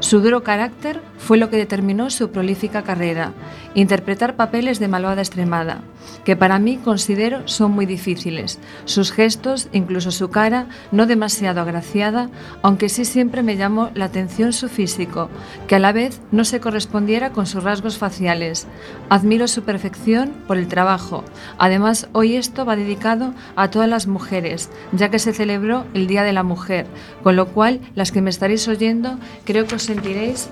Su 0.00 0.20
duro 0.20 0.42
carácter 0.42 1.00
fue 1.18 1.36
lo 1.36 1.50
que 1.50 1.56
determinó 1.56 2.10
su 2.10 2.30
prolífica 2.30 2.82
carrera, 2.82 3.32
interpretar 3.74 4.34
papeles 4.34 4.80
de 4.80 4.88
malvada 4.88 5.20
extremada, 5.20 5.82
que 6.24 6.36
para 6.36 6.58
mí 6.58 6.78
considero 6.78 7.46
son 7.46 7.72
muy 7.72 7.86
difíciles. 7.86 8.58
Sus 8.84 9.12
gestos, 9.12 9.68
incluso 9.72 10.10
su 10.10 10.30
cara, 10.30 10.66
no 10.92 11.06
demasiado 11.06 11.60
agraciada, 11.60 12.30
aunque 12.62 12.88
sí 12.88 13.04
siempre 13.04 13.42
me 13.42 13.56
llamó 13.56 13.90
la 13.94 14.06
atención 14.06 14.52
su 14.52 14.68
físico, 14.68 15.28
que 15.66 15.76
a 15.76 15.78
la 15.78 15.92
vez 15.92 16.20
no 16.30 16.44
se 16.44 16.60
correspondiera 16.60 17.30
con 17.30 17.46
sus 17.46 17.64
rasgos 17.64 17.98
faciales. 17.98 18.66
Admiro 19.08 19.48
su 19.48 19.62
perfección 19.62 20.32
por 20.46 20.56
el 20.56 20.68
trabajo. 20.68 21.24
Además, 21.58 22.08
hoy 22.12 22.36
esto 22.36 22.64
va 22.64 22.76
dedicado 22.76 23.34
a 23.56 23.70
todas 23.70 23.88
las 23.88 24.06
mujeres, 24.06 24.70
ya 24.92 25.10
que 25.10 25.18
se 25.18 25.32
celebró 25.32 25.84
el 25.94 26.06
Día 26.06 26.22
de 26.22 26.32
la 26.32 26.42
Mujer, 26.42 26.86
con 27.22 27.36
lo 27.36 27.48
cual 27.48 27.80
las 27.94 28.12
que 28.12 28.22
me 28.22 28.30
estaréis 28.30 28.66
oyendo 28.68 29.18
creo 29.44 29.66
que 29.66 29.76
os 29.76 29.82
sentiréis 29.82 30.48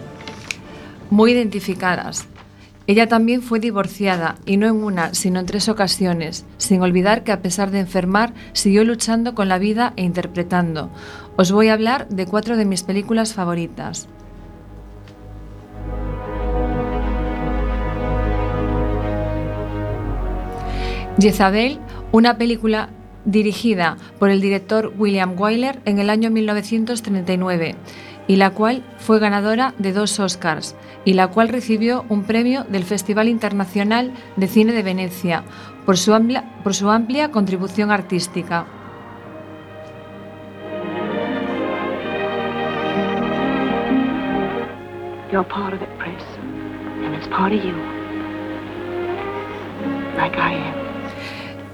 muy 1.11 1.33
identificadas. 1.33 2.27
Ella 2.89 3.07
también 3.07 3.43
fue 3.43 3.61
divorciada, 3.61 4.36
y 4.47 4.57
no 4.57 4.66
en 4.66 4.82
una, 4.82 5.12
sino 5.12 5.41
en 5.41 5.45
tres 5.45 5.68
ocasiones, 5.68 6.47
sin 6.57 6.80
olvidar 6.80 7.22
que 7.22 7.32
a 7.32 7.43
pesar 7.43 7.70
de 7.70 7.80
enfermar, 7.80 8.32
siguió 8.55 8.82
luchando 8.82 9.34
con 9.34 9.47
la 9.47 9.59
vida 9.59 9.93
e 9.97 10.05
interpretando. 10.05 10.89
Os 11.36 11.53
voy 11.53 11.68
a 11.68 11.74
hablar 11.74 12.09
de 12.09 12.24
cuatro 12.24 12.57
de 12.57 12.64
mis 12.64 12.84
películas 12.84 13.34
favoritas. 13.34 14.09
Jezabel, 21.20 21.80
una 22.11 22.39
película 22.39 22.89
dirigida 23.26 23.99
por 24.18 24.30
el 24.30 24.41
director 24.41 24.95
William 24.97 25.39
Wyler 25.39 25.80
en 25.84 25.99
el 25.99 26.09
año 26.09 26.30
1939 26.30 27.74
y 28.29 28.37
la 28.37 28.51
cual 28.51 28.85
fue 28.99 29.18
ganadora 29.18 29.74
de 29.79 29.93
dos 29.93 30.20
Oscars 30.20 30.76
y 31.05 31.14
la 31.14 31.29
cual 31.29 31.49
recibió 31.49 32.05
un 32.09 32.22
premio 32.22 32.64
del 32.64 32.85
Festival 32.85 33.29
Internacional 33.29 34.12
de 34.37 34.47
Cine 34.47 34.72
de 34.72 34.85
Venecia 34.85 35.43
por 35.85 35.97
su 35.97 36.14
amplia, 36.14 36.45
por 36.62 36.74
su 36.74 36.89
amplia 36.91 37.33
contribución 37.33 37.91
artística. 37.91 38.66
You're 45.33 45.45
part 45.45 45.74
of 45.74 45.83
it, 45.83 45.89
it's 47.18 47.29
part 47.29 47.53
of 47.53 47.62
you. 47.62 47.74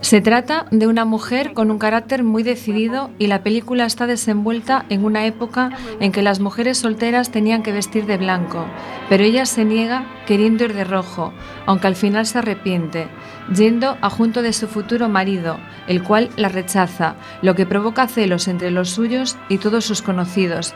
Se 0.04 0.20
trata 0.20 0.66
de 0.70 0.86
una 0.86 1.06
mujer 1.06 1.54
con 1.54 1.70
un 1.70 1.78
carácter 1.78 2.24
muy 2.24 2.42
decidido 2.42 3.10
y 3.18 3.26
la 3.26 3.42
película 3.42 3.86
está 3.86 4.06
desenvuelta 4.06 4.84
en 4.90 5.02
una 5.02 5.24
época 5.24 5.70
en 5.98 6.12
que 6.12 6.20
las 6.20 6.40
mujeres 6.40 6.76
solteras 6.76 7.30
tenían 7.30 7.62
que 7.62 7.72
vestir 7.72 8.04
de 8.04 8.18
blanco, 8.18 8.66
pero 9.08 9.24
ella 9.24 9.46
se 9.46 9.64
niega 9.64 10.04
queriendo 10.26 10.64
ir 10.64 10.74
de 10.74 10.84
rojo, 10.84 11.32
aunque 11.64 11.86
al 11.86 11.96
final 11.96 12.26
se 12.26 12.36
arrepiente, 12.36 13.08
yendo 13.56 13.96
a 14.02 14.10
junto 14.10 14.42
de 14.42 14.52
su 14.52 14.68
futuro 14.68 15.08
marido, 15.08 15.56
el 15.88 16.02
cual 16.02 16.28
la 16.36 16.50
rechaza, 16.50 17.14
lo 17.40 17.54
que 17.54 17.64
provoca 17.64 18.06
celos 18.06 18.46
entre 18.46 18.70
los 18.70 18.90
suyos 18.90 19.38
y 19.48 19.56
todos 19.56 19.86
sus 19.86 20.02
conocidos. 20.02 20.74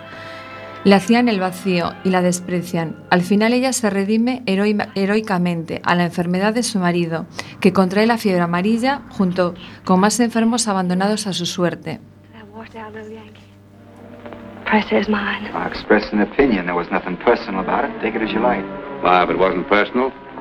Le 0.84 0.94
hacían 0.94 1.28
el 1.28 1.40
vacío 1.40 1.92
y 2.04 2.10
la 2.10 2.22
desprecian. 2.22 2.96
Al 3.10 3.22
final 3.22 3.52
ella 3.52 3.72
se 3.72 3.90
redime 3.90 4.42
heroi- 4.46 4.88
heroicamente 4.94 5.80
a 5.84 5.94
la 5.94 6.04
enfermedad 6.04 6.54
de 6.54 6.62
su 6.62 6.78
marido, 6.78 7.26
que 7.60 7.72
contrae 7.72 8.06
la 8.06 8.16
fiebre 8.16 8.42
amarilla 8.42 9.02
junto 9.10 9.54
con 9.84 10.00
más 10.00 10.18
enfermos 10.20 10.68
abandonados 10.68 11.26
a 11.26 11.32
su 11.32 11.46
suerte. 11.46 12.00
Press 14.64 14.86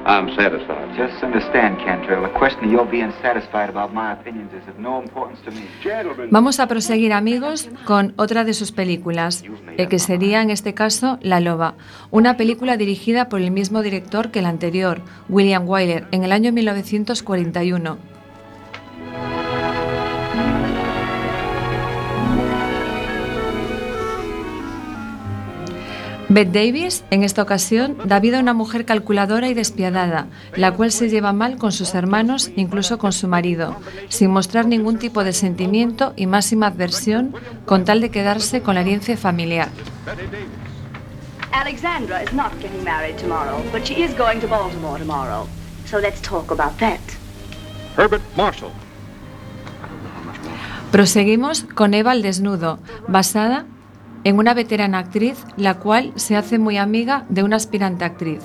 I'm 0.05 0.29
satisfied. 0.35 0.95
Just 0.95 1.23
understand, 1.23 1.77
Cantrell, 1.79 2.21
the 2.21 2.37
question 2.37 2.65
of 2.65 2.71
your 2.71 2.85
being 2.85 3.11
satisfied 3.21 3.69
about 3.69 3.93
my 3.93 4.13
opinions 4.13 4.51
is 4.53 4.67
of 4.67 4.77
no 4.79 5.01
importance 5.01 5.39
to 5.45 5.51
me. 5.51 5.67
Gentlemen. 5.83 6.29
Vamos 6.31 6.59
a 6.59 6.67
proseguir, 6.67 7.13
amigos, 7.13 7.69
con 7.85 8.13
otra 8.17 8.43
de 8.43 8.53
sus 8.53 8.71
películas, 8.71 9.43
eh, 9.77 9.87
que 9.87 9.99
sería 9.99 10.41
en 10.41 10.49
este 10.49 10.73
caso 10.73 11.19
La 11.21 11.39
Loba, 11.39 11.75
una 12.11 12.37
película 12.37 12.77
dirigida 12.77 13.29
por 13.29 13.41
el 13.41 13.51
mismo 13.51 13.81
director 13.81 14.31
que 14.31 14.41
la 14.41 14.49
anterior, 14.49 15.01
William 15.29 15.67
Wyler, 15.67 16.07
en 16.11 16.23
el 16.23 16.31
año 16.31 16.51
1941. 16.51 18.16
Bette 26.37 26.51
Davis, 26.51 27.03
en 27.09 27.23
esta 27.23 27.41
ocasión, 27.41 27.97
da 28.05 28.19
vida 28.19 28.37
a 28.37 28.41
una 28.41 28.53
mujer 28.53 28.85
calculadora 28.85 29.47
y 29.47 29.55
despiadada, 29.55 30.27
la 30.55 30.71
cual 30.71 30.91
se 30.91 31.09
lleva 31.09 31.33
mal 31.33 31.57
con 31.57 31.71
sus 31.71 31.95
hermanos, 31.95 32.51
incluso 32.55 32.99
con 32.99 33.11
su 33.11 33.27
marido, 33.27 33.75
sin 34.09 34.29
mostrar 34.29 34.67
ningún 34.67 34.99
tipo 34.99 35.23
de 35.23 35.33
sentimiento 35.33 36.13
y 36.15 36.27
máxima 36.27 36.67
adversión, 36.67 37.33
con 37.65 37.85
tal 37.85 38.01
de 38.01 38.11
quedarse 38.11 38.61
con 38.61 38.75
la 38.75 38.81
herencia 38.81 39.17
familiar. 39.17 39.69
Alexandra 41.53 42.21
is 42.21 42.31
not 42.31 42.51
getting 42.61 42.83
married 42.83 43.17
tomorrow, 43.17 43.59
but 43.71 43.83
she 43.83 44.03
is 44.03 44.15
going 44.15 44.39
to 44.39 44.45
Baltimore 44.45 44.99
tomorrow. 44.99 45.47
So 45.87 45.97
let's 45.97 46.21
talk 46.21 46.51
about 46.51 46.77
that. 46.77 46.99
Herbert 47.95 48.21
Marshall. 48.35 48.69
Proseguimos 50.91 51.63
con 51.63 51.95
Eva 51.95 52.11
al 52.11 52.21
desnudo, 52.21 52.77
basada 53.07 53.65
en 54.27 54.39
una 54.39 54.53
veterana 54.53 54.99
actriz, 54.99 55.45
la 55.55 55.75
cual 55.75 56.11
se 56.17 56.35
hace 56.35 56.59
muy 56.59 56.75
amiga 56.77 57.23
de 57.29 57.43
una 57.43 57.55
aspirante 57.55 58.03
actriz. 58.03 58.43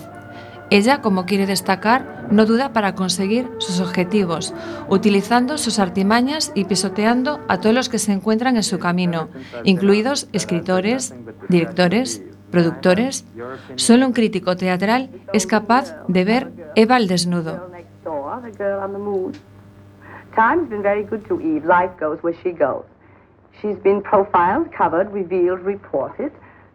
Ella, 0.70 1.00
como 1.00 1.26
quiere 1.26 1.44
destacar, 1.44 2.28
no 2.30 2.46
duda 2.46 2.72
para 2.72 2.94
conseguir 2.94 3.50
sus 3.58 3.80
objetivos, 3.80 4.54
utilizando 4.88 5.58
sus 5.58 5.80
artimañas 5.80 6.52
y 6.54 6.66
pisoteando 6.66 7.40
a 7.48 7.58
todos 7.58 7.74
los 7.74 7.88
que 7.88 7.98
se 7.98 8.12
encuentran 8.12 8.54
en 8.54 8.62
su 8.62 8.78
camino, 8.78 9.28
incluidos 9.64 10.28
escritores, 10.32 11.16
directores, 11.48 12.22
productores. 12.52 13.24
Solo 13.74 14.06
un 14.06 14.12
crítico 14.12 14.56
teatral 14.56 15.10
es 15.32 15.48
capaz 15.48 15.96
de 16.06 16.24
ver 16.24 16.52
Eva 16.76 16.94
al 16.94 17.08
desnudo. 17.08 17.70
Eve. 22.54 22.91
She's 23.60 23.76
been 23.76 24.02
profiled, 24.02 24.72
covered, 24.72 25.12
revealed, 25.12 25.60
reported. 25.60 26.32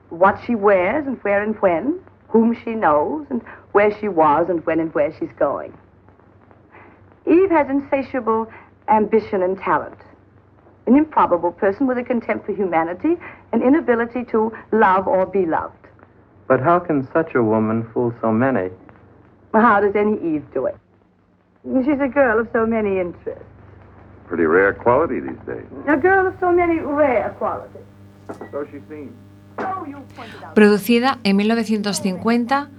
What 0.10 0.40
she 0.46 0.56
wears 0.56 1.06
and 1.06 1.18
where 1.24 1.44
and 1.44 1.56
when, 1.62 2.00
whom 2.30 2.56
she 2.64 2.72
knows 2.72 3.26
and 3.30 3.42
where 3.72 3.98
she 4.00 4.08
was 4.08 4.50
and 4.50 4.66
when 4.66 4.80
and 4.80 4.94
where 4.94 5.14
she's 5.18 5.32
going. 5.38 5.78
Eve 7.26 7.50
has 7.50 7.70
insatiable 7.70 8.48
ambition 8.88 9.44
and 9.44 9.58
talent. 9.58 9.98
An 10.86 10.96
improbable 10.96 11.52
person 11.52 11.88
with 11.88 11.98
a 11.98 12.04
contempt 12.04 12.46
for 12.46 12.54
humanity, 12.54 13.18
an 13.52 13.62
inability 13.62 14.24
to 14.26 14.56
love 14.72 15.08
or 15.08 15.26
be 15.26 15.46
loved. 15.46 15.76
But 16.48 16.62
how 16.62 16.80
can 16.80 17.08
such 17.12 17.36
a 17.36 17.44
woman 17.44 17.90
fool 17.94 18.14
so 18.22 18.32
many? 18.32 18.70
How 19.54 19.82
does 19.82 19.96
any 19.96 20.14
Eve 20.14 20.46
do 20.54 20.66
it? 20.68 20.78
She's 21.84 22.00
a 22.00 22.08
girl 22.08 22.40
of 22.40 22.48
so 22.54 22.66
many 22.66 23.00
interests. 23.00 23.44
Pretty 24.28 24.46
rare 24.46 24.76
quality 24.76 25.22
these 25.22 25.40
days. 25.46 25.66
A 25.88 25.96
girl 25.96 26.28
of 26.28 26.34
so 26.40 26.52
many 26.52 26.80
rare 26.80 27.34
qualities. 27.40 27.86
So 28.52 28.66
she 28.66 28.80
seems. 28.90 29.12
Producida 30.54 31.20
en 31.24 31.36
1950, 31.38 32.70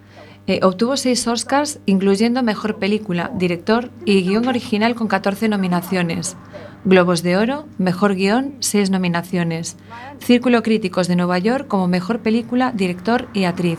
eh, 0.47 0.61
obtuvo 0.63 0.97
seis 0.97 1.27
Oscars, 1.27 1.81
incluyendo 1.87 2.43
Mejor 2.43 2.77
Película, 2.77 3.31
Director 3.35 3.91
y 4.05 4.23
Guión 4.23 4.49
Original 4.49 4.95
con 4.95 5.09
14 5.09 5.49
nominaciones. 5.49 6.37
Globos 6.85 7.23
de 7.23 7.37
Oro, 7.37 7.67
Mejor 7.77 8.15
Guión, 8.15 8.55
6 8.61 8.91
nominaciones. 8.91 9.77
Círculo 10.21 10.63
Críticos 10.63 11.09
de 11.09 11.17
Nueva 11.17 11.39
York 11.39 11.67
como 11.67 11.89
Mejor 11.89 12.21
Película, 12.21 12.73
Director 12.73 13.29
y 13.35 13.45
Actriz. 13.45 13.79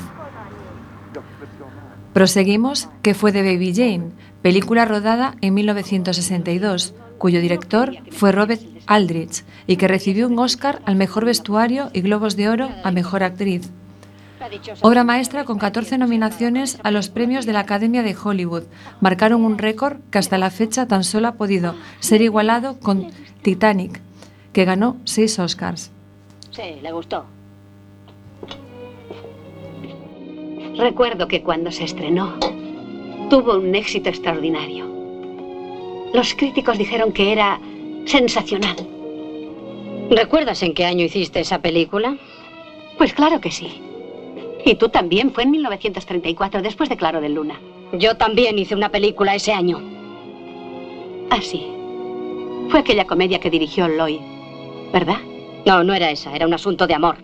Proseguimos, 2.13 2.89
que 3.01 3.13
fue 3.13 3.31
de 3.31 3.41
Baby 3.41 3.73
Jane, 3.73 4.11
película 4.41 4.85
rodada 4.85 5.35
en 5.41 5.53
1962, 5.53 6.93
cuyo 7.19 7.41
director 7.41 7.93
fue 8.09 8.31
Robert 8.31 8.61
Aldrich 8.87 9.43
y 9.67 9.77
que 9.77 9.87
recibió 9.87 10.25
un 10.27 10.39
Oscar 10.39 10.81
al 10.85 10.95
mejor 10.95 11.25
vestuario 11.25 11.91
y 11.93 12.01
Globos 12.01 12.35
de 12.35 12.49
Oro 12.49 12.69
a 12.83 12.89
mejor 12.89 13.21
actriz. 13.21 13.69
Obra 14.81 15.03
maestra 15.03 15.43
con 15.43 15.59
14 15.59 15.97
nominaciones 15.97 16.79
a 16.83 16.89
los 16.89 17.09
premios 17.09 17.45
de 17.45 17.53
la 17.53 17.59
Academia 17.59 18.01
de 18.01 18.15
Hollywood. 18.15 18.63
Marcaron 19.01 19.43
un 19.43 19.57
récord 19.57 19.97
que 20.09 20.17
hasta 20.17 20.39
la 20.39 20.49
fecha 20.49 20.87
tan 20.87 21.03
solo 21.03 21.27
ha 21.27 21.33
podido 21.33 21.75
ser 21.99 22.21
igualado 22.21 22.79
con 22.79 23.07
Titanic, 23.43 24.01
que 24.53 24.65
ganó 24.65 24.97
seis 25.03 25.37
Oscars. 25.37 25.91
Sí, 26.51 26.79
le 26.81 26.91
gustó. 26.91 27.25
Recuerdo 30.77 31.27
que 31.27 31.43
cuando 31.43 31.71
se 31.71 31.83
estrenó, 31.83 32.37
tuvo 33.29 33.57
un 33.57 33.75
éxito 33.75 34.09
extraordinario. 34.09 34.88
Los 36.13 36.33
críticos 36.33 36.77
dijeron 36.77 37.11
que 37.11 37.31
era 37.31 37.59
sensacional. 38.05 38.75
¿Recuerdas 40.09 40.63
en 40.63 40.73
qué 40.73 40.85
año 40.85 41.05
hiciste 41.05 41.39
esa 41.39 41.61
película? 41.61 42.17
Pues 42.97 43.13
claro 43.13 43.39
que 43.39 43.51
sí. 43.51 43.81
Y 44.65 44.75
tú 44.75 44.89
también, 44.89 45.31
fue 45.31 45.43
en 45.43 45.51
1934, 45.51 46.61
después 46.61 46.89
de 46.89 46.97
Claro 46.97 47.21
de 47.21 47.29
Luna. 47.29 47.59
Yo 47.93 48.17
también 48.17 48.57
hice 48.57 48.75
una 48.75 48.89
película 48.89 49.35
ese 49.35 49.53
año. 49.53 49.79
Ah, 51.29 51.41
sí. 51.41 51.67
Fue 52.69 52.79
aquella 52.79 53.05
comedia 53.05 53.39
que 53.39 53.49
dirigió 53.49 53.87
Lloyd, 53.87 54.19
¿verdad? 54.91 55.19
No, 55.65 55.83
no 55.83 55.93
era 55.93 56.11
esa, 56.11 56.35
era 56.35 56.47
un 56.47 56.53
asunto 56.53 56.87
de 56.87 56.95
amor. 56.95 57.17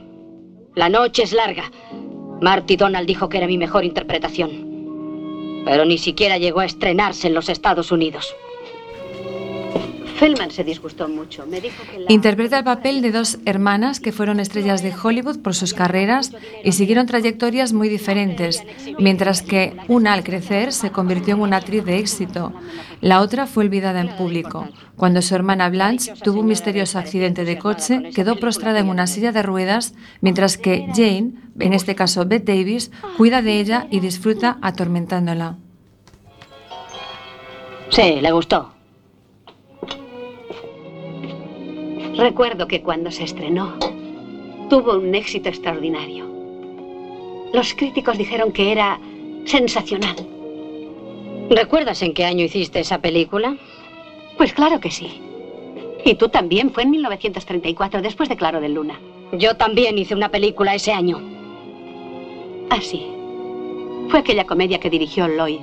La 0.76 0.90
noche 0.90 1.24
es 1.24 1.34
larga. 1.34 1.72
Marty 2.42 2.76
Donald 2.76 3.08
dijo 3.08 3.30
que 3.30 3.38
era 3.38 3.48
mi 3.48 3.58
mejor 3.58 3.84
interpretación. 3.84 5.64
Pero 5.66 5.86
ni 5.86 5.98
siquiera 5.98 6.38
llegó 6.38 6.60
a 6.60 6.66
estrenarse 6.66 7.28
en 7.28 7.34
los 7.34 7.50
Estados 7.50 7.92
Unidos. 7.92 8.36
Feldman 10.16 10.50
se 10.50 10.64
disgustó 10.64 11.10
mucho. 11.10 11.46
Me 11.46 11.60
dijo 11.60 11.84
que 11.92 12.00
la... 12.00 12.12
Interpreta 12.12 12.58
el 12.58 12.64
papel 12.64 13.02
de 13.02 13.12
dos 13.12 13.40
hermanas 13.46 14.00
que 14.00 14.14
fueron 14.14 14.40
estrellas 14.40 14.82
de 14.82 14.94
Hollywood 14.96 15.40
por 15.42 15.54
sus 15.54 15.74
carreras 15.74 16.32
y 16.64 16.72
siguieron 16.72 17.06
trayectorias 17.06 17.74
muy 17.74 17.90
diferentes, 17.90 18.64
mientras 18.98 19.42
que 19.42 19.76
una 19.90 20.14
al 20.14 20.24
crecer 20.24 20.72
se 20.72 20.92
convirtió 20.92 21.36
en 21.36 21.42
una 21.42 21.58
actriz 21.58 21.84
de 21.84 22.00
éxito. 22.00 22.54
La 23.02 23.20
otra 23.20 23.46
fue 23.46 23.66
olvidada 23.66 24.00
en 24.00 24.16
público. 24.16 24.70
Cuando 24.96 25.22
su 25.22 25.36
hermana 25.36 25.70
Blanche 25.70 26.14
tuvo 26.24 26.40
un 26.40 26.48
misterioso 26.48 26.98
accidente 26.98 27.44
de 27.44 27.58
coche, 27.58 28.12
quedó 28.16 28.38
prostrada 28.38 28.80
en 28.80 28.90
una 28.90 29.08
silla 29.08 29.34
de 29.34 29.44
ruedas, 29.44 29.96
mientras 30.22 30.58
que 30.58 30.88
Jane, 30.96 31.34
en 31.60 31.74
este 31.74 31.96
caso 31.96 32.26
Bette 32.26 32.54
Davis, 32.54 32.92
cuida 33.18 33.42
de 33.42 33.60
ella 33.60 33.88
y 33.92 34.00
disfruta 34.00 34.58
atormentándola. 34.62 35.58
Sí, 37.90 38.20
le 38.22 38.32
gustó. 38.32 38.75
Recuerdo 42.18 42.68
que 42.68 42.82
cuando 42.82 43.12
se 43.12 43.26
estrenó, 43.26 43.78
tuvo 44.70 44.98
un 44.98 45.14
éxito 45.14 45.50
extraordinario. 45.50 46.26
Los 47.54 47.74
críticos 47.74 48.18
dijeron 48.18 48.52
que 48.52 48.72
era 48.72 49.00
sensacional. 49.46 50.16
¿Recuerdas 51.50 52.02
en 52.02 52.14
qué 52.14 52.24
año 52.24 52.46
hiciste 52.46 52.80
esa 52.80 53.00
película? 53.00 53.58
Pues 54.38 54.54
claro 54.54 54.80
que 54.80 54.92
sí. 54.92 55.22
Y 56.06 56.16
tú 56.16 56.30
también, 56.30 56.72
fue 56.72 56.84
en 56.84 56.92
1934, 56.92 58.02
después 58.02 58.30
de 58.30 58.38
Claro 58.38 58.62
de 58.62 58.70
Luna. 58.70 59.00
Yo 59.34 59.58
también 59.58 59.98
hice 59.98 60.16
una 60.16 60.30
película 60.30 60.74
ese 60.74 60.94
año. 60.94 61.20
Ah, 62.70 62.80
sí. 62.82 63.06
Fue 64.10 64.20
aquella 64.20 64.46
comedia 64.46 64.80
que 64.80 64.90
dirigió 64.90 65.28
Lloyd, 65.28 65.60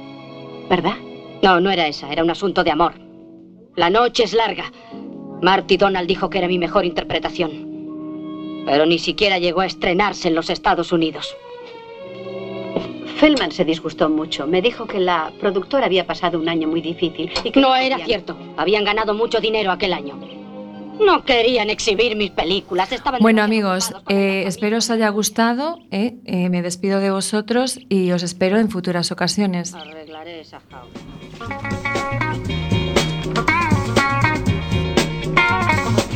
¿verdad? 0.68 0.96
No, 1.42 1.60
no 1.60 1.70
era 1.70 1.86
esa, 1.86 2.12
era 2.12 2.22
un 2.22 2.30
asunto 2.30 2.62
de 2.62 2.70
amor. 2.70 2.94
La 3.74 3.88
noche 3.88 4.24
es 4.24 4.34
larga. 4.34 4.70
Marty 5.42 5.76
Donald 5.76 6.06
dijo 6.06 6.30
que 6.30 6.38
era 6.38 6.46
mi 6.48 6.58
mejor 6.58 6.84
interpretación. 6.84 7.50
Pero 8.64 8.86
ni 8.86 8.98
siquiera 8.98 9.38
llegó 9.38 9.60
a 9.60 9.66
estrenarse 9.66 10.28
en 10.28 10.36
los 10.36 10.48
Estados 10.50 10.92
Unidos. 10.92 11.36
Feldman 13.16 13.50
se 13.50 13.64
disgustó 13.64 14.08
mucho. 14.08 14.46
Me 14.46 14.62
dijo 14.62 14.86
que 14.86 15.00
la 15.00 15.32
productora 15.40 15.86
había 15.86 16.06
pasado 16.06 16.38
un 16.38 16.48
año 16.48 16.68
muy 16.68 16.80
difícil 16.80 17.30
y 17.44 17.50
que 17.50 17.60
No 17.60 17.74
era 17.74 17.98
cierto. 18.04 18.36
Habían 18.56 18.84
ganado 18.84 19.14
mucho 19.14 19.40
dinero 19.40 19.72
aquel 19.72 19.92
año. 19.92 20.18
No 21.04 21.24
querían 21.24 21.70
exhibir 21.70 22.14
mis 22.14 22.30
películas. 22.30 22.92
Estaban 22.92 23.20
Bueno 23.20 23.42
amigos, 23.42 23.92
eh, 24.08 24.44
espero 24.46 24.78
os 24.78 24.90
haya 24.90 25.08
gustado. 25.08 25.78
eh, 25.90 26.14
eh, 26.24 26.48
me 26.50 26.62
despido 26.62 27.00
de 27.00 27.10
vosotros 27.10 27.80
y 27.88 28.12
os 28.12 28.22
espero 28.22 28.58
en 28.58 28.70
futuras 28.70 29.10
ocasiones. 29.10 29.74
Arreglaré 29.74 30.40
esa 30.40 30.60
jaula. 30.70 31.81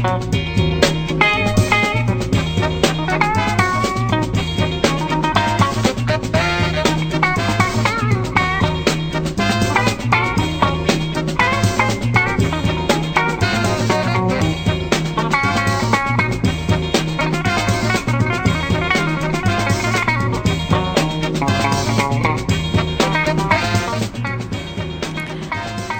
Thank 0.06 0.36
you. 0.36 0.55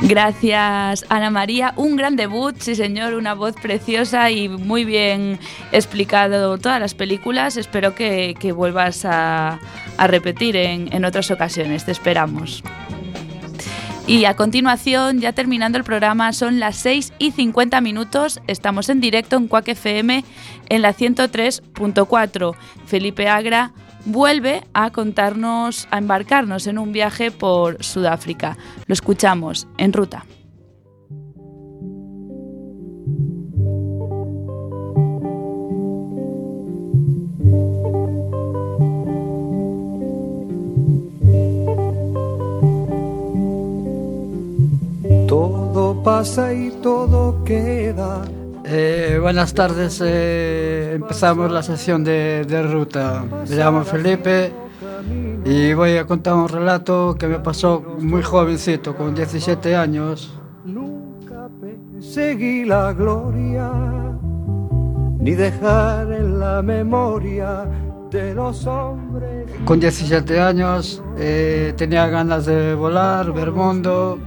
Gracias, 0.08 1.04
Ana 1.08 1.30
María. 1.30 1.72
Un 1.74 1.96
gran 1.96 2.14
debut, 2.14 2.54
sí 2.60 2.76
señor, 2.76 3.14
una 3.14 3.34
voz 3.34 3.56
preciosa 3.56 4.30
y 4.30 4.48
muy 4.48 4.84
bien 4.84 5.40
explicado 5.72 6.58
todas 6.58 6.78
las 6.78 6.94
películas. 6.94 7.56
Espero 7.56 7.96
que, 7.96 8.36
que 8.38 8.52
vuelvas 8.52 9.04
a, 9.04 9.58
repetir 9.98 10.54
en, 10.54 10.92
en 10.92 11.04
otras 11.04 11.32
ocasiones. 11.32 11.84
Te 11.84 11.90
esperamos. 11.90 12.62
Y 14.06 14.26
a 14.26 14.36
continuación, 14.36 15.18
ya 15.18 15.32
terminando 15.32 15.76
el 15.76 15.82
programa, 15.82 16.32
son 16.32 16.60
las 16.60 16.76
6 16.76 17.12
y 17.18 17.32
50 17.32 17.80
minutos. 17.80 18.40
Estamos 18.46 18.88
en 18.88 19.00
directo 19.00 19.34
en 19.34 19.48
Quack 19.48 19.66
FM 19.70 20.22
en 20.68 20.82
la 20.82 20.94
103.4. 20.94 22.54
Felipe 22.86 23.28
Agra 23.28 23.72
vuelve 24.06 24.64
a 24.72 24.90
contarnos, 24.90 25.86
a 25.90 25.98
embarcarnos 25.98 26.66
en 26.66 26.78
un 26.78 26.92
viaje 26.92 27.30
por 27.30 27.84
Sudáfrica. 27.84 28.56
Lo 28.86 28.94
escuchamos 28.94 29.66
en 29.76 29.92
ruta. 29.92 30.24
Todo 45.28 46.02
pasa 46.02 46.54
y 46.54 46.70
todo 46.82 47.44
queda. 47.44 48.24
Eh, 48.68 49.18
buenas 49.20 49.54
tardes, 49.54 50.02
eh, 50.04 50.90
empezamos 50.96 51.52
la 51.52 51.62
sesión 51.62 52.02
de, 52.02 52.44
de 52.44 52.62
ruta. 52.64 53.24
Me 53.48 53.54
llamo 53.54 53.84
Felipe 53.84 54.52
y 55.44 55.72
voy 55.72 55.96
a 55.96 56.04
contar 56.04 56.34
un 56.34 56.48
relato 56.48 57.14
que 57.16 57.28
me 57.28 57.38
pasó 57.38 57.80
muy 58.00 58.22
jovencito, 58.22 58.96
con 58.96 59.14
17 59.14 59.76
años. 59.76 60.34
Seguí 62.00 62.64
la 62.64 62.92
gloria, 62.92 63.70
ni 65.20 65.30
dejar 65.36 66.10
en 66.10 66.40
la 66.40 66.60
memoria 66.60 67.66
de 68.10 68.34
los 68.34 68.66
hombres. 68.66 69.46
Con 69.64 69.78
17 69.78 70.40
años 70.40 71.04
eh, 71.16 71.72
tenía 71.76 72.08
ganas 72.08 72.46
de 72.46 72.74
volar, 72.74 73.32
ver 73.32 73.52
mundo. 73.52 74.18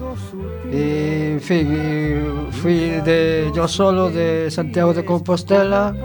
E, 0.72 1.34
en 1.36 1.42
fin, 1.42 1.68
e, 1.72 2.52
fui 2.52 3.02
de 3.02 3.52
yo 3.56 3.68
solo 3.68 4.10
de 4.10 4.52
Santiago 4.52 4.94
de 4.94 5.04
Compostela 5.04 5.96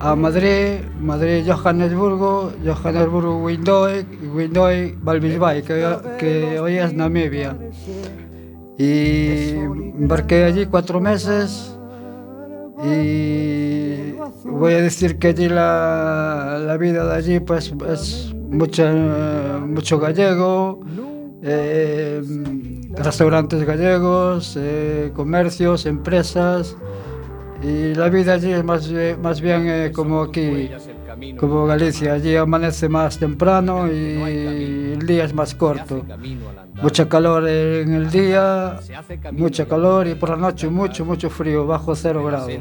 a 0.00 0.16
Madrid, 0.16 0.80
Madrid 1.00 1.44
Johannesburgo, 1.46 2.52
Johannesburgo 2.64 3.44
Windhoek 3.44 4.06
e 4.22 4.26
Windhoek 4.26 4.96
Balbisbay, 5.02 5.62
que, 5.62 5.74
que 6.18 6.58
hoy 6.58 6.78
es 6.78 6.92
Namibia. 6.92 7.56
Y 8.78 9.50
embarqué 10.00 10.44
allí 10.44 10.66
cuatro 10.66 11.00
meses 11.00 11.76
y 12.84 14.14
voy 14.44 14.74
a 14.74 14.80
decir 14.80 15.18
que 15.18 15.28
allí 15.28 15.48
la, 15.48 16.58
la 16.60 16.76
vida 16.76 17.06
de 17.06 17.14
allí 17.14 17.40
pues 17.40 17.72
es 17.88 18.34
mucho, 18.34 18.84
mucho 19.66 19.98
gallego, 19.98 20.80
eh, 21.46 22.22
restaurantes 22.96 23.64
gallegos, 23.64 24.56
eh, 24.58 25.12
comercios, 25.14 25.84
empresas 25.84 26.74
y 27.62 27.94
la 27.94 28.08
vida 28.08 28.32
allí 28.32 28.50
es 28.50 28.64
más, 28.64 28.90
más 29.20 29.42
bien 29.42 29.68
eh, 29.68 29.92
como 29.94 30.22
aquí, 30.22 30.70
como 31.38 31.66
Galicia, 31.66 32.14
allí 32.14 32.34
amanece 32.34 32.88
más 32.88 33.18
temprano 33.18 33.86
y 33.92 34.94
el 34.94 35.06
día 35.06 35.24
es 35.24 35.34
más 35.34 35.54
corto. 35.54 36.04
Mucha 36.82 37.08
calor 37.10 37.46
en 37.46 37.92
el 37.92 38.10
día, 38.10 38.80
mucha 39.32 39.66
calor 39.66 40.06
y 40.06 40.14
por 40.14 40.30
la 40.30 40.36
noche 40.36 40.68
mucho, 40.68 41.04
mucho 41.04 41.28
frío, 41.28 41.66
bajo 41.66 41.94
cero 41.94 42.24
grados. 42.24 42.52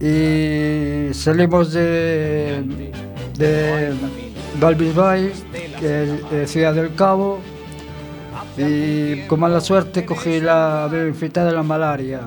Y 0.00 1.14
salimos 1.14 1.72
de, 1.72 2.92
de 3.38 3.92
Galvis 4.60 4.94
Bay, 4.94 5.32
eh, 5.82 6.44
Ciudad 6.46 6.74
del 6.74 6.94
Cabo, 6.94 7.40
y 8.56 9.22
con 9.26 9.40
mala 9.40 9.60
suerte 9.60 10.04
cogí 10.04 10.40
la 10.40 10.90
infecté 11.08 11.40
de 11.40 11.52
la 11.52 11.62
malaria. 11.62 12.20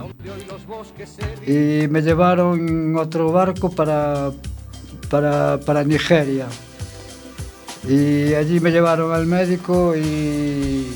Y 1.45 1.87
me 1.87 2.01
llevaron 2.01 2.95
otro 2.97 3.31
barco 3.31 3.69
para, 3.69 4.31
para, 5.09 5.59
para 5.59 5.83
Nigeria. 5.83 6.47
Y 7.87 8.33
allí 8.33 8.59
me 8.59 8.71
llevaron 8.71 9.13
al 9.13 9.27
médico 9.27 9.95
y, 9.95 10.87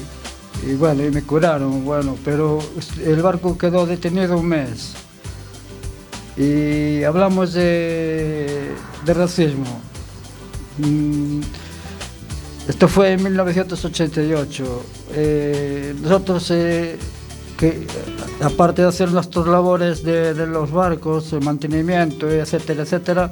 y 0.65 0.73
bueno, 0.79 1.05
y 1.05 1.11
me 1.11 1.21
curaron, 1.21 1.85
bueno, 1.85 2.17
pero 2.25 2.57
el 3.05 3.21
barco 3.21 3.55
quedó 3.55 3.85
detenido 3.85 4.37
un 4.37 4.47
mes. 4.47 4.95
Y 6.35 7.03
hablamos 7.03 7.53
de, 7.53 8.71
de 9.05 9.13
racismo. 9.13 9.79
Mm, 10.79 11.41
Esto 12.67 12.87
fue 12.87 13.13
en 13.13 13.23
1988. 13.23 14.83
Eh, 15.13 15.95
nosotros, 16.01 16.51
eh, 16.51 16.97
que, 17.57 17.85
aparte 18.41 18.83
de 18.83 18.87
hacer 18.87 19.11
nuestras 19.11 19.47
labores 19.47 20.03
de, 20.03 20.33
los 20.47 20.71
barcos, 20.71 21.33
el 21.33 21.41
mantenimiento, 21.41 22.29
etcétera, 22.29 22.83
etcétera, 22.83 23.31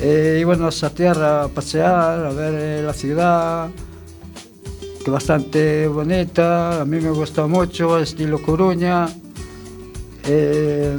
eh, 0.00 0.38
íbamos 0.40 0.84
a 0.84 0.90
tierra 0.90 1.44
a 1.44 1.48
pasear, 1.48 2.26
a 2.26 2.30
ver 2.30 2.54
eh, 2.54 2.82
la 2.84 2.92
ciudad, 2.92 3.70
que 5.04 5.10
bastante 5.10 5.88
bonita, 5.88 6.82
a 6.82 6.84
mí 6.84 7.00
me 7.00 7.10
gusta 7.10 7.46
mucho, 7.46 7.98
estilo 7.98 8.42
Coruña. 8.42 9.08
Eh, 10.24 10.96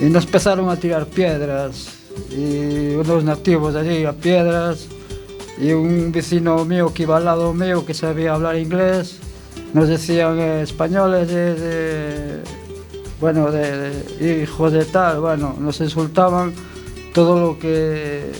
y 0.00 0.04
nos 0.04 0.26
empezaron 0.26 0.68
a 0.68 0.76
tirar 0.76 1.06
piedras, 1.06 1.97
e 2.30 2.96
unos 2.98 3.24
nativos 3.24 3.74
allí 3.74 4.04
a 4.04 4.12
piedras 4.12 4.88
e 5.58 5.74
un 5.74 6.12
vecino 6.12 6.64
mío 6.64 6.92
que 6.94 7.02
iba 7.02 7.16
al 7.16 7.24
lado 7.24 7.52
mío 7.52 7.84
que 7.84 7.94
sabía 7.94 8.34
hablar 8.34 8.56
inglés 8.56 9.18
nos 9.74 9.88
decían 9.88 10.38
eh, 10.38 10.62
españoles 10.62 11.28
de, 11.28 11.54
de, 11.54 12.42
bueno 13.20 13.50
de, 13.50 14.04
de, 14.18 14.42
hijos 14.42 14.72
de 14.72 14.84
tal 14.84 15.20
bueno 15.20 15.56
nos 15.58 15.80
insultaban 15.80 16.54
todo 17.12 17.40
lo 17.40 17.58
que 17.58 18.30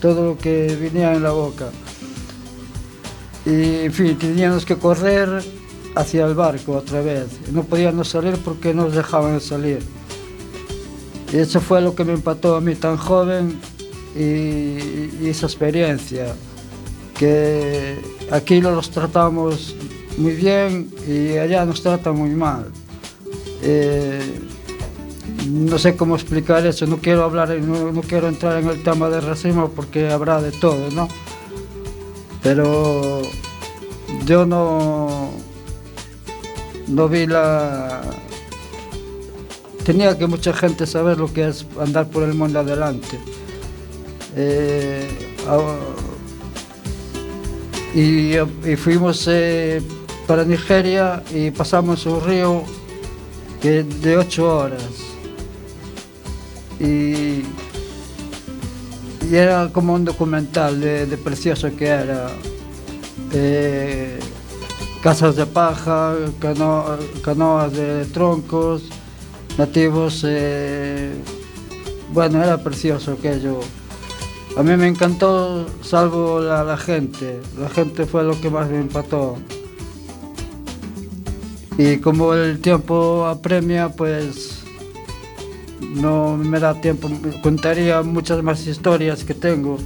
todo 0.00 0.24
lo 0.24 0.38
que 0.38 0.76
venía 0.80 1.14
en 1.14 1.22
la 1.22 1.32
boca. 1.32 1.70
Y 3.44 3.86
en 3.86 3.92
fin 3.92 4.18
teníamos 4.18 4.64
que 4.64 4.76
correr 4.76 5.42
hacia 5.94 6.26
el 6.26 6.34
barco 6.34 6.72
otra 6.72 7.00
vez. 7.00 7.26
No 7.52 7.62
podíamos 7.64 8.08
salir 8.08 8.36
porque 8.44 8.74
nos 8.74 8.94
dejaban 8.94 9.40
salir. 9.40 9.80
Y 11.32 11.38
eso 11.38 11.60
fue 11.60 11.80
lo 11.80 11.94
que 11.94 12.04
me 12.04 12.12
empató 12.12 12.56
a 12.56 12.60
mí 12.60 12.74
tan 12.74 12.96
joven 12.96 13.58
y, 14.14 15.28
esa 15.28 15.46
experiencia. 15.46 16.34
Que 17.18 17.98
aquí 18.30 18.60
los 18.60 18.90
tratamos 18.90 19.74
muy 20.18 20.32
bien 20.32 20.90
y 21.08 21.36
allá 21.36 21.64
nos 21.64 21.82
tratan 21.82 22.16
muy 22.16 22.30
mal. 22.30 22.66
Eh, 23.62 24.40
no 25.48 25.78
sé 25.78 25.96
cómo 25.96 26.16
explicar 26.16 26.66
eso, 26.66 26.86
no 26.86 26.98
quiero 26.98 27.24
hablar, 27.24 27.50
no, 27.50 27.92
no 27.92 28.00
quiero 28.02 28.28
entrar 28.28 28.62
en 28.62 28.68
el 28.68 28.82
tema 28.82 29.08
del 29.08 29.22
racismo 29.22 29.70
porque 29.70 30.10
habrá 30.10 30.40
de 30.40 30.52
todo, 30.52 30.90
¿no? 30.90 31.08
Pero 32.42 33.22
yo 34.24 34.46
no, 34.46 35.30
no 36.88 37.08
vi 37.08 37.26
la... 37.26 38.02
Tenía 39.86 40.18
que 40.18 40.26
mucha 40.26 40.52
gente 40.52 40.84
saber 40.84 41.16
lo 41.16 41.32
que 41.32 41.46
es 41.46 41.64
andar 41.80 42.08
por 42.08 42.24
el 42.24 42.34
mundo 42.34 42.58
adelante. 42.58 43.20
Eh, 44.34 45.08
y, 47.94 48.76
fuimos 48.76 49.26
eh, 49.28 49.80
para 50.26 50.44
Nigeria 50.44 51.22
y 51.32 51.52
pasamos 51.52 52.04
un 52.04 52.20
río 52.20 52.64
que 53.62 53.84
de 53.84 54.16
ocho 54.16 54.58
horas. 54.58 54.82
Y, 56.80 57.44
era 59.32 59.70
como 59.72 59.94
un 59.94 60.04
documental 60.04 60.80
de, 60.80 61.16
precioso 61.16 61.70
que 61.76 61.86
era. 61.86 62.26
Eh, 63.32 64.18
casas 65.00 65.36
de 65.36 65.46
paja, 65.46 66.16
cano- 66.40 66.98
canoas 67.22 67.72
de 67.72 68.04
troncos, 68.06 68.82
nativos. 69.58 70.22
eh, 70.26 71.12
bueno, 72.12 72.42
era 72.42 72.58
precioso 72.58 73.12
aquello. 73.12 73.60
A 74.56 74.62
mí 74.62 74.74
me 74.76 74.86
encantó, 74.86 75.66
salvo 75.82 76.40
la, 76.40 76.64
la 76.64 76.76
gente. 76.76 77.40
La 77.58 77.68
gente 77.68 78.06
fue 78.06 78.24
lo 78.24 78.40
que 78.40 78.48
más 78.48 78.70
me 78.70 78.80
impactó. 78.80 79.36
Y 81.76 81.98
como 81.98 82.32
el 82.32 82.58
tiempo 82.60 83.26
apremia, 83.26 83.90
pues 83.90 84.62
no 85.80 86.36
me 86.36 86.58
da 86.58 86.80
tiempo. 86.80 87.10
Contaría 87.42 88.00
muchas 88.02 88.42
más 88.42 88.66
historias 88.66 89.24
que 89.24 89.34
tengo, 89.34 89.76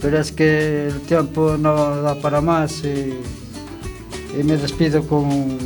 pero 0.00 0.20
es 0.20 0.30
que 0.30 0.86
el 0.86 1.00
tiempo 1.00 1.56
no 1.58 1.96
da 2.02 2.14
para 2.14 2.40
más 2.40 2.84
y, 2.84 3.14
y 4.38 4.44
me 4.44 4.56
despido 4.56 5.02
con, 5.02 5.58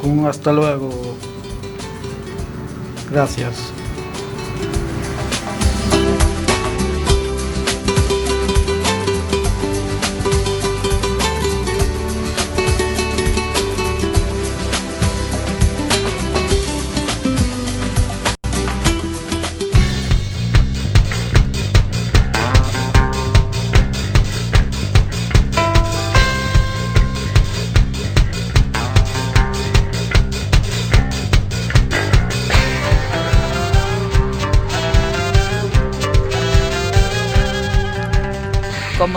con 0.00 0.26
hasta 0.26 0.52
luego. 0.52 1.15
Gracias. 3.10 3.72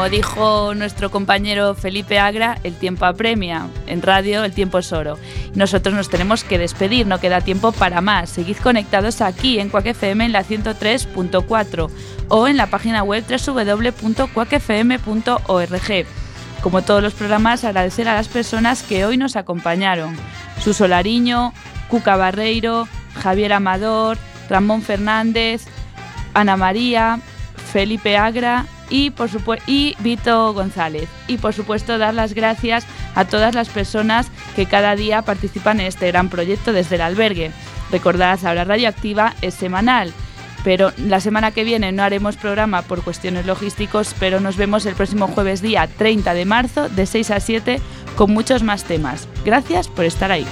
Dijo 0.09 0.73
nuestro 0.75 1.09
compañero 1.11 1.75
Felipe 1.75 2.19
Agra, 2.19 2.57
el 2.63 2.75
tiempo 2.75 3.05
apremia. 3.05 3.67
En 3.87 4.01
radio 4.01 4.43
el 4.43 4.51
tiempo 4.53 4.79
es 4.79 4.91
oro. 4.91 5.17
Nosotros 5.55 5.95
nos 5.95 6.09
tenemos 6.09 6.43
que 6.43 6.57
despedir, 6.57 7.07
no 7.07 7.19
queda 7.19 7.41
tiempo 7.41 7.71
para 7.71 8.01
más. 8.01 8.29
Seguid 8.29 8.57
conectados 8.57 9.21
aquí 9.21 9.59
en 9.59 9.69
Quack 9.69 9.85
FM 9.87 10.25
en 10.25 10.31
la 10.31 10.43
103.4 10.43 11.89
o 12.27 12.47
en 12.47 12.57
la 12.57 12.67
página 12.67 13.03
web 13.03 13.23
www.quackfm.org. 13.27 16.05
Como 16.61 16.81
todos 16.81 17.03
los 17.03 17.13
programas, 17.13 17.63
agradecer 17.63 18.07
a 18.07 18.15
las 18.15 18.27
personas 18.27 18.81
que 18.83 19.05
hoy 19.05 19.17
nos 19.17 19.35
acompañaron. 19.35 20.15
Suso 20.61 20.87
Lariño, 20.87 21.53
Cuca 21.87 22.17
Barreiro, 22.17 22.87
Javier 23.21 23.53
Amador, 23.53 24.17
Ramón 24.49 24.81
Fernández, 24.81 25.65
Ana 26.33 26.57
María, 26.57 27.19
Felipe 27.71 28.17
Agra 28.17 28.65
y, 28.89 29.11
por 29.11 29.29
y 29.67 29.95
Vito 29.99 30.53
González. 30.53 31.09
Y 31.27 31.37
por 31.37 31.53
supuesto 31.53 31.97
dar 31.97 32.13
las 32.13 32.33
gracias 32.33 32.85
a 33.15 33.25
todas 33.25 33.55
las 33.55 33.69
personas 33.69 34.27
que 34.55 34.65
cada 34.65 34.95
día 34.95 35.21
participan 35.21 35.79
en 35.79 35.87
este 35.87 36.07
gran 36.07 36.29
proyecto 36.29 36.73
desde 36.73 36.95
el 36.95 37.01
albergue. 37.01 37.51
Recordad, 37.91 38.39
ahora 38.45 38.65
Radioactiva 38.65 39.33
es 39.41 39.53
semanal. 39.53 40.13
Pero 40.63 40.91
la 40.97 41.21
semana 41.21 41.51
que 41.51 41.63
viene 41.63 41.91
no 41.91 42.03
haremos 42.03 42.35
programa 42.35 42.81
por 42.81 43.01
cuestiones 43.01 43.45
logísticos, 43.45 44.13
pero 44.19 44.39
nos 44.39 44.57
vemos 44.57 44.85
el 44.85 44.95
próximo 44.95 45.27
jueves 45.27 45.61
día 45.61 45.87
30 45.87 46.33
de 46.33 46.45
marzo 46.45 46.89
de 46.89 47.05
6 47.05 47.31
a 47.31 47.39
7 47.39 47.79
con 48.15 48.33
muchos 48.33 48.61
más 48.63 48.83
temas. 48.83 49.27
Gracias 49.45 49.87
por 49.87 50.03
estar 50.03 50.31
ahí. 50.31 50.45